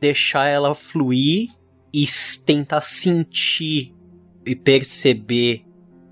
deixar 0.00 0.46
ela 0.46 0.74
fluir 0.74 1.50
e 1.92 2.06
tentar 2.44 2.80
sentir 2.80 3.94
e 4.46 4.56
perceber 4.56 5.64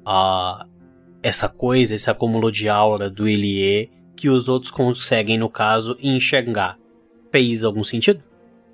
a 0.04 0.66
essa 1.22 1.48
coisa, 1.48 1.94
esse 1.94 2.10
acúmulo 2.10 2.50
de 2.50 2.68
aura 2.68 3.08
do 3.08 3.28
Ilie 3.28 3.90
que 4.16 4.28
os 4.28 4.48
outros 4.48 4.70
conseguem, 4.70 5.38
no 5.38 5.48
caso, 5.48 5.96
enxergar. 6.00 6.78
Fez 7.30 7.64
algum 7.64 7.82
sentido? 7.82 8.22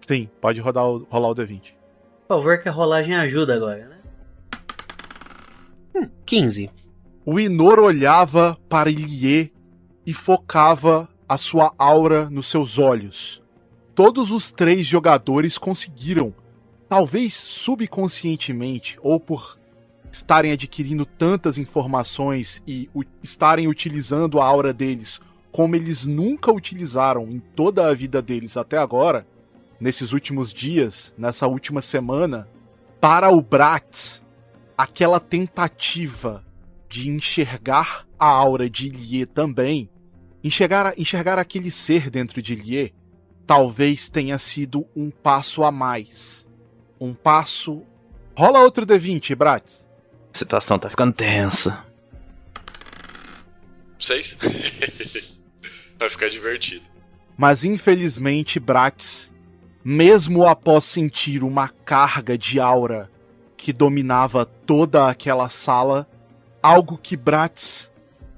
Sim, 0.06 0.28
pode 0.40 0.60
rodar 0.60 0.86
o, 0.86 1.06
rolar 1.10 1.30
o 1.30 1.34
D20. 1.34 1.74
Por 2.26 2.36
favor, 2.36 2.58
que 2.58 2.68
a 2.68 2.72
rolagem 2.72 3.14
ajuda 3.14 3.54
agora, 3.54 3.88
né? 3.88 3.97
Hum, 5.98 6.08
15. 6.24 6.70
O 7.26 7.40
Inor 7.40 7.80
olhava 7.80 8.56
para 8.68 8.88
Ilie 8.88 9.52
e 10.06 10.14
focava 10.14 11.08
a 11.28 11.36
sua 11.36 11.74
aura 11.76 12.30
nos 12.30 12.48
seus 12.48 12.78
olhos. 12.78 13.42
Todos 13.94 14.30
os 14.30 14.52
três 14.52 14.86
jogadores 14.86 15.58
conseguiram, 15.58 16.32
talvez 16.88 17.34
subconscientemente 17.34 18.96
ou 19.02 19.18
por 19.18 19.58
estarem 20.12 20.52
adquirindo 20.52 21.04
tantas 21.04 21.58
informações 21.58 22.62
e 22.66 22.88
estarem 23.22 23.66
utilizando 23.66 24.40
a 24.40 24.46
aura 24.46 24.72
deles 24.72 25.20
como 25.50 25.74
eles 25.74 26.06
nunca 26.06 26.52
utilizaram 26.52 27.28
em 27.28 27.40
toda 27.40 27.88
a 27.88 27.94
vida 27.94 28.22
deles 28.22 28.56
até 28.56 28.78
agora, 28.78 29.26
nesses 29.80 30.12
últimos 30.12 30.52
dias, 30.52 31.12
nessa 31.18 31.48
última 31.48 31.82
semana, 31.82 32.48
para 33.00 33.30
o 33.30 33.42
Bratz, 33.42 34.22
aquela 34.78 35.20
tentativa 35.20 36.42
de 36.88 37.10
enxergar 37.10 38.06
a 38.18 38.26
aura 38.26 38.70
de 38.70 38.86
Ilie 38.86 39.26
também 39.26 39.90
Enxergar, 40.42 40.94
enxergar 40.96 41.38
aquele 41.38 41.70
ser 41.70 42.08
dentro 42.10 42.40
de 42.40 42.54
Lier 42.54 42.92
talvez 43.46 44.08
tenha 44.08 44.38
sido 44.38 44.86
um 44.94 45.10
passo 45.10 45.64
a 45.64 45.72
mais. 45.72 46.46
Um 47.00 47.14
passo. 47.14 47.82
Rola 48.36 48.60
outro 48.60 48.86
D20, 48.86 49.34
Bratz. 49.34 49.86
A 50.34 50.38
situação 50.38 50.78
tá 50.78 50.88
ficando 50.88 51.12
tensa. 51.12 51.84
Seis? 53.98 54.36
Vai 55.98 56.08
ficar 56.08 56.28
divertido. 56.28 56.84
Mas 57.36 57.64
infelizmente, 57.64 58.60
Bratz, 58.60 59.32
mesmo 59.82 60.46
após 60.46 60.84
sentir 60.84 61.42
uma 61.42 61.68
carga 61.68 62.38
de 62.38 62.60
aura 62.60 63.10
que 63.58 63.72
dominava 63.72 64.46
toda 64.46 65.08
aquela 65.08 65.48
sala, 65.48 66.08
algo 66.62 66.96
que 66.96 67.16
Bratz 67.16 67.90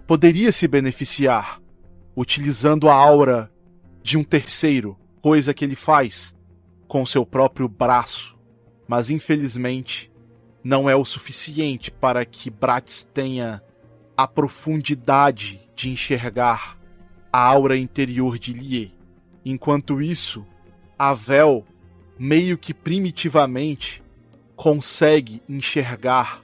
poderia 0.06 0.50
se 0.50 0.66
beneficiar 0.66 1.60
utilizando 2.16 2.88
a 2.88 2.94
aura 2.94 3.52
de 4.02 4.18
um 4.18 4.24
terceiro, 4.24 4.98
coisa 5.22 5.54
que 5.54 5.64
ele 5.64 5.76
faz 5.76 6.34
com 6.88 7.06
seu 7.06 7.24
próprio 7.24 7.68
braço. 7.68 8.36
Mas 8.88 9.10
infelizmente 9.10 10.10
não 10.64 10.90
é 10.90 10.96
o 10.96 11.04
suficiente 11.04 11.90
para 11.90 12.24
que 12.24 12.50
Bratz 12.50 13.04
tenha 13.04 13.62
a 14.16 14.26
profundidade 14.26 15.60
de 15.76 15.90
enxergar 15.90 16.78
a 17.32 17.42
aura 17.42 17.76
interior 17.76 18.38
de 18.38 18.52
Lie. 18.52 18.94
Enquanto 19.44 20.02
isso, 20.02 20.44
Avel, 20.98 21.64
meio 22.18 22.58
que 22.58 22.74
primitivamente, 22.74 24.02
consegue 24.60 25.42
enxergar 25.48 26.42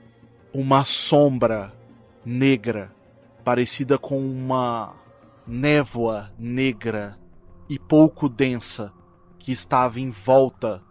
uma 0.50 0.84
sombra 0.84 1.70
negra, 2.24 2.90
parecida 3.44 3.98
com 3.98 4.18
uma 4.18 4.94
névoa 5.46 6.32
negra 6.38 7.18
e 7.68 7.78
pouco 7.78 8.26
densa 8.26 8.90
que 9.38 9.52
estava 9.52 10.00
em 10.00 10.10
volta 10.10 10.82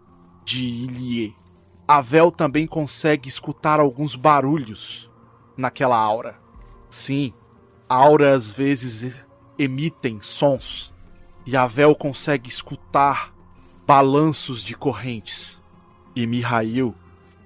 de 0.45 0.65
Ilie. 0.65 1.33
Avel 1.87 2.29
também 2.29 2.67
consegue 2.67 3.27
escutar 3.27 3.79
alguns 3.79 4.15
barulhos 4.15 5.09
naquela 5.57 5.97
aura. 5.97 6.35
Sim, 6.91 7.33
auras 7.89 8.49
às 8.49 8.53
vezes 8.53 9.15
emitem 9.57 10.21
sons 10.21 10.93
e 11.43 11.57
Avel 11.57 11.95
consegue 11.95 12.51
escutar 12.51 13.33
balanços 13.87 14.61
de 14.61 14.75
correntes. 14.75 15.59
E 16.15 16.27
Mihail, 16.27 16.93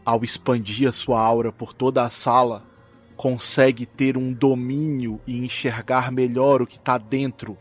ao 0.09 0.23
expandir 0.23 0.89
a 0.89 0.91
sua 0.91 1.21
aura 1.21 1.51
por 1.51 1.71
toda 1.71 2.01
a 2.01 2.09
sala, 2.09 2.63
consegue 3.15 3.85
ter 3.85 4.17
um 4.17 4.33
domínio 4.33 5.21
e 5.27 5.37
enxergar 5.37 6.11
melhor 6.11 6.63
o 6.63 6.65
que 6.65 6.77
está 6.77 6.97
dentro 6.97 7.55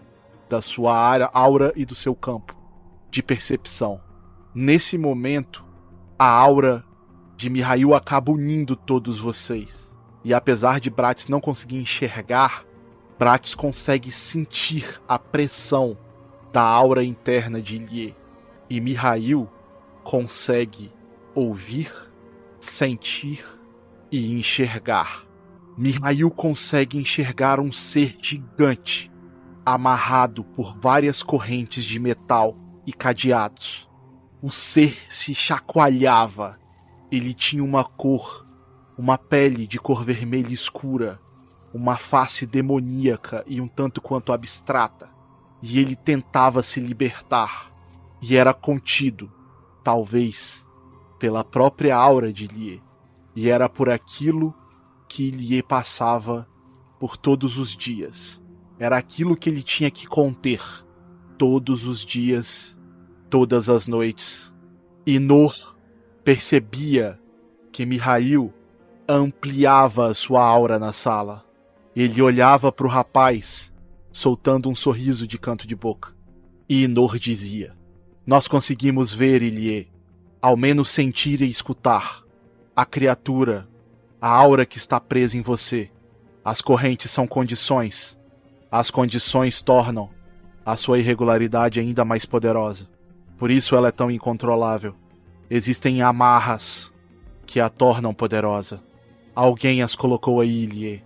da 0.49 0.63
sua 0.63 0.97
área, 0.97 1.29
aura 1.35 1.75
e 1.77 1.85
do 1.85 1.95
seu 1.95 2.15
campo 2.15 2.57
de 3.11 3.23
percepção. 3.23 4.01
Nesse 4.55 4.97
momento, 4.97 5.63
a 6.19 6.27
aura 6.27 6.83
de 7.37 7.51
Mihail 7.51 7.95
acaba 7.95 8.33
unindo 8.33 8.75
todos 8.75 9.19
vocês. 9.19 9.95
E 10.25 10.33
apesar 10.33 10.81
de 10.81 10.89
Bratis 10.89 11.29
não 11.29 11.43
conseguir 11.43 11.77
enxergar, 11.77 12.65
Bratis 13.19 13.55
consegue 13.55 14.11
sentir 14.11 15.03
a 15.07 15.19
pressão 15.19 15.99
da 16.51 16.63
aura 16.63 17.05
interna 17.05 17.61
de 17.61 17.77
Ilie. 17.77 18.17
E 18.71 18.81
Mihail 18.81 19.47
consegue 20.03 20.91
ouvir, 21.35 21.93
sentir 22.61 23.45
e 24.11 24.33
enxergar. 24.33 25.27
Mihail 25.77 26.31
consegue 26.31 26.99
enxergar 26.99 27.61
um 27.61 27.71
ser 27.71 28.17
gigante, 28.21 29.13
amarrado 29.65 30.43
por 30.43 30.77
várias 30.79 31.23
correntes 31.23 31.85
de 31.85 31.99
metal 31.99 32.57
e 32.87 32.93
cadeados. 32.93 33.89
O 34.43 34.51
ser 34.51 34.97
se 35.09 35.35
chacoalhava. 35.35 36.59
Ele 37.11 37.33
tinha 37.33 37.63
uma 37.63 37.85
cor, 37.85 38.45
uma 38.97 39.17
pele 39.17 39.67
de 39.67 39.79
cor 39.79 40.05
vermelha 40.05 40.53
escura, 40.53 41.21
uma 41.73 41.97
face 41.97 42.45
demoníaca 42.45 43.45
e 43.47 43.61
um 43.61 43.69
tanto 43.69 44.01
quanto 44.01 44.33
abstrata. 44.33 45.09
E 45.63 45.79
ele 45.79 45.97
tentava 45.97 46.63
se 46.63 46.81
libertar, 46.81 47.73
e 48.21 48.37
era 48.37 48.55
contido, 48.55 49.33
talvez, 49.83 50.65
pela 51.19 51.45
própria 51.45 51.97
aura 51.97 52.33
de 52.33 52.47
Lie. 52.47 52.83
E 53.35 53.49
era 53.49 53.69
por 53.69 53.91
aquilo 53.91 54.55
que 55.09 55.31
lhe 55.31 55.63
passava 55.63 56.47
por 56.99 57.17
todos 57.17 57.59
os 57.59 57.77
dias. 57.77 58.43
Era 58.79 58.97
aquilo 58.97 59.37
que 59.37 59.49
ele 59.49 59.63
tinha 59.63 59.91
que 59.91 60.07
conter 60.07 60.61
todos 61.37 61.85
os 61.85 62.05
dias, 62.05 62.77
todas 63.31 63.69
as 63.69 63.87
noites. 63.87 64.53
E 65.07 65.19
Nor 65.19 65.77
percebia 66.25 67.19
que 67.73 67.87
Mihail 67.87 68.53
ampliava 69.09 70.13
sua 70.13 70.45
aura 70.45 70.79
na 70.79 70.93
sala. 70.93 71.45
Ele 71.97 72.21
olhava 72.21 72.71
para 72.71 72.87
o 72.87 72.91
rapaz, 72.91 73.73
soltando 74.13 74.69
um 74.69 74.75
sorriso 74.75 75.27
de 75.27 75.39
canto 75.39 75.67
de 75.67 75.75
boca. 75.75 76.15
E 76.69 76.85
Inor 76.85 77.19
dizia: 77.19 77.75
Nós 78.27 78.47
conseguimos 78.47 79.13
ver, 79.13 79.43
Ilie, 79.43 79.91
ao 80.41 80.57
menos 80.57 80.91
sentir 80.91 81.41
e 81.43 81.51
escutar, 81.51 82.23
a 82.75 82.87
criatura, 82.87 83.69
a 84.21 84.29
aura 84.29 84.65
que 84.65 84.79
está 84.79 85.01
presa 85.01 85.37
em 85.37 85.43
você. 85.43 85.91
As 86.45 86.63
correntes 86.63 87.11
são 87.11 87.27
condições. 87.27 88.17
As 88.71 88.91
condições 88.91 89.61
tornam 89.61 90.11
a 90.65 90.77
sua 90.77 90.99
irregularidade 90.99 91.81
ainda 91.81 92.05
mais 92.05 92.25
poderosa. 92.25 92.89
Por 93.37 93.51
isso 93.51 93.75
ela 93.75 93.89
é 93.89 93.93
tão 93.93 94.11
incontrolável. 94.11 94.95
Existem 95.51 96.03
amarras 96.03 96.93
que 97.47 97.59
a 97.59 97.69
tornam 97.69 98.13
poderosa. 98.13 98.83
Alguém 99.35 99.83
as 99.83 99.97
colocou 99.97 100.41
aí, 100.41 100.65
Ilie. 100.65 101.03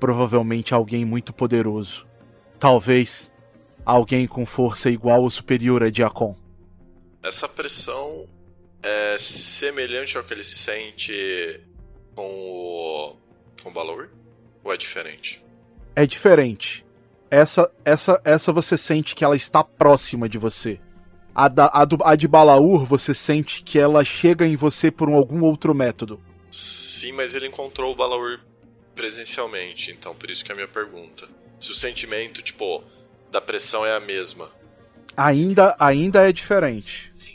Provavelmente 0.00 0.74
alguém 0.74 1.04
muito 1.04 1.32
poderoso. 1.32 2.06
Talvez 2.58 3.32
alguém 3.84 4.26
com 4.26 4.46
força 4.46 4.90
igual 4.90 5.22
ou 5.22 5.30
superior 5.30 5.82
a 5.82 5.90
Diacon. 5.90 6.36
Essa 7.22 7.48
pressão 7.48 8.26
é 8.82 9.16
semelhante 9.18 10.16
ao 10.16 10.24
que 10.24 10.34
ele 10.34 10.44
sente 10.44 11.60
com 12.14 12.28
o. 12.28 13.16
com 13.62 13.70
o 13.70 13.72
Balor? 13.72 14.08
Ou 14.64 14.72
é 14.72 14.76
diferente? 14.76 15.42
É 15.94 16.06
diferente. 16.06 16.84
Essa, 17.30 17.70
essa, 17.84 18.20
essa 18.24 18.52
você 18.52 18.76
sente 18.76 19.14
que 19.14 19.24
ela 19.24 19.36
está 19.36 19.64
próxima 19.64 20.28
de 20.28 20.38
você. 20.38 20.80
A, 21.34 21.48
da, 21.48 21.70
a, 21.72 21.84
do, 21.84 21.96
a 22.04 22.14
de 22.14 22.28
Balaur, 22.28 22.84
você 22.84 23.14
sente 23.14 23.62
que 23.62 23.78
ela 23.78 24.04
chega 24.04 24.46
em 24.46 24.54
você 24.54 24.90
por 24.90 25.08
um, 25.08 25.14
algum 25.14 25.42
outro 25.42 25.74
método. 25.74 26.20
Sim, 26.50 27.12
mas 27.12 27.34
ele 27.34 27.46
encontrou 27.46 27.90
o 27.90 27.96
Balaur 27.96 28.40
presencialmente, 28.94 29.90
então 29.90 30.14
por 30.14 30.30
isso 30.30 30.44
que 30.44 30.52
é 30.52 30.54
a 30.54 30.56
minha 30.56 30.68
pergunta. 30.68 31.26
Se 31.58 31.72
o 31.72 31.74
sentimento, 31.74 32.42
tipo, 32.42 32.84
da 33.30 33.40
pressão 33.40 33.86
é 33.86 33.96
a 33.96 34.00
mesma. 34.00 34.50
Ainda, 35.16 35.74
ainda 35.78 36.28
é 36.28 36.32
diferente. 36.32 37.10
Sim. 37.14 37.31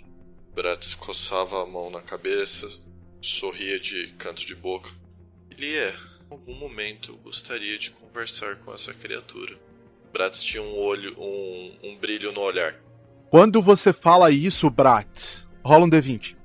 Bratz 0.57 0.95
coçava 0.95 1.61
a 1.61 1.67
mão 1.67 1.91
na 1.91 2.01
cabeça, 2.01 2.67
sorria 3.21 3.79
de 3.79 4.07
canto 4.17 4.43
de 4.43 4.55
boca. 4.55 4.89
Ele 5.51 5.75
é. 5.75 5.91
Em 5.91 6.31
algum 6.31 6.55
momento 6.55 7.11
eu 7.11 7.17
gostaria 7.17 7.77
de 7.77 7.91
conversar 7.91 8.55
com 8.55 8.73
essa 8.73 8.91
criatura. 8.91 9.55
Bratz 10.11 10.41
tinha 10.41 10.63
um 10.63 10.75
olho, 10.75 11.15
um, 11.15 11.77
um 11.83 11.95
brilho 11.95 12.31
no 12.31 12.41
olhar. 12.41 12.73
Quando 13.29 13.61
você 13.61 13.93
fala 13.93 14.31
isso, 14.31 14.67
Bratz, 14.67 15.47
rola 15.63 15.85
um 15.85 15.89
D20. 15.91 16.35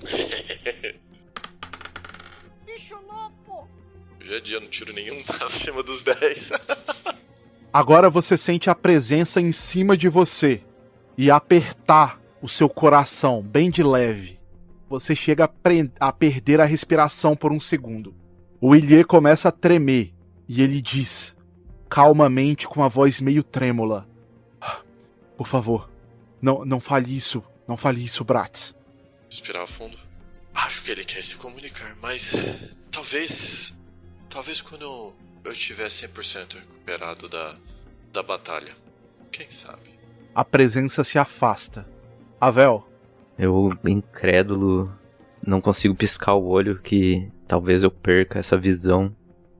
Bicho 2.64 2.94
louco! 2.94 3.68
Hoje 4.20 4.32
é 4.32 4.40
dia, 4.40 4.60
não 4.60 4.68
tiro 4.68 4.92
nenhum 4.92 5.24
acima 5.42 5.82
dos 5.82 6.04
10. 6.04 6.52
Agora 7.74 8.08
você 8.08 8.38
sente 8.38 8.70
a 8.70 8.76
presença 8.76 9.40
em 9.40 9.50
cima 9.50 9.96
de 9.96 10.08
você 10.08 10.62
e 11.18 11.32
apertar 11.32 12.24
o 12.40 12.48
seu 12.48 12.68
coração 12.68 13.42
bem 13.42 13.70
de 13.70 13.82
leve. 13.82 14.38
Você 14.88 15.16
chega 15.16 15.44
a, 15.44 16.08
a 16.08 16.12
perder 16.12 16.60
a 16.60 16.64
respiração 16.64 17.34
por 17.34 17.52
um 17.52 17.58
segundo. 17.58 18.14
O 18.60 18.74
Ilie 18.74 19.04
começa 19.04 19.48
a 19.48 19.52
tremer 19.52 20.14
e 20.48 20.62
ele 20.62 20.80
diz, 20.80 21.36
calmamente, 21.88 22.66
com 22.68 22.82
a 22.82 22.88
voz 22.88 23.20
meio 23.20 23.42
trêmula: 23.42 24.08
Por 25.36 25.46
favor, 25.46 25.90
não, 26.40 26.64
não 26.64 26.80
fale 26.80 27.14
isso, 27.14 27.42
não 27.66 27.76
fale 27.76 28.04
isso, 28.04 28.24
Bratz. 28.24 28.74
Respirar 29.28 29.66
fundo. 29.66 29.98
Acho 30.54 30.82
que 30.82 30.90
ele 30.90 31.04
quer 31.04 31.22
se 31.22 31.36
comunicar, 31.36 31.96
mas 32.00 32.32
talvez. 32.90 33.74
Talvez 34.30 34.60
quando 34.60 34.82
eu, 34.82 35.16
eu 35.44 35.52
estiver 35.52 35.88
100% 35.88 36.54
recuperado 36.54 37.28
da, 37.28 37.56
da 38.12 38.22
batalha. 38.22 38.74
Quem 39.32 39.48
sabe? 39.48 39.98
A 40.34 40.44
presença 40.44 41.04
se 41.04 41.18
afasta. 41.18 41.86
Avel. 42.40 42.86
Eu, 43.38 43.72
incrédulo, 43.84 44.92
não 45.46 45.60
consigo 45.60 45.94
piscar 45.94 46.34
o 46.34 46.46
olho 46.46 46.78
que 46.78 47.30
talvez 47.48 47.82
eu 47.82 47.90
perca 47.90 48.38
essa 48.38 48.58
visão. 48.58 49.14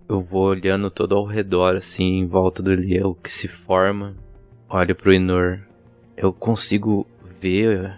Eu 0.08 0.20
vou 0.20 0.44
olhando 0.44 0.90
todo 0.90 1.16
ao 1.16 1.24
redor, 1.24 1.76
assim, 1.76 2.18
em 2.18 2.26
volta 2.26 2.62
do 2.62 2.74
Liel 2.74 3.16
que 3.22 3.30
se 3.30 3.48
forma. 3.48 4.14
Olho 4.68 4.94
pro 4.94 5.12
Inor. 5.12 5.60
Eu 6.16 6.32
consigo 6.32 7.06
ver 7.40 7.96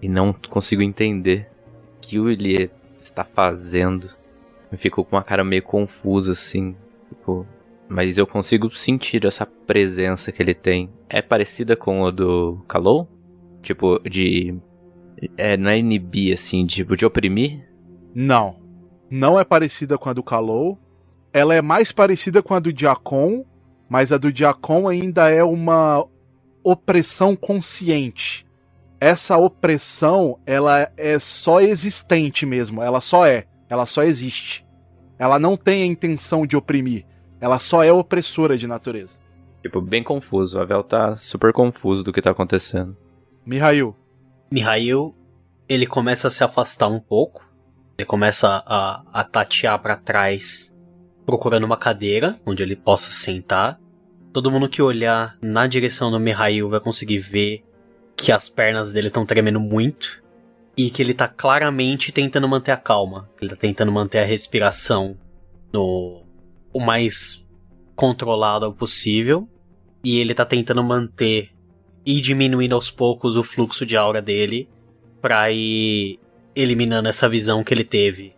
e 0.00 0.08
não 0.08 0.32
consigo 0.32 0.82
entender 0.82 1.50
o 1.96 2.00
que 2.00 2.18
o 2.18 2.30
Elie 2.30 2.70
está 3.02 3.24
fazendo. 3.24 4.08
Eu 4.72 4.78
fico 4.78 5.04
com 5.04 5.16
uma 5.16 5.22
cara 5.22 5.44
meio 5.44 5.62
confusa, 5.62 6.32
assim. 6.32 6.74
Tipo, 7.08 7.46
mas 7.88 8.16
eu 8.16 8.26
consigo 8.26 8.70
sentir 8.70 9.24
essa 9.26 9.44
presença 9.46 10.32
que 10.32 10.42
ele 10.42 10.54
tem. 10.54 10.90
É 11.08 11.20
parecida 11.20 11.76
com 11.76 12.06
a 12.06 12.10
do 12.10 12.58
Kalou? 12.66 13.08
Tipo, 13.64 13.98
de 14.06 14.54
é, 15.38 15.56
não 15.56 15.70
é 15.70 15.78
inibir, 15.78 16.34
assim, 16.34 16.66
tipo, 16.66 16.96
de 16.96 17.06
oprimir? 17.06 17.66
Não. 18.14 18.56
Não 19.10 19.40
é 19.40 19.44
parecida 19.44 19.96
com 19.96 20.10
a 20.10 20.12
do 20.12 20.22
Kalou. 20.22 20.78
Ela 21.32 21.54
é 21.54 21.62
mais 21.62 21.90
parecida 21.90 22.42
com 22.42 22.52
a 22.52 22.60
do 22.60 22.72
Diacon, 22.72 23.44
mas 23.88 24.12
a 24.12 24.18
do 24.18 24.30
Diacon 24.30 24.86
ainda 24.86 25.30
é 25.30 25.42
uma 25.42 26.06
opressão 26.62 27.34
consciente. 27.34 28.46
Essa 29.00 29.36
opressão, 29.38 30.38
ela 30.46 30.90
é 30.96 31.18
só 31.18 31.60
existente 31.60 32.44
mesmo. 32.44 32.82
Ela 32.82 33.00
só 33.00 33.26
é. 33.26 33.46
Ela 33.68 33.86
só 33.86 34.02
existe. 34.02 34.64
Ela 35.18 35.38
não 35.38 35.56
tem 35.56 35.82
a 35.82 35.86
intenção 35.86 36.46
de 36.46 36.56
oprimir. 36.56 37.06
Ela 37.40 37.58
só 37.58 37.82
é 37.82 37.92
opressora 37.92 38.58
de 38.58 38.66
natureza. 38.66 39.14
Tipo, 39.62 39.80
bem 39.80 40.02
confuso. 40.02 40.60
A 40.60 40.64
Vel 40.64 40.82
tá 40.82 41.16
super 41.16 41.52
confuso 41.52 42.04
do 42.04 42.12
que 42.12 42.20
tá 42.20 42.30
acontecendo. 42.30 42.96
Mihail, 43.46 43.94
Mihail, 44.50 45.14
ele 45.68 45.86
começa 45.86 46.28
a 46.28 46.30
se 46.30 46.42
afastar 46.42 46.88
um 46.88 46.98
pouco. 46.98 47.44
Ele 47.98 48.06
começa 48.06 48.62
a, 48.66 49.02
a 49.12 49.22
tatear 49.22 49.78
para 49.80 49.96
trás, 49.96 50.72
procurando 51.26 51.64
uma 51.64 51.76
cadeira 51.76 52.38
onde 52.46 52.62
ele 52.62 52.74
possa 52.74 53.10
sentar. 53.10 53.78
Todo 54.32 54.50
mundo 54.50 54.68
que 54.68 54.80
olhar 54.80 55.36
na 55.42 55.66
direção 55.66 56.10
do 56.10 56.18
Mihail 56.18 56.68
vai 56.68 56.80
conseguir 56.80 57.18
ver 57.18 57.64
que 58.16 58.32
as 58.32 58.48
pernas 58.48 58.92
dele 58.92 59.08
estão 59.08 59.26
tremendo 59.26 59.60
muito 59.60 60.22
e 60.76 60.90
que 60.90 61.02
ele 61.02 61.14
tá 61.14 61.28
claramente 61.28 62.10
tentando 62.10 62.48
manter 62.48 62.72
a 62.72 62.76
calma. 62.76 63.28
Ele 63.40 63.50
tá 63.50 63.56
tentando 63.56 63.92
manter 63.92 64.20
a 64.20 64.24
respiração 64.24 65.16
no 65.72 66.24
o 66.72 66.80
mais 66.80 67.46
controlado 67.94 68.72
possível 68.72 69.48
e 70.02 70.18
ele 70.18 70.34
tá 70.34 70.44
tentando 70.44 70.82
manter 70.82 71.54
e 72.04 72.20
diminuindo 72.20 72.74
aos 72.74 72.90
poucos 72.90 73.36
o 73.36 73.42
fluxo 73.42 73.86
de 73.86 73.96
aura 73.96 74.20
dele 74.20 74.68
para 75.20 75.50
ir 75.50 76.18
eliminando 76.54 77.08
essa 77.08 77.28
visão 77.28 77.64
que 77.64 77.72
ele 77.72 77.84
teve 77.84 78.34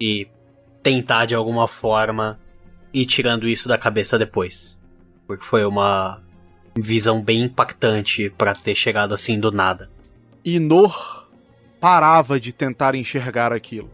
e 0.00 0.28
tentar 0.82 1.24
de 1.24 1.34
alguma 1.34 1.66
forma 1.66 2.38
ir 2.92 3.06
tirando 3.06 3.48
isso 3.48 3.68
da 3.68 3.78
cabeça 3.78 4.18
depois. 4.18 4.76
Porque 5.26 5.44
foi 5.44 5.64
uma 5.64 6.22
visão 6.76 7.22
bem 7.22 7.44
impactante 7.44 8.30
para 8.30 8.54
ter 8.54 8.74
chegado 8.74 9.14
assim 9.14 9.40
do 9.40 9.50
nada. 9.50 9.90
Inor 10.44 11.26
parava 11.80 12.38
de 12.38 12.52
tentar 12.52 12.94
enxergar 12.94 13.52
aquilo. 13.52 13.90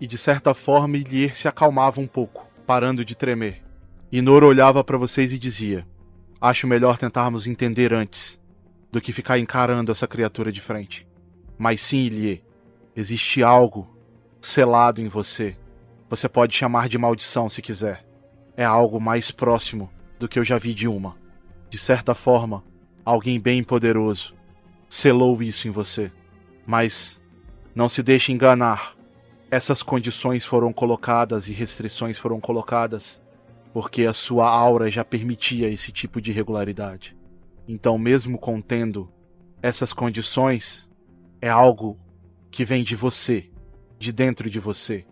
E 0.00 0.06
de 0.06 0.18
certa 0.18 0.52
forma 0.52 0.96
Ilier 0.98 1.36
se 1.36 1.46
acalmava 1.46 2.00
um 2.00 2.06
pouco, 2.06 2.46
parando 2.66 3.04
de 3.04 3.14
tremer. 3.14 3.62
Inor 4.10 4.42
olhava 4.42 4.84
para 4.84 4.98
vocês 4.98 5.32
e 5.32 5.38
dizia: 5.38 5.86
Acho 6.40 6.66
melhor 6.66 6.98
tentarmos 6.98 7.46
entender 7.46 7.94
antes 7.94 8.38
do 8.94 9.00
que 9.00 9.12
ficar 9.12 9.40
encarando 9.40 9.90
essa 9.90 10.06
criatura 10.06 10.52
de 10.52 10.60
frente. 10.60 11.04
Mas 11.58 11.80
sim, 11.80 11.98
Ilie, 11.98 12.44
existe 12.94 13.42
algo 13.42 13.92
selado 14.40 15.00
em 15.00 15.08
você. 15.08 15.56
Você 16.08 16.28
pode 16.28 16.54
chamar 16.54 16.88
de 16.88 16.96
maldição 16.96 17.48
se 17.48 17.60
quiser. 17.60 18.06
É 18.56 18.64
algo 18.64 19.00
mais 19.00 19.32
próximo 19.32 19.90
do 20.16 20.28
que 20.28 20.38
eu 20.38 20.44
já 20.44 20.58
vi 20.58 20.72
de 20.72 20.86
uma. 20.86 21.16
De 21.68 21.76
certa 21.76 22.14
forma, 22.14 22.62
alguém 23.04 23.40
bem 23.40 23.64
poderoso 23.64 24.32
selou 24.88 25.42
isso 25.42 25.66
em 25.66 25.72
você. 25.72 26.12
Mas 26.64 27.20
não 27.74 27.88
se 27.88 28.00
deixe 28.00 28.30
enganar. 28.30 28.94
Essas 29.50 29.82
condições 29.82 30.44
foram 30.44 30.72
colocadas 30.72 31.48
e 31.48 31.52
restrições 31.52 32.16
foram 32.16 32.38
colocadas 32.38 33.20
porque 33.72 34.06
a 34.06 34.12
sua 34.12 34.48
aura 34.48 34.88
já 34.88 35.04
permitia 35.04 35.68
esse 35.68 35.90
tipo 35.90 36.20
de 36.20 36.30
regularidade. 36.30 37.16
Então, 37.66 37.98
mesmo 37.98 38.38
contendo 38.38 39.10
essas 39.62 39.92
condições, 39.92 40.88
é 41.40 41.48
algo 41.48 41.98
que 42.50 42.64
vem 42.64 42.84
de 42.84 42.94
você, 42.94 43.50
de 43.98 44.12
dentro 44.12 44.50
de 44.50 44.60
você. 44.60 45.06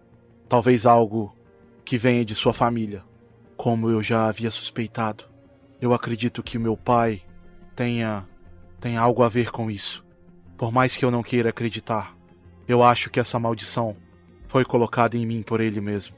Talvez 0.49 0.87
algo 0.87 1.37
que 1.85 1.97
venha 1.97 2.25
de 2.25 2.35
sua 2.35 2.53
família, 2.53 3.03
como 3.57 3.89
eu 3.89 4.03
já 4.03 4.27
havia 4.27 4.51
suspeitado. 4.51 5.25
Eu 5.81 5.93
acredito 5.93 6.43
que 6.43 6.59
meu 6.59 6.77
pai 6.77 7.23
tenha 7.75 8.29
tenha 8.81 9.01
algo 9.01 9.23
a 9.23 9.29
ver 9.29 9.51
com 9.51 9.71
isso. 9.71 10.05
Por 10.59 10.73
mais 10.73 10.97
que 10.97 11.05
eu 11.05 11.11
não 11.11 11.23
queira 11.23 11.51
acreditar, 11.51 12.17
Eu 12.69 12.83
acho 12.83 13.11
que 13.11 13.19
essa 13.19 13.39
maldição 13.39 13.97
foi 14.47 14.65
colocada 14.65 15.17
em 15.17 15.27
mim 15.27 15.43
por 15.43 15.61
ele 15.61 15.81
mesmo. 15.81 16.17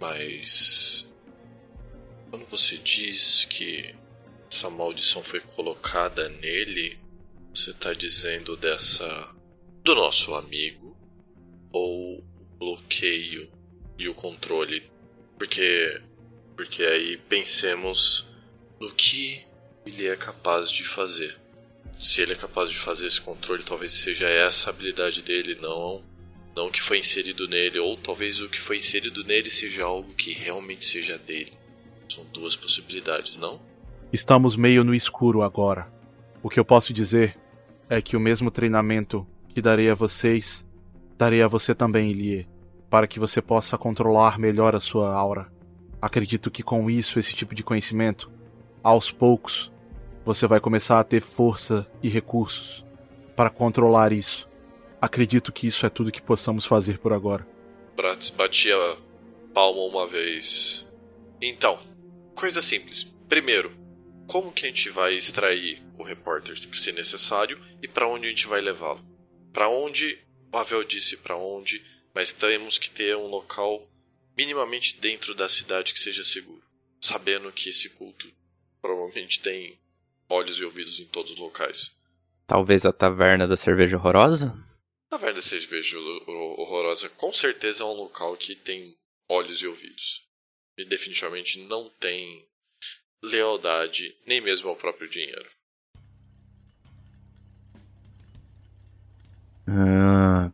Mas. 0.00 1.08
Quando 2.30 2.44
você 2.46 2.76
diz 2.78 3.46
que 3.48 3.94
essa 4.54 4.70
maldição 4.70 5.20
foi 5.24 5.40
colocada 5.40 6.28
nele, 6.28 6.96
você 7.52 7.72
está 7.72 7.92
dizendo 7.92 8.56
dessa. 8.56 9.34
do 9.82 9.96
nosso 9.96 10.32
amigo? 10.32 10.96
Ou 11.72 12.18
o 12.18 12.24
bloqueio 12.56 13.50
e 13.98 14.08
o 14.08 14.14
controle? 14.14 14.88
Porque. 15.36 16.00
Porque 16.54 16.84
aí 16.84 17.16
pensemos 17.16 18.24
no 18.78 18.92
que 18.92 19.44
ele 19.84 20.06
é 20.06 20.14
capaz 20.14 20.70
de 20.70 20.84
fazer. 20.84 21.36
Se 21.98 22.22
ele 22.22 22.34
é 22.34 22.36
capaz 22.36 22.70
de 22.70 22.76
fazer 22.76 23.08
esse 23.08 23.20
controle, 23.20 23.64
talvez 23.64 23.90
seja 23.90 24.28
essa 24.28 24.70
habilidade 24.70 25.20
dele, 25.20 25.56
não 25.56 26.04
não 26.54 26.68
o 26.68 26.70
que 26.70 26.80
foi 26.80 26.98
inserido 26.98 27.48
nele, 27.48 27.80
ou 27.80 27.96
talvez 27.96 28.40
o 28.40 28.48
que 28.48 28.60
foi 28.60 28.76
inserido 28.76 29.24
nele 29.24 29.50
seja 29.50 29.82
algo 29.82 30.14
que 30.14 30.32
realmente 30.32 30.84
seja 30.84 31.18
dele. 31.18 31.52
São 32.08 32.24
duas 32.26 32.54
possibilidades, 32.54 33.36
não? 33.36 33.60
Estamos 34.14 34.54
meio 34.54 34.84
no 34.84 34.94
escuro 34.94 35.42
agora. 35.42 35.92
O 36.40 36.48
que 36.48 36.60
eu 36.60 36.64
posso 36.64 36.92
dizer 36.92 37.36
é 37.90 38.00
que 38.00 38.16
o 38.16 38.20
mesmo 38.20 38.48
treinamento 38.48 39.26
que 39.48 39.60
darei 39.60 39.90
a 39.90 39.94
vocês, 39.96 40.64
darei 41.18 41.42
a 41.42 41.48
você 41.48 41.74
também, 41.74 42.12
Ilie, 42.12 42.48
para 42.88 43.08
que 43.08 43.18
você 43.18 43.42
possa 43.42 43.76
controlar 43.76 44.38
melhor 44.38 44.72
a 44.76 44.78
sua 44.78 45.12
aura. 45.12 45.52
Acredito 46.00 46.48
que 46.48 46.62
com 46.62 46.88
isso, 46.88 47.18
esse 47.18 47.34
tipo 47.34 47.56
de 47.56 47.64
conhecimento, 47.64 48.30
aos 48.84 49.10
poucos, 49.10 49.72
você 50.24 50.46
vai 50.46 50.60
começar 50.60 51.00
a 51.00 51.04
ter 51.04 51.20
força 51.20 51.84
e 52.00 52.08
recursos 52.08 52.86
para 53.34 53.50
controlar 53.50 54.12
isso. 54.12 54.48
Acredito 55.00 55.50
que 55.50 55.66
isso 55.66 55.84
é 55.84 55.88
tudo 55.88 56.12
que 56.12 56.22
possamos 56.22 56.64
fazer 56.64 57.00
por 57.00 57.12
agora. 57.12 57.44
Bratz 57.96 58.30
batia 58.30 58.76
palma 59.52 59.80
uma 59.80 60.06
vez. 60.06 60.86
Então, 61.42 61.80
coisa 62.36 62.62
simples. 62.62 63.12
Primeiro, 63.28 63.82
como 64.26 64.52
que 64.52 64.66
a 64.66 64.68
gente 64.68 64.90
vai 64.90 65.14
extrair 65.14 65.82
o 65.98 66.02
repórter 66.02 66.56
se 66.58 66.92
necessário 66.92 67.60
e 67.82 67.88
para 67.88 68.08
onde 68.08 68.26
a 68.26 68.30
gente 68.30 68.46
vai 68.46 68.60
levá-lo? 68.60 69.04
Para 69.52 69.68
onde? 69.68 70.18
O 70.52 70.56
Avel 70.56 70.84
disse 70.84 71.16
para 71.16 71.36
onde, 71.36 71.84
mas 72.14 72.32
temos 72.32 72.78
que 72.78 72.90
ter 72.90 73.16
um 73.16 73.26
local 73.26 73.88
minimamente 74.36 74.98
dentro 75.00 75.34
da 75.34 75.48
cidade 75.48 75.92
que 75.92 75.98
seja 75.98 76.22
seguro, 76.22 76.62
sabendo 77.00 77.50
que 77.52 77.70
esse 77.70 77.88
culto 77.90 78.32
provavelmente 78.80 79.40
tem 79.40 79.78
olhos 80.28 80.58
e 80.58 80.64
ouvidos 80.64 81.00
em 81.00 81.06
todos 81.06 81.32
os 81.32 81.38
locais. 81.38 81.90
Talvez 82.46 82.84
a 82.84 82.92
taverna 82.92 83.46
da 83.46 83.56
cerveja 83.56 83.96
horrorosa? 83.96 84.52
A 85.10 85.16
Taverna 85.16 85.36
da 85.36 85.42
Cerveja 85.42 85.96
Horrorosa 85.98 87.08
com 87.08 87.32
certeza 87.32 87.84
é 87.84 87.86
um 87.86 87.92
local 87.92 88.36
que 88.36 88.56
tem 88.56 88.96
olhos 89.28 89.62
e 89.62 89.66
ouvidos. 89.66 90.26
E 90.76 90.84
definitivamente 90.84 91.60
não 91.60 91.88
tem 91.88 92.44
lealdade, 93.30 94.14
nem 94.26 94.40
mesmo 94.40 94.68
ao 94.68 94.76
próprio 94.76 95.08
dinheiro. 95.08 95.46
Ah, 99.66 100.50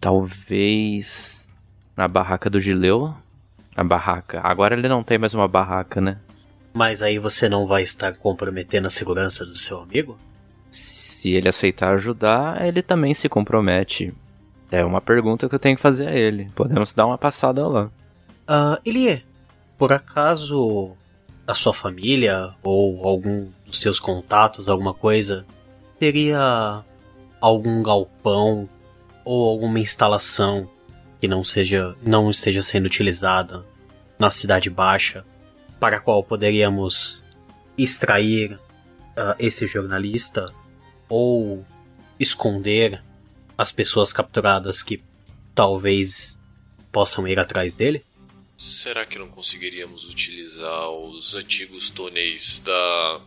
talvez 0.00 1.50
na 1.96 2.08
barraca 2.08 2.50
do 2.50 2.60
Gileu. 2.60 3.14
A 3.76 3.84
barraca. 3.84 4.40
Agora 4.42 4.74
ele 4.74 4.88
não 4.88 5.04
tem 5.04 5.18
mais 5.18 5.34
uma 5.34 5.46
barraca, 5.46 6.00
né? 6.00 6.18
Mas 6.74 7.00
aí 7.00 7.18
você 7.18 7.48
não 7.48 7.66
vai 7.66 7.82
estar 7.82 8.12
comprometendo 8.14 8.86
a 8.86 8.90
segurança 8.90 9.46
do 9.46 9.56
seu 9.56 9.80
amigo? 9.80 10.18
Se 10.70 11.32
ele 11.32 11.48
aceitar 11.48 11.94
ajudar, 11.94 12.64
ele 12.66 12.82
também 12.82 13.14
se 13.14 13.28
compromete. 13.28 14.12
É 14.70 14.84
uma 14.84 15.00
pergunta 15.00 15.48
que 15.48 15.54
eu 15.54 15.58
tenho 15.58 15.76
que 15.76 15.82
fazer 15.82 16.08
a 16.08 16.14
ele. 16.14 16.50
Podemos 16.54 16.92
dar 16.92 17.06
uma 17.06 17.16
passada 17.16 17.66
lá. 17.68 17.84
Uh, 18.48 18.80
Elie, 18.84 19.24
por 19.78 19.92
acaso 19.92 20.96
a 21.48 21.54
sua 21.54 21.72
família 21.72 22.54
ou 22.62 23.08
algum 23.08 23.48
dos 23.66 23.80
seus 23.80 23.98
contatos, 23.98 24.68
alguma 24.68 24.92
coisa, 24.92 25.46
teria 25.98 26.84
algum 27.40 27.82
galpão 27.82 28.68
ou 29.24 29.48
alguma 29.48 29.80
instalação 29.80 30.68
que 31.18 31.26
não 31.26 31.42
seja 31.42 31.96
não 32.02 32.30
esteja 32.30 32.60
sendo 32.60 32.84
utilizada 32.84 33.64
na 34.18 34.30
cidade 34.30 34.68
baixa 34.68 35.24
para 35.80 35.96
a 35.96 36.00
qual 36.00 36.22
poderíamos 36.22 37.22
extrair 37.78 38.52
uh, 38.52 39.34
esse 39.38 39.66
jornalista 39.66 40.52
ou 41.08 41.64
esconder 42.20 43.02
as 43.56 43.72
pessoas 43.72 44.12
capturadas 44.12 44.82
que 44.82 45.02
talvez 45.54 46.38
possam 46.92 47.26
ir 47.26 47.38
atrás 47.38 47.74
dele? 47.74 48.04
Será 48.58 49.06
que 49.06 49.16
não 49.20 49.28
conseguiríamos 49.28 50.04
utilizar 50.08 50.90
os 50.90 51.36
antigos 51.36 51.90
túneis 51.90 52.58
da, 52.58 53.20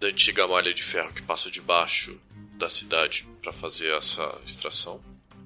da 0.00 0.06
antiga 0.06 0.48
malha 0.48 0.72
de 0.72 0.82
ferro 0.82 1.12
que 1.12 1.20
passa 1.20 1.50
debaixo 1.50 2.18
da 2.56 2.66
cidade 2.70 3.28
para 3.42 3.52
fazer 3.52 3.94
essa 3.94 4.38
extração? 4.42 4.98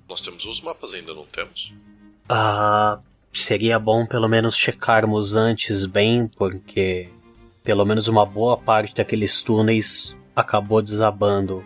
Nós 0.08 0.20
temos 0.20 0.44
os 0.44 0.60
mapas 0.60 0.94
ainda, 0.94 1.12
não 1.12 1.26
temos? 1.26 1.74
Ah, 2.28 3.00
seria 3.32 3.76
bom 3.76 4.06
pelo 4.06 4.28
menos 4.28 4.56
checarmos 4.56 5.34
antes 5.34 5.84
bem, 5.84 6.28
porque 6.28 7.10
pelo 7.64 7.84
menos 7.84 8.06
uma 8.06 8.24
boa 8.24 8.56
parte 8.56 8.94
daqueles 8.94 9.42
túneis 9.42 10.14
acabou 10.36 10.80
desabando 10.80 11.64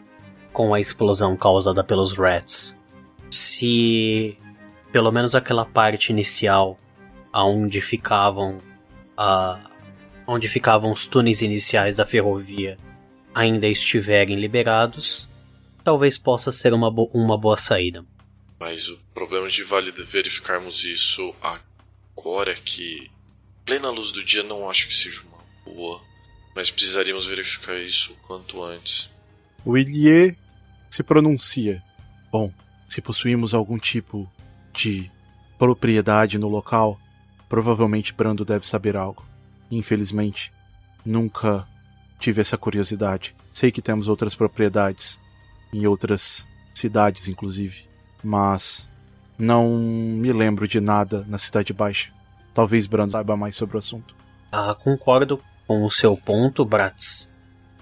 com 0.54 0.72
a 0.72 0.80
explosão 0.80 1.36
causada 1.36 1.84
pelos 1.84 2.16
rats. 2.16 2.74
Se 3.30 4.38
pelo 4.90 5.12
menos 5.12 5.34
aquela 5.34 5.66
parte 5.66 6.12
inicial 6.12 6.78
aonde 7.32 7.80
ficavam 7.80 8.58
a 9.16 9.60
onde 10.26 10.46
ficavam 10.46 10.92
os 10.92 11.06
túneis 11.06 11.40
iniciais 11.40 11.96
da 11.96 12.04
ferrovia 12.04 12.76
ainda 13.34 13.66
estiverem 13.66 14.36
liberados, 14.36 15.26
talvez 15.82 16.18
possa 16.18 16.52
ser 16.52 16.74
uma, 16.74 16.90
bo 16.90 17.10
uma 17.14 17.38
boa 17.38 17.56
saída. 17.56 18.04
Mas 18.60 18.88
o 18.88 18.98
problema 19.14 19.48
de 19.48 19.64
verificarmos 20.10 20.84
isso 20.84 21.34
agora 21.40 22.52
é 22.52 22.56
que 22.56 23.10
plena 23.64 23.88
luz 23.88 24.12
do 24.12 24.22
dia 24.22 24.42
não 24.42 24.68
acho 24.68 24.88
que 24.88 24.94
seja 24.94 25.22
uma 25.22 25.38
boa, 25.64 26.02
mas 26.54 26.70
precisaríamos 26.70 27.26
verificar 27.26 27.78
isso 27.78 28.12
o 28.12 28.16
quanto 28.16 28.62
antes. 28.62 29.10
O 29.64 29.78
Ilie 29.78 30.36
se 30.90 31.02
pronuncia. 31.02 31.82
Bom, 32.30 32.52
se 32.88 33.00
possuímos 33.00 33.54
algum 33.54 33.78
tipo 33.78 34.30
de 34.74 35.10
propriedade 35.58 36.38
no 36.38 36.48
local, 36.48 37.00
provavelmente 37.48 38.12
Brando 38.12 38.44
deve 38.44 38.66
saber 38.66 38.96
algo. 38.96 39.24
Infelizmente, 39.70 40.52
nunca 41.04 41.66
tive 42.18 42.40
essa 42.40 42.56
curiosidade. 42.56 43.34
Sei 43.50 43.70
que 43.70 43.82
temos 43.82 44.08
outras 44.08 44.34
propriedades 44.34 45.18
em 45.72 45.86
outras 45.86 46.46
cidades, 46.74 47.28
inclusive, 47.28 47.84
mas 48.22 48.88
não 49.38 49.78
me 49.78 50.32
lembro 50.32 50.66
de 50.66 50.80
nada 50.80 51.24
na 51.28 51.38
Cidade 51.38 51.72
Baixa. 51.72 52.10
Talvez 52.54 52.86
Brando 52.86 53.12
saiba 53.12 53.36
mais 53.36 53.56
sobre 53.56 53.76
o 53.76 53.78
assunto. 53.78 54.14
Ah, 54.50 54.74
concordo 54.74 55.42
com 55.66 55.84
o 55.84 55.90
seu 55.90 56.16
ponto, 56.16 56.64
Bratz. 56.64 57.30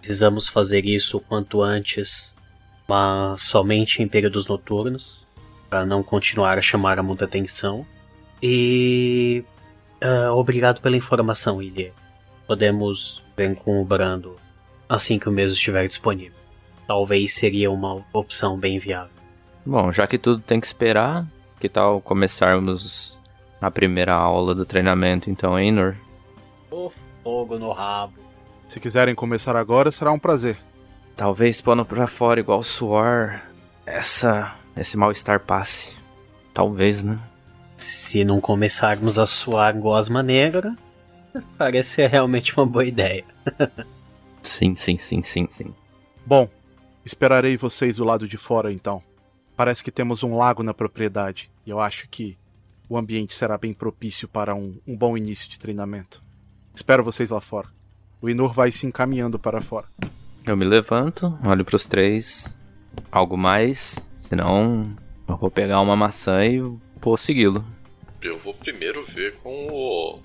Precisamos 0.01 0.49
fazer 0.49 0.85
isso 0.85 1.17
o 1.17 1.21
quanto 1.21 1.63
antes 1.63 2.35
mas 2.89 3.43
somente 3.43 4.03
em 4.03 4.09
períodos 4.09 4.47
noturnos, 4.47 5.27
para 5.69 5.85
não 5.85 6.03
continuar 6.03 6.59
a 6.59 6.63
chamar 6.63 7.03
muita 7.03 7.25
atenção. 7.25 7.85
E 8.43 9.45
uh, 10.03 10.33
obrigado 10.33 10.81
pela 10.81 10.97
informação, 10.97 11.63
Ilha. 11.63 11.93
Podemos 12.47 13.23
ver 13.37 13.55
com 13.57 13.81
o 13.81 13.85
Brando 13.85 14.37
assim 14.89 15.19
que 15.19 15.29
o 15.29 15.33
mesmo 15.33 15.57
estiver 15.57 15.87
disponível. 15.87 16.39
Talvez 16.87 17.35
seria 17.35 17.71
uma 17.71 18.05
opção 18.13 18.55
bem 18.55 18.79
viável. 18.79 19.11
Bom, 19.65 19.91
já 19.91 20.07
que 20.07 20.17
tudo 20.17 20.41
tem 20.41 20.61
que 20.61 20.67
esperar, 20.67 21.27
que 21.59 21.69
tal 21.69 22.01
começarmos 22.01 23.19
a 23.61 23.71
primeira 23.71 24.15
aula 24.15 24.55
do 24.55 24.65
treinamento 24.65 25.29
então, 25.29 25.59
hein, 25.59 25.73
Nur? 25.73 25.97
O 26.71 26.93
fogo 27.25 27.59
no 27.59 27.73
rabo. 27.73 28.21
Se 28.69 28.79
quiserem 28.79 29.15
começar 29.15 29.57
agora, 29.57 29.91
será 29.91 30.13
um 30.13 30.19
prazer. 30.19 30.57
Talvez 31.17 31.61
pondo 31.61 31.85
pra 31.85 32.07
fora 32.07 32.39
igual 32.39 32.63
suor, 32.63 33.41
essa 33.85 34.55
esse 34.77 34.97
mal-estar 34.97 35.41
passe. 35.41 35.97
Talvez, 36.53 37.03
né? 37.03 37.19
Se 37.77 38.25
não 38.25 38.41
começarmos 38.41 39.19
a 39.19 39.27
suar 39.27 39.77
gosma 39.77 40.23
negra, 40.23 40.77
parece 41.59 41.91
ser 41.91 42.11
realmente 42.11 42.57
uma 42.57 42.67
boa 42.67 42.85
ideia. 42.85 43.25
sim, 44.43 44.75
sim, 44.75 44.97
sim, 44.97 45.23
sim, 45.23 45.47
sim. 45.51 45.75
Bom, 46.25 46.49
esperarei 47.05 47.57
vocês 47.57 47.97
do 47.97 48.05
lado 48.05 48.27
de 48.27 48.37
fora 48.37 48.73
então. 48.73 49.03
Parece 49.57 49.83
que 49.83 49.91
temos 49.91 50.23
um 50.23 50.37
lago 50.37 50.63
na 50.63 50.75
propriedade 50.75 51.51
e 51.67 51.71
eu 51.71 51.81
acho 51.81 52.09
que 52.09 52.37
o 52.89 52.97
ambiente 52.97 53.35
será 53.35 53.59
bem 53.59 53.73
propício 53.73 54.29
para 54.29 54.55
um, 54.55 54.79
um 54.87 54.97
bom 54.97 55.17
início 55.17 55.49
de 55.49 55.59
treinamento. 55.59 56.23
Espero 56.75 57.03
vocês 57.03 57.31
lá 57.31 57.41
fora. 57.41 57.69
O 58.21 58.29
Inur 58.29 58.53
vai 58.53 58.71
se 58.71 58.87
encaminhando 58.87 59.39
para 59.39 59.61
fora. 59.61 59.87
Eu 60.47 60.57
me 60.57 60.65
levanto, 60.65 61.37
olho 61.45 61.65
para 61.65 61.77
os 61.77 61.87
três. 61.87 62.59
Algo 63.11 63.37
mais? 63.37 64.09
Senão, 64.21 64.97
Eu 65.29 65.37
vou 65.37 65.51
pegar 65.51 65.81
uma 65.81 65.97
maçã 65.97 66.45
e 66.45 66.61
vou 67.01 67.17
segui-lo. 67.17 67.65
Eu 68.23 68.39
vou 68.39 68.55
primeiro 68.55 69.05
ver 69.05 69.35
com 69.37 69.67
o. 69.69 70.21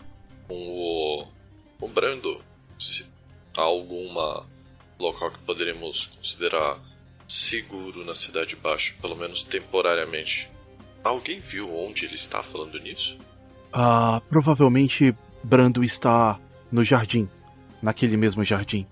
com 0.48 0.56
o. 0.56 1.28
o 1.80 1.88
Brando. 1.88 2.42
Se 2.80 3.06
há 3.56 3.62
alguma 3.62 4.46
local 5.00 5.32
que 5.32 5.40
poderíamos 5.40 6.08
considerar 6.08 6.80
seguro 7.28 8.04
na 8.06 8.16
Cidade 8.16 8.56
Baixa, 8.56 8.94
pelo 9.02 9.16
menos 9.16 9.44
temporariamente. 9.44 10.50
Alguém 11.04 11.40
viu 11.40 11.76
onde 11.76 12.06
ele 12.06 12.16
está 12.16 12.44
falando 12.44 12.80
nisso? 12.80 13.18
Ah, 13.74 14.22
provavelmente 14.30 15.16
Brando 15.44 15.84
está 15.84 16.40
no 16.72 16.84
jardim. 16.84 17.30
Naquele 17.82 18.16
mesmo 18.16 18.44
jardim. 18.44 18.86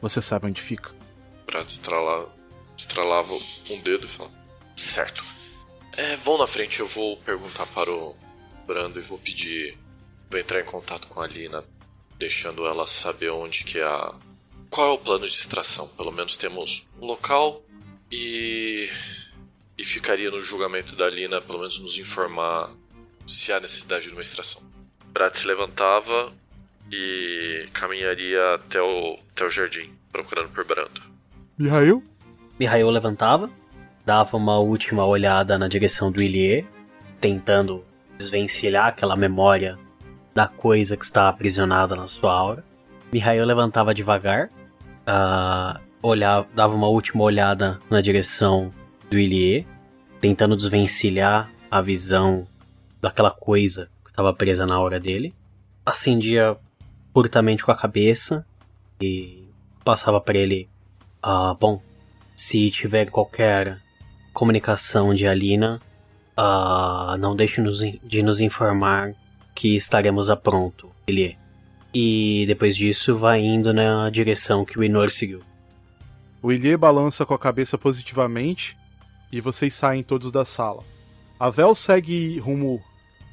Você 0.00 0.20
sabe 0.20 0.46
onde 0.46 0.60
fica? 0.60 0.90
Brado 1.46 1.68
estrala, 1.68 2.28
estralava 2.76 3.34
um 3.34 3.80
dedo 3.82 4.06
e 4.06 4.08
falava: 4.08 4.34
Certo. 4.74 5.24
É, 5.96 6.16
vão 6.16 6.38
na 6.38 6.46
frente, 6.46 6.80
eu 6.80 6.86
vou 6.86 7.16
perguntar 7.18 7.66
para 7.66 7.90
o 7.90 8.16
Brando 8.66 8.98
e 8.98 9.02
vou 9.02 9.18
pedir. 9.18 9.76
Vou 10.30 10.40
entrar 10.40 10.60
em 10.60 10.64
contato 10.64 11.08
com 11.08 11.20
a 11.20 11.26
Lina, 11.26 11.62
deixando 12.18 12.66
ela 12.66 12.86
saber 12.86 13.30
onde 13.30 13.64
que 13.64 13.78
é 13.78 13.84
a. 13.84 14.14
Qual 14.70 14.88
é 14.88 14.92
o 14.92 14.98
plano 14.98 15.26
de 15.26 15.34
extração? 15.34 15.88
Pelo 15.88 16.10
menos 16.10 16.36
temos 16.36 16.86
um 17.00 17.06
local 17.06 17.62
e. 18.10 18.88
E 19.76 19.84
ficaria 19.84 20.30
no 20.30 20.40
julgamento 20.40 20.94
da 20.94 21.08
Lina, 21.08 21.40
pelo 21.40 21.58
menos 21.58 21.78
nos 21.78 21.98
informar 21.98 22.70
se 23.26 23.52
há 23.52 23.60
necessidade 23.60 24.06
de 24.06 24.12
uma 24.12 24.22
extração. 24.22 24.62
Brat 25.06 25.36
se 25.36 25.46
levantava 25.46 26.32
e 26.90 27.68
caminharia 27.72 28.54
até 28.54 28.80
o, 28.80 29.18
até 29.30 29.44
o 29.44 29.50
jardim, 29.50 29.92
procurando 30.10 30.50
por 30.50 30.64
Brando. 30.64 31.02
Mihail? 31.58 32.02
Mihail 32.58 32.90
levantava, 32.90 33.50
dava 34.04 34.36
uma 34.36 34.58
última 34.58 35.04
olhada 35.04 35.58
na 35.58 35.68
direção 35.68 36.10
do 36.10 36.22
Ilie, 36.22 36.66
tentando 37.20 37.84
desvencilhar 38.18 38.86
aquela 38.86 39.16
memória 39.16 39.78
da 40.34 40.46
coisa 40.46 40.96
que 40.96 41.04
está 41.04 41.28
aprisionada 41.28 41.94
na 41.94 42.06
sua 42.06 42.32
aura. 42.32 42.64
Mihail 43.12 43.44
levantava 43.44 43.94
devagar, 43.94 44.48
uh, 45.06 45.80
olhava, 46.02 46.48
dava 46.54 46.74
uma 46.74 46.88
última 46.88 47.22
olhada 47.22 47.78
na 47.90 48.00
direção 48.00 48.72
do 49.10 49.18
Ilie, 49.18 49.66
tentando 50.20 50.56
desvencilhar 50.56 51.50
a 51.70 51.80
visão 51.80 52.46
daquela 53.00 53.30
coisa 53.30 53.90
que 54.04 54.10
estava 54.10 54.32
presa 54.32 54.66
na 54.66 54.74
aura 54.74 54.98
dele. 54.98 55.34
Acendia 55.84 56.56
curtamente 57.12 57.64
com 57.64 57.70
a 57.72 57.76
cabeça 57.76 58.46
e 59.00 59.48
passava 59.84 60.20
para 60.20 60.38
ele: 60.38 60.68
ah, 61.22 61.54
Bom, 61.58 61.82
se 62.34 62.70
tiver 62.70 63.10
qualquer 63.10 63.81
comunicação 64.32 65.14
de 65.14 65.26
Alina, 65.26 65.80
ah, 66.36 67.16
não 67.18 67.36
deixe 67.36 67.60
-nos 67.60 67.78
de 67.80 68.22
nos 68.22 68.40
informar 68.40 69.14
que 69.54 69.76
estaremos 69.76 70.30
a 70.30 70.36
pronto, 70.36 70.90
ele 71.06 71.36
E 71.94 72.44
depois 72.46 72.74
disso 72.74 73.16
vai 73.18 73.40
indo 73.40 73.72
na 73.72 74.08
direção 74.08 74.64
que 74.64 74.78
o 74.78 74.84
Inor 74.84 75.10
seguiu. 75.10 75.42
O 76.42 76.50
Ilie 76.50 76.76
balança 76.76 77.26
com 77.26 77.34
a 77.34 77.38
cabeça 77.38 77.76
positivamente 77.76 78.76
e 79.30 79.40
vocês 79.40 79.74
saem 79.74 80.02
todos 80.02 80.32
da 80.32 80.44
sala. 80.44 80.82
A 81.38 81.50
Vel 81.50 81.74
segue 81.74 82.38
rumo 82.38 82.82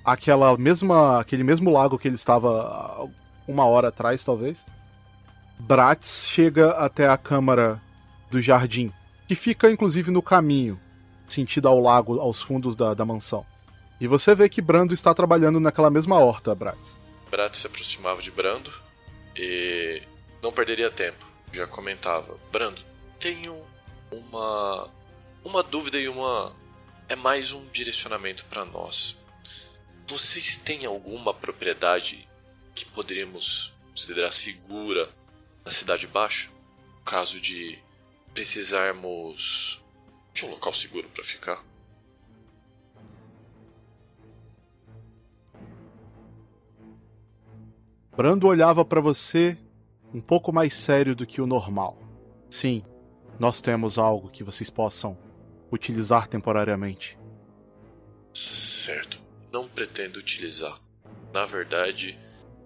àquela 0.04 0.56
mesma, 0.58 1.20
aquele 1.20 1.44
mesmo 1.44 1.72
lago 1.72 1.98
que 1.98 2.08
ele 2.08 2.16
estava 2.16 3.10
uma 3.48 3.66
hora 3.66 3.88
atrás, 3.88 4.24
talvez. 4.24 4.66
Bratz 5.60 6.28
chega 6.28 6.72
até 6.72 7.08
a 7.08 7.18
câmara 7.18 7.82
do 8.30 8.42
jardim, 8.42 8.92
que 9.28 9.36
fica 9.36 9.72
inclusive 9.72 10.12
no 10.12 10.22
caminho, 10.22 10.80
sentido 11.34 11.68
ao 11.68 11.80
lago, 11.80 12.20
aos 12.20 12.42
fundos 12.42 12.76
da, 12.76 12.94
da 12.94 13.06
mansão. 13.06 13.46
E 14.00 14.08
você 14.08 14.34
vê 14.34 14.48
que 14.48 14.62
Brando 14.62 14.94
está 14.94 15.14
trabalhando 15.14 15.60
naquela 15.60 15.90
mesma 15.90 16.20
horta, 16.20 16.56
Bratz. 16.56 16.80
Bratz 17.30 17.60
se 17.60 17.68
aproximava 17.68 18.22
de 18.22 18.32
Brando 18.32 18.72
e 19.36 20.02
não 20.42 20.52
perderia 20.52 20.90
tempo. 20.90 21.26
Já 21.52 21.68
comentava, 21.68 22.38
Brando, 22.52 22.82
tenho 23.20 23.62
uma 24.12 24.90
uma 25.44 25.64
dúvida 25.64 25.98
e 25.98 26.08
uma 26.08 26.54
é 27.08 27.16
mais 27.16 27.54
um 27.54 27.66
direcionamento 27.68 28.46
para 28.46 28.66
nós. 28.66 29.16
Vocês 30.08 30.58
têm 30.58 30.86
alguma 30.86 31.34
propriedade 31.34 32.28
que 32.76 32.86
poderíamos 32.86 33.74
considerar 33.90 34.32
segura 34.32 35.10
na 35.66 35.72
Cidade 35.72 36.08
Baixa, 36.08 36.50
no 36.98 37.04
caso 37.04 37.40
de 37.40 37.80
precisarmos 38.34 39.82
de 40.34 40.46
um 40.46 40.52
local 40.52 40.74
seguro 40.74 41.10
para 41.10 41.24
ficar. 41.24 41.64
Brando 48.16 48.48
olhava 48.48 48.84
para 48.84 49.00
você 49.00 49.58
um 50.14 50.20
pouco 50.20 50.52
mais 50.52 50.74
sério 50.74 51.16
do 51.16 51.26
que 51.26 51.42
o 51.42 51.48
normal. 51.48 51.98
Sim, 52.50 52.84
nós 53.40 53.62
temos 53.62 53.98
algo 53.98 54.30
que 54.30 54.44
vocês 54.44 54.70
possam 54.70 55.18
utilizar 55.72 56.28
temporariamente. 56.28 57.18
Certo, 58.34 59.22
não 59.52 59.68
pretendo 59.70 60.20
utilizar. 60.20 60.80
Na 61.32 61.46
verdade, 61.46 62.20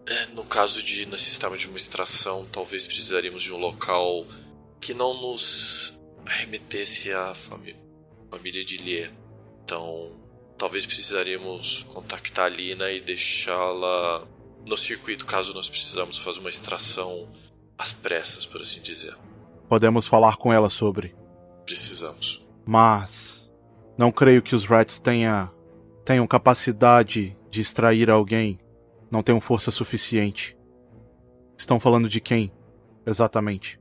é, 0.06 0.26
no 0.28 0.44
caso 0.44 0.82
de 0.82 1.06
necessitarmos 1.06 1.60
de 1.60 1.68
uma 1.68 1.78
extração, 1.78 2.48
talvez 2.52 2.86
precisaríamos 2.86 3.44
de 3.44 3.54
um 3.54 3.58
local 3.58 4.26
que 4.82 4.94
não 4.94 5.22
nos 5.22 5.98
remetesse 6.26 7.12
à 7.12 7.34
família, 7.34 7.80
família 8.30 8.64
de 8.64 8.78
Lie. 8.78 9.12
Então, 9.64 10.12
talvez 10.58 10.86
precisaríamos 10.86 11.84
contactar 11.94 12.46
a 12.46 12.50
Lina 12.50 12.92
e 12.92 13.02
deixá-la 13.02 14.28
no 14.66 14.78
circuito 14.78 15.26
caso 15.26 15.54
nós 15.54 15.68
precisamos 15.68 16.18
fazer 16.18 16.40
uma 16.40 16.50
extração 16.50 17.30
às 17.78 17.92
pressas, 17.92 18.46
por 18.46 18.62
assim 18.62 18.82
dizer. 18.82 19.18
Podemos 19.68 20.08
falar 20.08 20.38
com 20.38 20.54
ela 20.54 20.70
sobre. 20.70 21.16
Precisamos. 21.66 22.46
Mas 22.66 23.52
não 23.98 24.12
creio 24.12 24.42
que 24.42 24.56
os 24.56 24.66
Rats 24.66 25.00
tenha, 25.00 25.52
tenham 26.06 26.26
capacidade 26.28 27.36
de 27.50 27.62
extrair 27.62 28.10
alguém 28.10 28.60
não 29.14 29.22
tenham 29.22 29.40
força 29.40 29.70
suficiente. 29.70 30.58
Estão 31.56 31.80
falando 31.80 32.10
de 32.10 32.20
quem, 32.20 32.52
exatamente? 33.06 33.80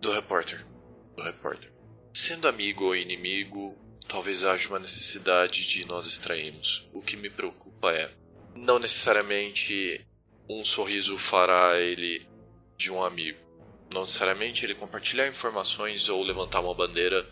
Do 0.00 0.12
repórter. 0.12 0.66
Do 1.16 1.22
repórter. 1.22 1.71
Sendo 2.12 2.46
amigo 2.46 2.84
ou 2.84 2.96
inimigo, 2.96 3.76
talvez 4.06 4.44
haja 4.44 4.68
uma 4.68 4.78
necessidade 4.78 5.66
de 5.66 5.84
nós 5.86 6.06
extrairmos. 6.06 6.88
O 6.92 7.00
que 7.00 7.16
me 7.16 7.30
preocupa 7.30 7.92
é, 7.92 8.12
não 8.54 8.78
necessariamente 8.78 10.04
um 10.48 10.64
sorriso 10.64 11.16
fará 11.16 11.80
ele 11.80 12.26
de 12.76 12.92
um 12.92 13.02
amigo. 13.02 13.38
Não 13.92 14.02
necessariamente 14.02 14.64
ele 14.64 14.74
compartilhar 14.74 15.28
informações 15.28 16.08
ou 16.08 16.22
levantar 16.22 16.60
uma 16.60 16.74
bandeira 16.74 17.26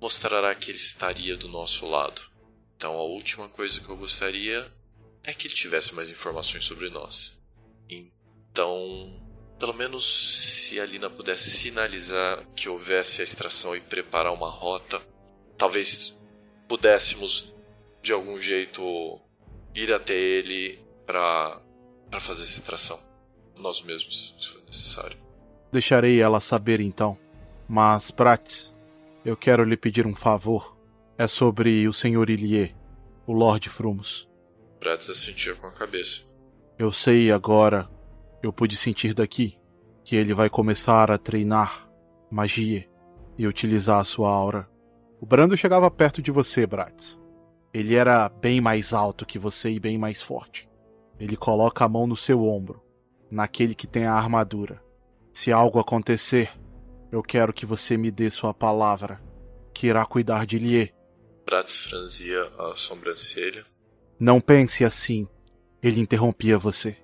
mostrará 0.00 0.54
que 0.54 0.70
ele 0.70 0.78
estaria 0.78 1.36
do 1.36 1.48
nosso 1.48 1.86
lado. 1.86 2.20
Então 2.76 2.94
a 2.94 3.02
última 3.02 3.48
coisa 3.48 3.80
que 3.80 3.88
eu 3.88 3.96
gostaria 3.96 4.72
é 5.22 5.32
que 5.32 5.46
ele 5.46 5.54
tivesse 5.54 5.94
mais 5.94 6.10
informações 6.10 6.64
sobre 6.64 6.90
nós. 6.90 7.38
Então, 7.88 9.31
pelo 9.62 9.74
menos 9.74 10.66
se 10.66 10.80
a 10.80 10.84
Lina 10.84 11.08
pudesse 11.08 11.48
sinalizar 11.48 12.44
que 12.56 12.68
houvesse 12.68 13.20
a 13.20 13.24
extração 13.24 13.76
e 13.76 13.80
preparar 13.80 14.32
uma 14.32 14.50
rota, 14.50 15.00
talvez 15.56 16.18
pudéssemos 16.66 17.54
de 18.02 18.12
algum 18.12 18.40
jeito 18.40 19.20
ir 19.72 19.92
até 19.92 20.14
ele 20.14 20.80
para 21.06 21.60
para 22.10 22.18
fazer 22.18 22.42
essa 22.42 22.54
extração 22.54 22.98
nós 23.56 23.80
mesmos, 23.82 24.34
se 24.36 24.48
for 24.48 24.62
necessário. 24.64 25.16
Deixarei 25.70 26.20
ela 26.20 26.40
saber 26.40 26.80
então. 26.80 27.16
Mas, 27.68 28.10
Prates, 28.10 28.74
eu 29.24 29.36
quero 29.36 29.62
lhe 29.62 29.76
pedir 29.76 30.08
um 30.08 30.16
favor. 30.16 30.76
É 31.16 31.28
sobre 31.28 31.86
o 31.86 31.92
Sr. 31.92 32.30
Ilie, 32.30 32.74
o 33.28 33.32
Lord 33.32 33.68
Frumos. 33.68 34.28
Bratz 34.80 35.08
assentia 35.08 35.54
com 35.54 35.68
a 35.68 35.72
cabeça. 35.72 36.22
Eu 36.76 36.90
sei 36.90 37.30
agora, 37.30 37.88
eu 38.42 38.52
pude 38.52 38.76
sentir 38.76 39.14
daqui, 39.14 39.58
que 40.04 40.16
ele 40.16 40.34
vai 40.34 40.50
começar 40.50 41.10
a 41.10 41.18
treinar 41.18 41.88
magia 42.30 42.88
e 43.38 43.46
utilizar 43.46 44.00
a 44.00 44.04
sua 44.04 44.30
aura. 44.30 44.68
O 45.20 45.26
Brando 45.26 45.56
chegava 45.56 45.90
perto 45.90 46.20
de 46.20 46.30
você, 46.30 46.66
Bratz. 46.66 47.20
Ele 47.72 47.94
era 47.94 48.28
bem 48.28 48.60
mais 48.60 48.92
alto 48.92 49.24
que 49.24 49.38
você 49.38 49.70
e 49.70 49.80
bem 49.80 49.96
mais 49.96 50.20
forte. 50.20 50.68
Ele 51.18 51.36
coloca 51.36 51.84
a 51.84 51.88
mão 51.88 52.06
no 52.06 52.16
seu 52.16 52.44
ombro, 52.44 52.82
naquele 53.30 53.74
que 53.74 53.86
tem 53.86 54.06
a 54.06 54.14
armadura. 54.14 54.82
Se 55.32 55.52
algo 55.52 55.78
acontecer, 55.78 56.50
eu 57.10 57.22
quero 57.22 57.52
que 57.52 57.64
você 57.64 57.96
me 57.96 58.10
dê 58.10 58.28
sua 58.28 58.52
palavra, 58.52 59.22
que 59.72 59.86
irá 59.86 60.04
cuidar 60.04 60.44
de 60.44 60.58
Lie. 60.58 60.92
Bratz 61.46 61.86
franzia 61.86 62.42
a 62.58 62.74
sobrancelha 62.76 63.64
não 64.24 64.40
pense 64.40 64.84
assim. 64.84 65.26
Ele 65.82 66.00
interrompia 66.00 66.56
você. 66.56 66.96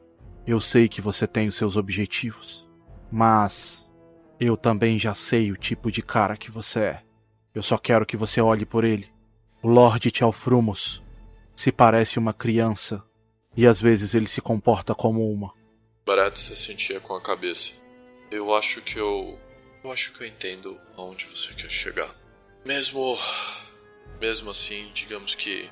Eu 0.49 0.62
sei 0.62 0.89
que 0.89 1.03
você 1.03 1.27
tem 1.27 1.47
os 1.47 1.57
seus 1.57 1.77
objetivos. 1.77 2.66
Mas 3.12 3.87
eu 4.41 4.57
também 4.57 4.99
já 4.99 5.12
sei 5.12 5.53
o 5.53 5.57
tipo 5.59 5.93
de 5.93 6.01
cara 6.01 6.39
que 6.39 6.51
você 6.51 6.81
é. 6.81 7.03
Eu 7.55 7.62
só 7.62 7.77
quero 7.77 8.07
que 8.07 8.16
você 8.16 8.41
olhe 8.41 8.65
por 8.65 8.83
ele 8.83 9.12
O 9.62 9.69
Lorde 9.69 10.11
Tchalfrumos 10.11 11.03
se 11.55 11.70
parece 11.70 12.19
uma 12.19 12.33
criança 12.33 13.05
e 13.55 13.66
às 13.66 13.79
vezes 13.79 14.15
ele 14.15 14.27
se 14.27 14.41
comporta 14.41 14.95
como 14.95 15.31
uma. 15.31 15.53
Barat 16.07 16.39
se 16.39 16.57
sentia 16.57 16.99
com 16.99 17.12
a 17.12 17.23
cabeça. 17.23 17.75
Eu 18.31 18.55
acho 18.55 18.81
que 18.81 18.99
eu. 18.99 19.39
Eu 19.85 19.93
acho 19.93 20.15
que 20.15 20.23
eu 20.23 20.27
entendo 20.27 20.81
aonde 20.97 21.27
você 21.27 21.53
quer 21.53 21.70
chegar. 21.70 22.16
Mesmo. 22.65 23.19
Mesmo 24.19 24.49
assim, 24.49 24.91
digamos 24.95 25.35
que. 25.35 25.69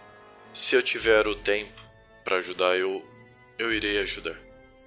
Se 0.53 0.77
eu 0.77 0.83
tiver 0.83 1.27
o 1.27 1.35
tempo 1.35 1.81
para 2.23 2.37
ajudar, 2.37 2.77
eu. 2.77 3.03
Eu 3.59 3.73
irei 3.73 3.99
ajudar. 4.01 4.46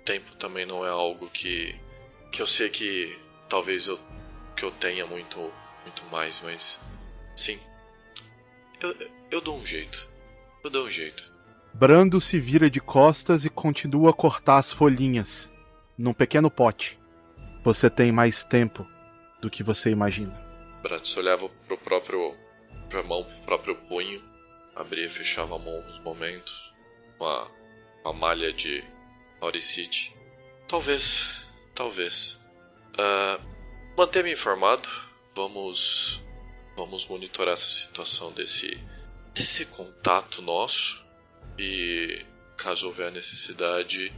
Tempo 0.10 0.36
também 0.38 0.66
não 0.66 0.84
é 0.84 0.90
algo 0.90 1.30
que. 1.30 1.76
Que 2.32 2.42
eu 2.42 2.48
sei 2.48 2.68
que. 2.68 3.16
Talvez 3.48 3.88
eu. 3.88 4.00
Que 4.56 4.66
eu 4.66 4.72
tenha 4.72 5.06
muito. 5.06 5.40
Muito 5.84 6.04
mais, 6.12 6.42
mas. 6.44 6.80
Sim. 7.36 7.60
Eu, 8.82 8.96
eu 9.30 9.40
dou 9.40 9.56
um 9.56 9.64
jeito. 9.64 10.10
Eu 10.64 10.72
dou 10.72 10.88
um 10.88 10.90
jeito. 10.90 11.32
Brando 11.76 12.20
se 12.20 12.40
vira 12.40 12.72
de 12.72 12.80
costas 12.80 13.46
e 13.46 13.52
continua 13.52 14.10
a 14.10 14.14
cortar 14.14 14.58
as 14.58 14.74
folhinhas 14.74 15.52
num 15.96 16.12
pequeno 16.12 16.50
pote. 16.50 17.00
Você 17.64 17.88
tem 17.88 18.12
mais 18.12 18.44
tempo 18.44 18.88
do 19.40 19.48
que 19.48 19.62
você 19.62 19.92
imagina. 19.92 20.34
Bratis 20.82 21.16
olhava 21.18 21.48
pro 21.68 21.78
próprio. 21.78 22.36
pra 22.90 23.04
mão, 23.04 23.26
pro 23.26 23.42
próprio 23.42 23.76
punho. 23.88 24.24
Abria 24.76 25.06
e 25.06 25.10
fechava 25.10 25.56
a 25.56 25.60
mão 25.60 25.76
alguns 25.76 26.00
momentos. 26.00 26.74
Com 27.20 27.28
a, 27.28 27.48
com 28.02 28.10
a 28.10 28.14
malha 28.14 28.52
de 28.52 28.84
Auricite. 29.42 30.16
Talvez. 30.68 31.30
Talvez. 31.74 32.40
Uh, 32.94 33.42
Manter-me 33.98 34.32
informado. 34.32 34.88
Vamos. 35.36 36.22
Vamos 36.76 37.06
monitorar 37.08 37.54
essa 37.54 37.70
situação 37.70 38.32
desse. 38.32 38.80
desse 39.34 39.66
contato 39.66 40.42
nosso. 40.42 41.04
E 41.58 42.26
caso 42.58 42.88
houver 42.88 43.12
necessidade, 43.12 44.14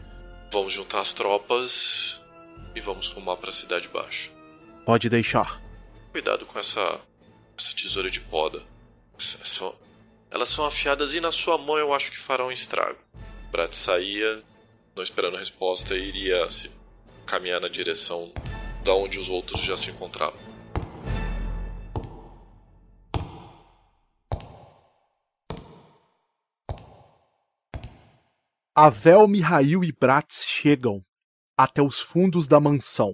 vamos 0.51 0.73
juntar 0.73 1.01
as 1.01 1.13
tropas 1.13 2.19
e 2.75 2.81
vamos 2.81 3.07
rumar 3.09 3.37
para 3.37 3.49
a 3.49 3.53
cidade 3.53 3.87
baixa. 3.87 4.31
Pode 4.85 5.09
deixar. 5.09 5.61
Cuidado 6.11 6.45
com 6.45 6.59
essa 6.59 6.99
essa 7.57 7.75
tesoura 7.75 8.09
de 8.09 8.19
poda. 8.19 8.63
Só, 9.17 9.77
elas 10.31 10.49
são 10.49 10.65
afiadas 10.65 11.13
e 11.13 11.21
na 11.21 11.31
sua 11.31 11.57
mão 11.57 11.77
eu 11.77 11.93
acho 11.93 12.09
que 12.09 12.17
farão 12.17 12.47
um 12.47 12.51
estrago. 12.51 12.97
Brat 13.51 13.73
saía, 13.73 14.43
não 14.95 15.03
esperando 15.03 15.37
resposta, 15.37 15.95
iria 15.95 16.49
se 16.51 16.69
caminhar 17.25 17.61
na 17.61 17.67
direção 17.67 18.31
da 18.83 18.93
onde 18.93 19.19
os 19.19 19.29
outros 19.29 19.61
já 19.61 19.77
se 19.77 19.89
encontravam. 19.89 20.39
Avel, 28.75 29.27
Mihail 29.27 29.83
e 29.83 29.91
Bratz 29.91 30.45
chegam 30.45 31.03
até 31.57 31.81
os 31.81 31.99
fundos 31.99 32.47
da 32.47 32.59
mansão. 32.59 33.13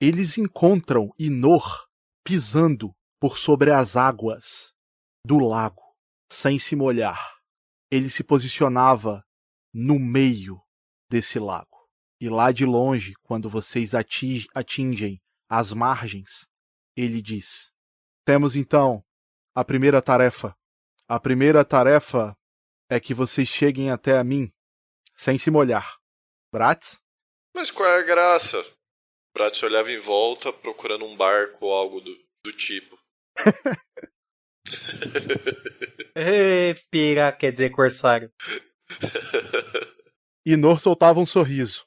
Eles 0.00 0.38
encontram 0.38 1.10
Inor 1.18 1.86
pisando 2.24 2.94
por 3.18 3.38
sobre 3.38 3.70
as 3.70 3.96
águas 3.96 4.72
do 5.26 5.38
lago, 5.38 5.82
sem 6.30 6.58
se 6.58 6.76
molhar. 6.76 7.36
Ele 7.90 8.08
se 8.08 8.22
posicionava 8.22 9.24
no 9.74 9.98
meio 9.98 10.60
desse 11.10 11.38
lago. 11.38 11.88
E 12.20 12.28
lá 12.28 12.52
de 12.52 12.64
longe, 12.64 13.14
quando 13.22 13.50
vocês 13.50 13.92
atingem 13.94 15.20
as 15.48 15.72
margens, 15.72 16.46
ele 16.96 17.20
diz: 17.20 17.72
Temos 18.24 18.54
então 18.54 19.04
a 19.54 19.64
primeira 19.64 20.00
tarefa. 20.00 20.54
A 21.08 21.18
primeira 21.18 21.64
tarefa 21.64 22.36
é 22.88 23.00
que 23.00 23.12
vocês 23.12 23.48
cheguem 23.48 23.90
até 23.90 24.16
a 24.16 24.22
mim 24.22 24.52
sem 25.16 25.36
se 25.36 25.50
molhar. 25.50 25.98
Bratz? 26.52 27.00
Mas 27.54 27.70
qual 27.70 27.88
é 27.88 27.98
a 27.98 28.02
graça? 28.02 28.64
Bratz 29.34 29.62
olhava 29.62 29.90
em 29.90 30.00
volta 30.00 30.52
procurando 30.52 31.04
um 31.04 31.16
barco 31.16 31.66
ou 31.66 31.72
algo 31.72 32.00
do, 32.00 32.16
do 32.44 32.52
tipo. 32.52 32.96
Ei, 36.14 36.74
pira, 36.90 37.32
quer 37.32 37.50
dizer 37.50 37.70
corsário. 37.70 38.30
Inor 40.44 40.80
soltava 40.80 41.20
um 41.20 41.26
sorriso. 41.26 41.86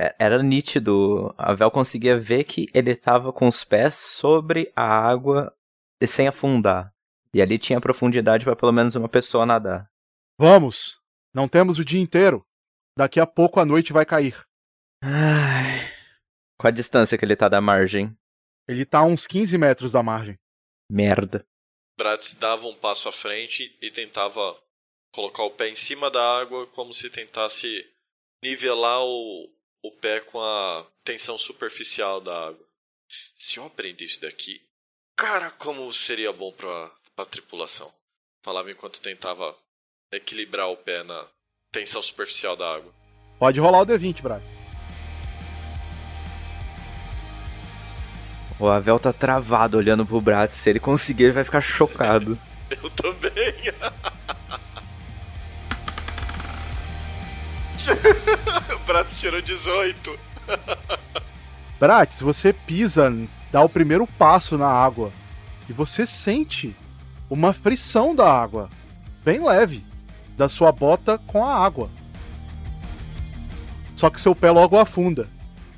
É, 0.00 0.14
era 0.18 0.42
nítido. 0.42 1.34
A 1.36 1.54
Vel 1.54 1.70
conseguia 1.70 2.18
ver 2.18 2.44
que 2.44 2.68
ele 2.72 2.92
estava 2.92 3.32
com 3.32 3.48
os 3.48 3.64
pés 3.64 3.94
sobre 3.94 4.72
a 4.76 4.84
água 4.84 5.54
e 6.00 6.06
sem 6.06 6.28
afundar. 6.28 6.92
E 7.34 7.42
ali 7.42 7.58
tinha 7.58 7.80
profundidade 7.80 8.44
para 8.44 8.56
pelo 8.56 8.72
menos 8.72 8.94
uma 8.94 9.08
pessoa 9.08 9.44
nadar. 9.44 9.90
Vamos! 10.38 11.00
Não 11.34 11.48
temos 11.48 11.78
o 11.78 11.84
dia 11.84 12.00
inteiro. 12.00 12.44
Daqui 12.96 13.20
a 13.20 13.26
pouco 13.26 13.60
a 13.60 13.64
noite 13.64 13.92
vai 13.92 14.06
cair. 14.06 14.40
Ai. 15.02 15.88
Qual 16.58 16.68
a 16.68 16.74
distância 16.74 17.16
que 17.18 17.24
ele 17.24 17.36
tá 17.36 17.48
da 17.48 17.60
margem? 17.60 18.16
Ele 18.66 18.84
tá 18.84 19.00
a 19.00 19.04
uns 19.04 19.26
15 19.26 19.56
metros 19.58 19.92
da 19.92 20.02
margem. 20.02 20.36
Merda. 20.90 21.44
Bratz 21.98 22.34
dava 22.34 22.66
um 22.66 22.74
passo 22.74 23.08
à 23.08 23.12
frente 23.12 23.76
e 23.80 23.90
tentava 23.90 24.56
colocar 25.12 25.42
o 25.44 25.50
pé 25.50 25.68
em 25.68 25.74
cima 25.74 26.10
da 26.10 26.22
água 26.38 26.66
como 26.68 26.92
se 26.94 27.10
tentasse 27.10 27.86
nivelar 28.42 29.02
o, 29.04 29.50
o 29.82 29.92
pé 29.92 30.20
com 30.20 30.40
a 30.40 30.86
tensão 31.04 31.38
superficial 31.38 32.20
da 32.20 32.48
água. 32.48 32.66
Se 33.34 33.58
eu 33.58 33.64
aprender 33.64 34.04
isso 34.04 34.20
daqui, 34.20 34.60
cara, 35.16 35.50
como 35.52 35.92
seria 35.92 36.32
bom 36.32 36.52
pra, 36.52 36.90
pra 37.16 37.24
tripulação. 37.24 37.92
Falava 38.44 38.70
enquanto 38.70 39.00
tentava 39.00 39.56
equilibrar 40.12 40.68
o 40.68 40.76
pé 40.76 41.02
na 41.02 41.26
tensão 41.72 42.02
superficial 42.02 42.56
da 42.56 42.74
água. 42.74 42.92
Pode 43.38 43.60
rolar 43.60 43.82
o 43.82 43.86
D20, 43.86 44.22
Braz. 44.22 44.42
O 48.60 48.66
Avel 48.66 48.98
tá 48.98 49.12
travado 49.12 49.78
olhando 49.78 50.04
pro 50.04 50.20
Bratz. 50.20 50.54
Se 50.56 50.68
ele 50.68 50.80
conseguir, 50.80 51.24
ele 51.24 51.32
vai 51.32 51.44
ficar 51.44 51.60
chocado. 51.60 52.36
Eu 52.70 52.90
também. 52.90 53.32
Bratz 58.86 59.18
tirou 59.18 59.40
18. 59.40 60.18
Bratz, 61.78 62.20
você 62.20 62.52
pisa, 62.52 63.12
dá 63.52 63.62
o 63.62 63.68
primeiro 63.68 64.06
passo 64.06 64.58
na 64.58 64.68
água 64.68 65.12
e 65.68 65.72
você 65.72 66.06
sente 66.06 66.74
uma 67.30 67.52
frição 67.52 68.14
da 68.14 68.30
água, 68.30 68.68
bem 69.24 69.44
leve, 69.44 69.84
da 70.36 70.48
sua 70.48 70.72
bota 70.72 71.18
com 71.18 71.44
a 71.44 71.54
água. 71.54 71.90
Só 73.94 74.08
que 74.08 74.20
seu 74.20 74.34
pé 74.34 74.50
logo 74.50 74.78
afunda, 74.78 75.28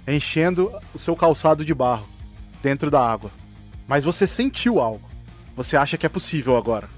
enchendo 0.07 0.73
o 0.95 0.99
seu 0.99 1.17
calçado 1.17 1.65
de 1.65 1.75
barro 1.75 2.09
dentro 2.63 2.91
da 2.91 3.01
água. 3.01 3.31
Mas 3.89 4.05
você 4.05 4.27
sentiu 4.27 4.79
algo. 4.79 5.09
Você 5.57 5.77
acha 5.77 5.99
que 5.99 6.07
é 6.07 6.09
possível 6.09 6.57
agora. 6.57 6.89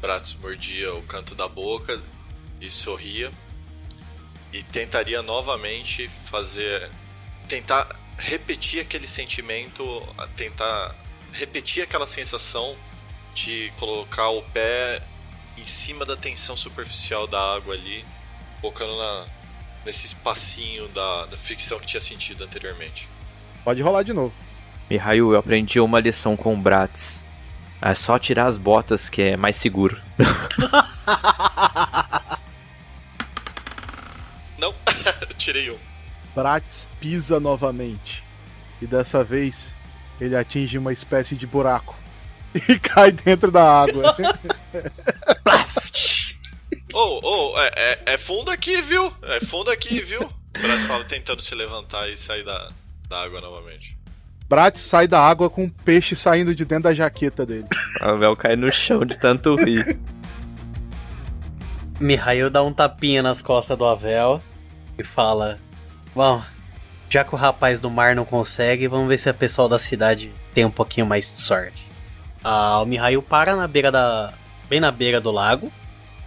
Bratz 0.00 0.36
mordia 0.40 0.94
o 0.94 1.02
canto 1.02 1.34
da 1.34 1.48
boca 1.48 2.00
e 2.60 2.70
sorria 2.70 3.30
e 4.52 4.62
tentaria 4.62 5.22
novamente 5.22 6.10
fazer 6.26 6.90
tentar 7.48 7.96
repetir 8.18 8.80
aquele 8.80 9.06
sentimento, 9.06 10.02
tentar 10.36 10.94
repetir 11.32 11.82
aquela 11.82 12.06
sensação 12.06 12.74
de 13.34 13.70
colocar 13.78 14.30
o 14.30 14.42
pé 14.42 15.02
em 15.56 15.64
cima 15.64 16.04
da 16.04 16.16
tensão 16.16 16.56
superficial 16.56 17.26
da 17.26 17.54
água 17.54 17.74
ali, 17.74 18.04
focando 18.60 18.96
na, 18.96 19.26
nesse 19.84 20.06
espacinho 20.06 20.88
da, 20.88 21.26
da 21.26 21.36
fricção 21.36 21.78
que 21.78 21.86
tinha 21.86 22.00
sentido 22.00 22.44
anteriormente. 22.44 23.08
Pode 23.62 23.82
rolar 23.82 24.02
de 24.02 24.12
novo. 24.12 24.32
Mihail, 24.88 25.32
eu 25.32 25.38
aprendi 25.38 25.80
uma 25.80 26.00
lição 26.00 26.36
com 26.36 26.54
o 26.54 26.56
Bratz. 26.56 27.24
É 27.82 27.94
só 27.94 28.18
tirar 28.18 28.46
as 28.46 28.56
botas 28.56 29.08
que 29.08 29.20
é 29.20 29.36
mais 29.36 29.56
seguro. 29.56 30.00
Não, 34.58 34.74
tirei 35.36 35.70
um. 35.70 35.78
Bratz 36.34 36.88
pisa 37.00 37.40
novamente. 37.40 38.22
E 38.80 38.86
dessa 38.86 39.24
vez 39.24 39.74
ele 40.20 40.36
atinge 40.36 40.78
uma 40.78 40.92
espécie 40.92 41.34
de 41.34 41.46
buraco. 41.46 41.96
E 42.68 42.78
cai 42.78 43.12
dentro 43.12 43.50
da 43.50 43.82
água. 43.82 44.16
oh, 46.94 47.20
oh, 47.22 47.60
é, 47.60 47.72
é, 47.76 48.02
é, 48.14 48.16
fundo 48.16 48.50
aqui, 48.50 48.80
viu? 48.80 49.12
É 49.24 49.40
fundo 49.40 49.70
aqui, 49.70 50.00
viu? 50.00 50.22
O 50.22 50.62
Bratz 50.62 50.84
fala 50.84 51.04
tentando 51.04 51.42
se 51.42 51.54
levantar 51.54 52.08
e 52.08 52.16
sair 52.16 52.44
da, 52.44 52.70
da 53.10 53.22
água 53.22 53.42
novamente. 53.42 53.94
Bratz 54.48 54.80
sai 54.80 55.06
da 55.06 55.20
água 55.20 55.50
com 55.50 55.64
um 55.64 55.68
peixe 55.68 56.16
saindo 56.16 56.54
de 56.54 56.64
dentro 56.64 56.84
da 56.84 56.94
jaqueta 56.94 57.44
dele. 57.44 57.66
A 58.00 58.12
Vel 58.12 58.34
cai 58.34 58.56
no 58.56 58.72
chão 58.72 59.04
de 59.04 59.18
tanto 59.18 59.54
rir. 59.56 59.98
Mihail 61.98 62.50
dá 62.50 62.62
um 62.62 62.72
tapinha 62.72 63.22
nas 63.22 63.40
costas 63.40 63.76
do 63.76 63.84
Avel 63.86 64.42
e 64.98 65.02
fala: 65.02 65.58
Bom, 66.14 66.42
já 67.08 67.24
que 67.24 67.34
o 67.34 67.38
rapaz 67.38 67.80
do 67.80 67.90
mar 67.90 68.14
não 68.14 68.24
consegue, 68.24 68.86
vamos 68.86 69.08
ver 69.08 69.18
se 69.18 69.30
a 69.30 69.34
pessoal 69.34 69.68
da 69.68 69.78
cidade 69.78 70.32
tem 70.52 70.64
um 70.64 70.70
pouquinho 70.70 71.06
mais 71.06 71.32
de 71.32 71.40
sorte. 71.40 71.86
Ah, 72.44 72.80
o 72.80 72.86
Mihail 72.86 73.22
para 73.22 73.56
na 73.56 73.66
beira 73.66 73.90
da, 73.90 74.32
bem 74.68 74.78
na 74.78 74.90
beira 74.90 75.20
do 75.20 75.30
lago. 75.30 75.72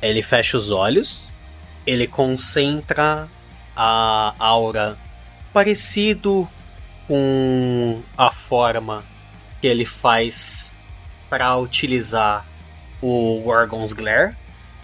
Ele 0.02 0.24
fecha 0.24 0.58
os 0.58 0.72
olhos. 0.72 1.22
Ele 1.86 2.08
concentra 2.08 3.28
a 3.76 4.34
aura 4.40 4.98
parecido 5.54 6.48
com 7.08 8.02
a 8.18 8.30
forma 8.32 9.04
que 9.62 9.68
ele 9.68 9.86
faz 9.86 10.74
para 11.30 11.56
utilizar 11.58 12.46
o 13.02 13.42
Gorgon's 13.44 13.94
Glare. 13.94 14.36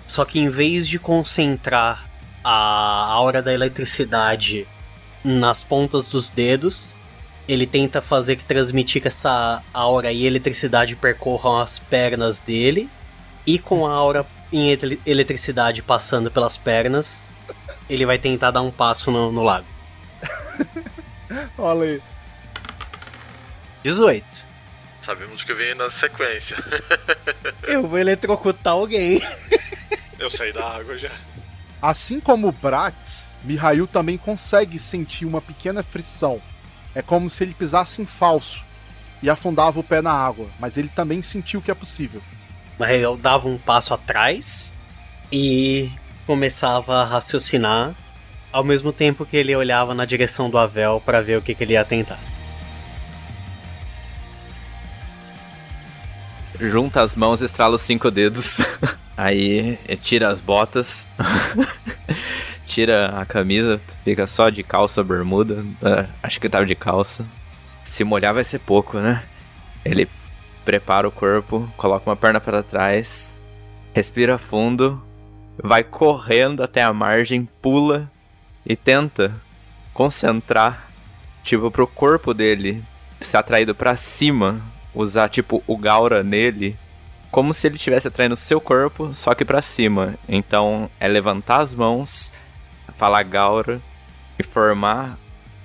Só 0.07 0.23
que 0.23 0.40
em 0.40 0.49
vez 0.49 0.88
de 0.88 0.99
concentrar 0.99 2.07
a 2.44 3.07
aura 3.11 3.41
da 3.41 3.53
eletricidade 3.53 4.68
nas 5.23 5.64
pontas 5.64 6.07
dos 6.07 6.30
dedos, 6.30 6.88
ele 7.48 7.65
tenta 7.65 8.02
fazer 8.02 8.36
que 8.36 8.45
transmitir 8.45 9.02
que 9.02 9.07
essa 9.07 9.64
aura 9.73 10.11
e 10.11 10.26
eletricidade 10.26 10.95
percorram 10.95 11.57
as 11.57 11.80
pernas 11.80 12.41
dele. 12.41 12.90
E 13.45 13.60
com 13.60 13.86
a 13.86 13.91
aura 13.91 14.26
em 14.52 14.77
eletricidade 15.06 15.82
passando 15.82 16.32
pelas 16.32 16.57
pernas, 16.57 17.22
ele 17.90 18.06
vai 18.06 18.18
tentar 18.18 18.52
dar 18.52 18.61
um 18.61 18.72
passo 18.72 19.11
no, 19.11 19.32
no 19.32 19.44
lago. 19.44 19.68
Olha 21.57 21.84
aí. 21.84 22.02
18. 23.84 24.26
Sabemos 25.03 25.44
que 25.44 25.53
vem 25.53 25.76
na 25.76 25.91
sequência. 25.91 26.57
Eu 27.64 27.88
vou 27.88 27.99
eletrocutar 27.99 28.73
alguém. 28.73 29.22
Eu 30.26 30.30
saí 30.32 30.52
da 30.52 30.68
água 30.68 30.98
já. 30.98 31.12
Assim 31.80 32.20
como 32.20 32.48
o 32.48 32.52
Bratz, 32.52 33.28
Mihail 33.44 33.86
também 33.86 34.18
consegue 34.18 34.80
sentir 34.80 35.24
uma 35.24 35.40
pequena 35.40 35.84
frição. 35.84 36.42
É 36.96 37.02
como 37.04 37.30
se 37.30 37.44
ele 37.44 37.54
pisasse 37.54 38.02
em 38.02 38.08
falso 38.08 38.64
e 39.22 39.30
afundava 39.30 39.80
o 39.80 39.84
pé 39.84 40.02
na 40.02 40.12
água, 40.12 40.48
mas 40.60 40.78
ele 40.78 40.88
também 40.88 41.22
sentiu 41.22 41.62
que 41.62 41.70
é 41.70 41.76
possível. 41.76 42.24
Mihail 42.80 43.16
dava 43.16 43.48
um 43.48 43.60
passo 43.60 43.94
atrás 43.94 44.76
e 45.32 45.92
começava 46.26 47.04
a 47.04 47.06
raciocinar, 47.06 47.94
ao 48.52 48.64
mesmo 48.64 48.92
tempo 48.92 49.28
que 49.28 49.38
ele 49.38 49.56
olhava 49.56 49.94
na 49.94 50.06
direção 50.06 50.50
do 50.50 50.58
Avel 50.58 51.00
para 51.06 51.22
ver 51.22 51.38
o 51.38 51.42
que, 51.42 51.54
que 51.54 51.64
ele 51.64 51.74
ia 51.74 51.86
tentar. 51.86 52.20
Junta 56.60 57.02
as 57.02 57.15
mãos, 57.15 57.41
estrala 57.41 57.76
os 57.76 57.82
cinco 57.82 58.10
dedos. 58.11 58.60
Aí 59.18 59.77
tira 60.02 60.30
as 60.30 60.41
botas. 60.41 61.07
tira 62.65 63.19
a 63.19 63.26
camisa, 63.26 63.80
fica 64.03 64.26
só 64.27 64.49
de 64.49 64.64
calça 64.64 65.03
bermuda. 65.03 65.56
Uh, 65.82 66.07
acho 66.22 66.40
que 66.40 66.49
tava 66.49 66.65
de 66.65 66.76
calça. 66.76 67.26
Se 67.84 68.03
molhar 68.03 68.34
vai 68.34 68.44
ser 68.44 68.60
pouco, 68.60 68.98
né? 68.98 69.23
Ele 69.84 70.10
prepara 70.65 71.07
o 71.07 71.11
corpo, 71.11 71.72
coloca 71.77 72.10
uma 72.10 72.15
perna 72.15 72.41
para 72.41 72.64
trás, 72.64 73.40
respira 73.94 74.38
fundo, 74.38 75.02
vai 75.61 75.84
correndo 75.84 76.64
até 76.64 76.82
a 76.82 76.91
margem, 76.91 77.48
pula 77.61 78.11
e 78.65 78.76
tenta 78.76 79.40
concentrar, 79.94 80.90
tipo, 81.44 81.69
pro 81.69 81.86
corpo 81.86 82.34
dele 82.34 82.84
ser 83.22 83.38
atraído 83.38 83.76
para 83.76 83.95
cima, 83.95 84.60
usar 84.96 85.30
tipo 85.30 85.62
o 85.68 85.78
Gaura 85.78 86.24
nele, 86.24 86.76
como 87.30 87.54
se 87.54 87.68
ele 87.68 87.76
estivesse 87.76 88.08
atraindo 88.08 88.36
seu 88.36 88.62
corpo, 88.62 89.14
só 89.14 89.36
que 89.36 89.44
para 89.44 89.62
cima. 89.62 90.16
Então 90.28 90.90
é 91.00 91.08
levantar 91.08 91.60
as 91.60 91.76
mãos 91.76 92.32
falar 92.96 93.24
Gaura 93.24 93.82
e 94.40 94.44
formar 94.44 95.18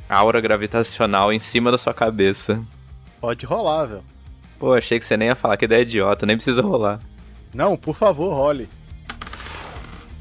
aura 0.09 0.41
gravitacional 0.41 1.33
em 1.33 1.39
cima 1.39 1.71
da 1.71 1.79
sua 1.79 1.95
cabeça. 1.95 2.61
Pode 3.21 3.47
rolar, 3.47 3.87
velho. 3.87 4.05
Pô, 4.59 4.75
achei 4.75 4.99
que 4.99 5.05
você 5.05 5.17
nem 5.17 5.29
ia 5.29 5.35
falar 5.35 5.57
que 5.57 5.65
ideia 5.65 5.83
idiota, 5.83 6.27
nem 6.27 6.37
precisa 6.37 6.61
rolar. 6.61 7.01
Não, 7.55 7.77
por 7.77 7.97
favor, 7.97 8.35
role. 8.35 8.69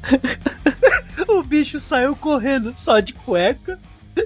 o 1.28 1.42
bicho 1.42 1.78
saiu 1.78 2.16
correndo 2.16 2.72
só 2.72 3.00
de 3.00 3.12
cueca, 3.12 3.78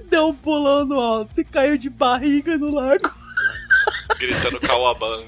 deu 0.09 0.27
um 0.27 0.33
pulão 0.33 0.85
no 0.85 0.99
alto 0.99 1.39
e 1.39 1.43
caiu 1.43 1.77
de 1.77 1.89
barriga 1.89 2.57
no 2.57 2.73
lago. 2.73 3.09
Gritando 4.19 4.59
calabanga. 4.59 5.25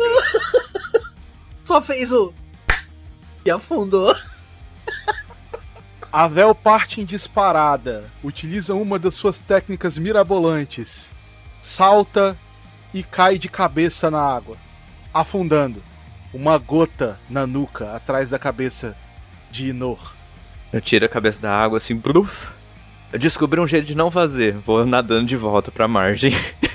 Só 1.63 1.81
fez 1.81 2.11
o. 2.11 2.33
E 3.45 3.51
afundou. 3.51 4.15
A 6.11 6.27
Vel 6.27 6.55
parte 6.55 7.01
em 7.01 7.05
disparada, 7.05 8.09
utiliza 8.23 8.73
uma 8.73 8.97
das 8.97 9.13
suas 9.13 9.41
técnicas 9.41 9.97
mirabolantes, 9.97 11.11
salta 11.61 12.37
e 12.93 13.03
cai 13.03 13.37
de 13.37 13.49
cabeça 13.49 14.09
na 14.09 14.21
água, 14.21 14.57
afundando, 15.13 15.83
uma 16.33 16.57
gota 16.57 17.19
na 17.29 17.45
nuca 17.45 17.93
atrás 17.93 18.29
da 18.29 18.39
cabeça 18.39 18.95
de 19.51 19.69
Inor. 19.69 20.13
Eu 20.71 20.81
tiro 20.81 21.05
a 21.05 21.09
cabeça 21.09 21.39
da 21.39 21.53
água 21.53 21.77
assim, 21.77 21.95
bruf. 21.95 22.47
Eu 23.11 23.19
descobri 23.19 23.59
um 23.59 23.67
jeito 23.67 23.85
de 23.87 23.95
não 23.95 24.09
fazer, 24.09 24.53
vou 24.53 24.85
nadando 24.85 25.25
de 25.25 25.35
volta 25.37 25.71
para 25.71 25.85
a 25.85 25.89
margem. 25.89 26.33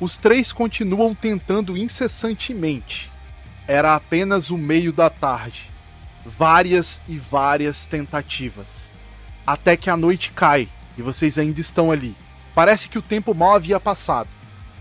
Os 0.00 0.16
três 0.16 0.50
continuam 0.50 1.14
tentando 1.14 1.76
incessantemente. 1.76 3.10
Era 3.68 3.94
apenas 3.94 4.50
o 4.50 4.56
meio 4.56 4.92
da 4.92 5.10
tarde 5.10 5.70
várias 6.24 7.00
e 7.08 7.18
várias 7.18 7.86
tentativas. 7.86 8.90
Até 9.46 9.76
que 9.76 9.90
a 9.90 9.96
noite 9.96 10.32
cai 10.32 10.68
e 10.96 11.02
vocês 11.02 11.38
ainda 11.38 11.60
estão 11.60 11.90
ali. 11.90 12.16
Parece 12.54 12.88
que 12.88 12.98
o 12.98 13.02
tempo 13.02 13.34
mal 13.34 13.54
havia 13.54 13.80
passado. 13.80 14.28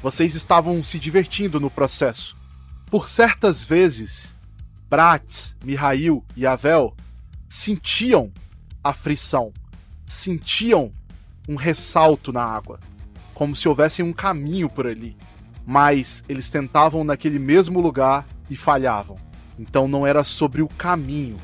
Vocês 0.01 0.35
estavam 0.35 0.83
se 0.83 0.97
divertindo 0.97 1.59
no 1.59 1.69
processo. 1.69 2.35
Por 2.85 3.09
certas 3.09 3.63
vezes, 3.63 4.35
Bratz, 4.89 5.55
Mihail 5.63 6.23
e 6.35 6.45
Avel 6.45 6.95
sentiam 7.47 8.31
a 8.83 8.93
frição, 8.93 9.53
sentiam 10.07 10.91
um 11.47 11.55
ressalto 11.55 12.31
na 12.31 12.43
água, 12.43 12.79
como 13.39 13.55
se 13.55 13.69
houvesse 13.69 14.03
um 14.03 14.11
caminho 14.11 14.69
por 14.69 14.85
ali. 14.85 15.15
Mas 15.65 16.25
eles 16.27 16.49
tentavam 16.49 17.05
naquele 17.05 17.39
mesmo 17.39 17.79
lugar 17.79 18.27
e 18.49 18.57
falhavam. 18.57 19.15
Então 19.57 19.87
não 19.87 20.05
era 20.05 20.25
sobre 20.25 20.61
o 20.61 20.67
caminho, 20.67 21.37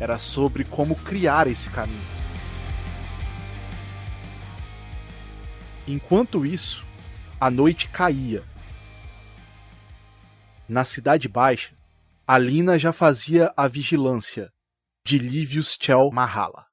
era 0.00 0.18
sobre 0.18 0.64
como 0.64 0.96
criar 0.96 1.46
esse 1.46 1.68
caminho. 1.68 2.00
Enquanto 5.86 6.46
isso, 6.46 6.82
a 7.38 7.50
noite 7.50 7.90
caía. 7.90 8.42
Na 10.66 10.86
Cidade 10.86 11.28
Baixa, 11.28 11.74
Alina 12.26 12.78
já 12.78 12.90
fazia 12.90 13.52
a 13.54 13.68
vigilância 13.68 14.50
de 15.06 15.18
Livius 15.18 15.76
Chel 15.78 16.10
Mahala. 16.10 16.64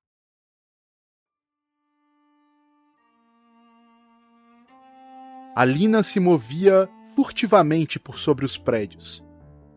Alina 5.56 6.02
se 6.02 6.20
movia 6.20 6.90
furtivamente 7.16 8.00
por 8.00 8.18
sobre 8.18 8.46
os 8.46 8.58
prédios, 8.58 9.24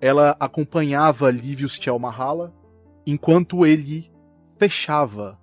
ela 0.00 0.36
acompanhava 0.38 1.30
Livius 1.30 1.78
Thelmahala 1.78 2.54
enquanto 3.06 3.66
ele 3.66 4.12
fechava 4.56 5.40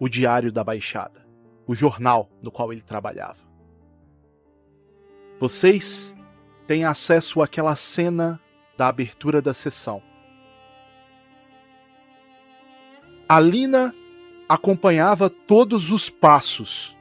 o 0.00 0.08
Diário 0.08 0.50
da 0.50 0.64
Baixada, 0.64 1.26
o 1.66 1.74
jornal 1.74 2.30
no 2.42 2.50
qual 2.50 2.72
ele 2.72 2.80
trabalhava. 2.80 3.44
Vocês 5.38 6.14
têm 6.66 6.84
acesso 6.84 7.42
àquela 7.42 7.76
cena 7.76 8.40
da 8.76 8.88
abertura 8.88 9.42
da 9.42 9.52
sessão. 9.52 10.02
Alina 13.28 13.94
acompanhava 14.48 15.28
todos 15.28 15.90
os 15.90 16.08
passos 16.08 16.96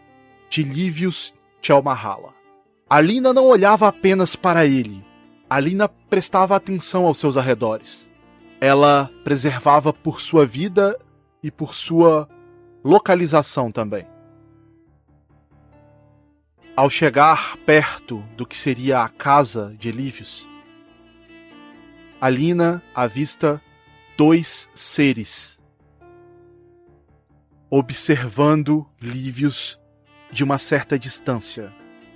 de 0.49 0.63
Livius 0.63 1.33
Thelmahala. 1.61 2.42
Alina 2.89 3.33
não 3.33 3.45
olhava 3.45 3.87
apenas 3.87 4.35
para 4.35 4.65
ele, 4.65 5.03
Alina 5.49 5.87
prestava 5.87 6.55
atenção 6.55 7.05
aos 7.05 7.17
seus 7.17 7.37
arredores. 7.37 8.09
Ela 8.59 9.11
preservava 9.23 9.91
por 9.91 10.21
sua 10.21 10.45
vida 10.45 10.97
e 11.41 11.51
por 11.51 11.75
sua 11.75 12.29
localização 12.83 13.71
também. 13.71 14.07
Ao 16.75 16.89
chegar 16.89 17.57
perto 17.57 18.23
do 18.35 18.45
que 18.45 18.57
seria 18.57 18.99
a 19.01 19.09
casa 19.09 19.75
de 19.77 19.89
Elívios, 19.89 20.47
Alina 22.19 22.81
avista 22.95 23.61
dois 24.17 24.69
seres 24.73 25.53
observando 27.75 28.87
Lívios 29.01 29.79
de 30.31 30.43
uma 30.43 30.59
certa 30.59 30.99
distância. 30.99 31.73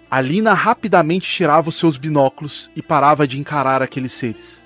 Alina 0.10 0.54
rapidamente 0.54 1.30
tirava 1.30 1.68
os 1.68 1.76
seus 1.76 1.98
binóculos 1.98 2.72
e 2.74 2.82
parava 2.82 3.28
de 3.28 3.38
encarar 3.38 3.82
aqueles 3.82 4.14
seres. 4.14 4.66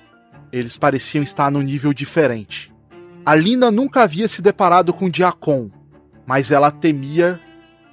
Eles 0.52 0.78
pareciam 0.78 1.22
estar 1.24 1.50
num 1.50 1.62
nível 1.62 1.92
diferente. 1.92 2.72
Alina 3.26 3.68
nunca 3.68 4.02
havia 4.02 4.28
se 4.28 4.40
deparado 4.40 4.92
com 4.92 5.10
Diacon, 5.10 5.68
mas 6.24 6.52
ela 6.52 6.70
temia 6.70 7.40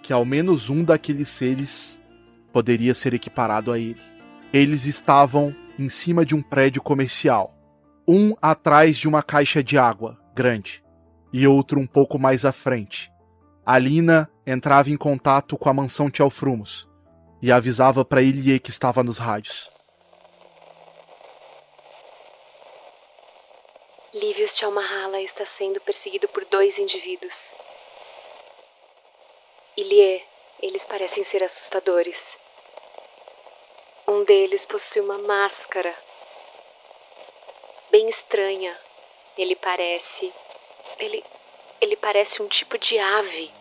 que 0.03 0.13
ao 0.13 0.23
menos 0.23 0.69
um 0.69 0.83
daqueles 0.83 1.27
seres 1.27 1.99
poderia 2.53 2.93
ser 2.93 3.15
equiparado 3.15 3.71
a 3.71 3.79
ele. 3.79 4.01
Eles 4.53 4.85
estavam 4.85 5.55
em 5.77 5.89
cima 5.89 6.23
de 6.23 6.35
um 6.35 6.41
prédio 6.43 6.81
comercial. 6.81 7.55
um 8.07 8.35
atrás 8.41 8.97
de 8.97 9.07
uma 9.07 9.21
caixa 9.21 9.63
de 9.63 9.77
água 9.77 10.17
grande 10.35 10.83
e 11.31 11.45
outro 11.45 11.79
um 11.79 11.85
pouco 11.85 12.17
mais 12.17 12.43
à 12.43 12.51
frente. 12.51 13.11
Alina 13.63 14.27
entrava 14.47 14.89
em 14.89 14.97
contato 14.97 15.55
com 15.55 15.69
a 15.69 15.73
mansão 15.73 16.09
Tchelfrumos 16.09 16.88
e 17.41 17.51
avisava 17.51 18.03
para 18.03 18.21
Ilie 18.21 18.59
que 18.59 18.69
estava 18.69 19.03
nos 19.03 19.17
rádios. 19.17 19.71
Livius 24.13 24.57
Chalmahala 24.57 25.21
está 25.21 25.45
sendo 25.45 25.79
perseguido 25.81 26.27
por 26.29 26.43
dois 26.45 26.77
indivíduos. 26.77 27.53
Ilie, 29.77 30.25
eles 30.61 30.83
parecem 30.83 31.23
ser 31.23 31.43
assustadores. 31.43 32.37
Um 34.07 34.23
deles 34.23 34.65
possui 34.65 35.01
uma 35.01 35.19
máscara 35.19 35.95
bem 37.91 38.09
estranha. 38.09 38.77
Ele 39.37 39.55
parece. 39.55 40.33
Ele. 40.97 41.23
Ele 41.79 41.95
parece 41.95 42.41
um 42.41 42.47
tipo 42.47 42.77
de 42.77 42.97
ave. 42.97 43.53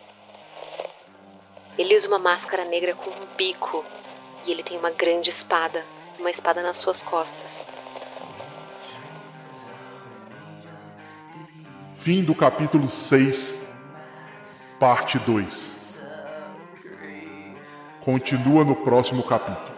Ele 1.79 1.97
usa 1.97 2.09
uma 2.09 2.19
máscara 2.19 2.65
negra 2.65 2.93
com 2.95 3.09
um 3.09 3.37
bico. 3.37 3.85
E 4.45 4.51
ele 4.51 4.65
tem 4.65 4.77
uma 4.77 4.91
grande 4.91 5.31
espada. 5.31 5.85
Uma 6.19 6.31
espada 6.31 6.61
nas 6.61 6.77
suas 6.77 7.03
costas. 7.03 7.69
Fim 11.95 12.25
do 12.25 12.35
capítulo 12.35 12.89
6, 12.89 13.55
parte 14.81 15.19
2. 15.21 16.03
Continua 18.01 18.65
no 18.65 18.75
próximo 18.75 19.23
capítulo. 19.23 19.78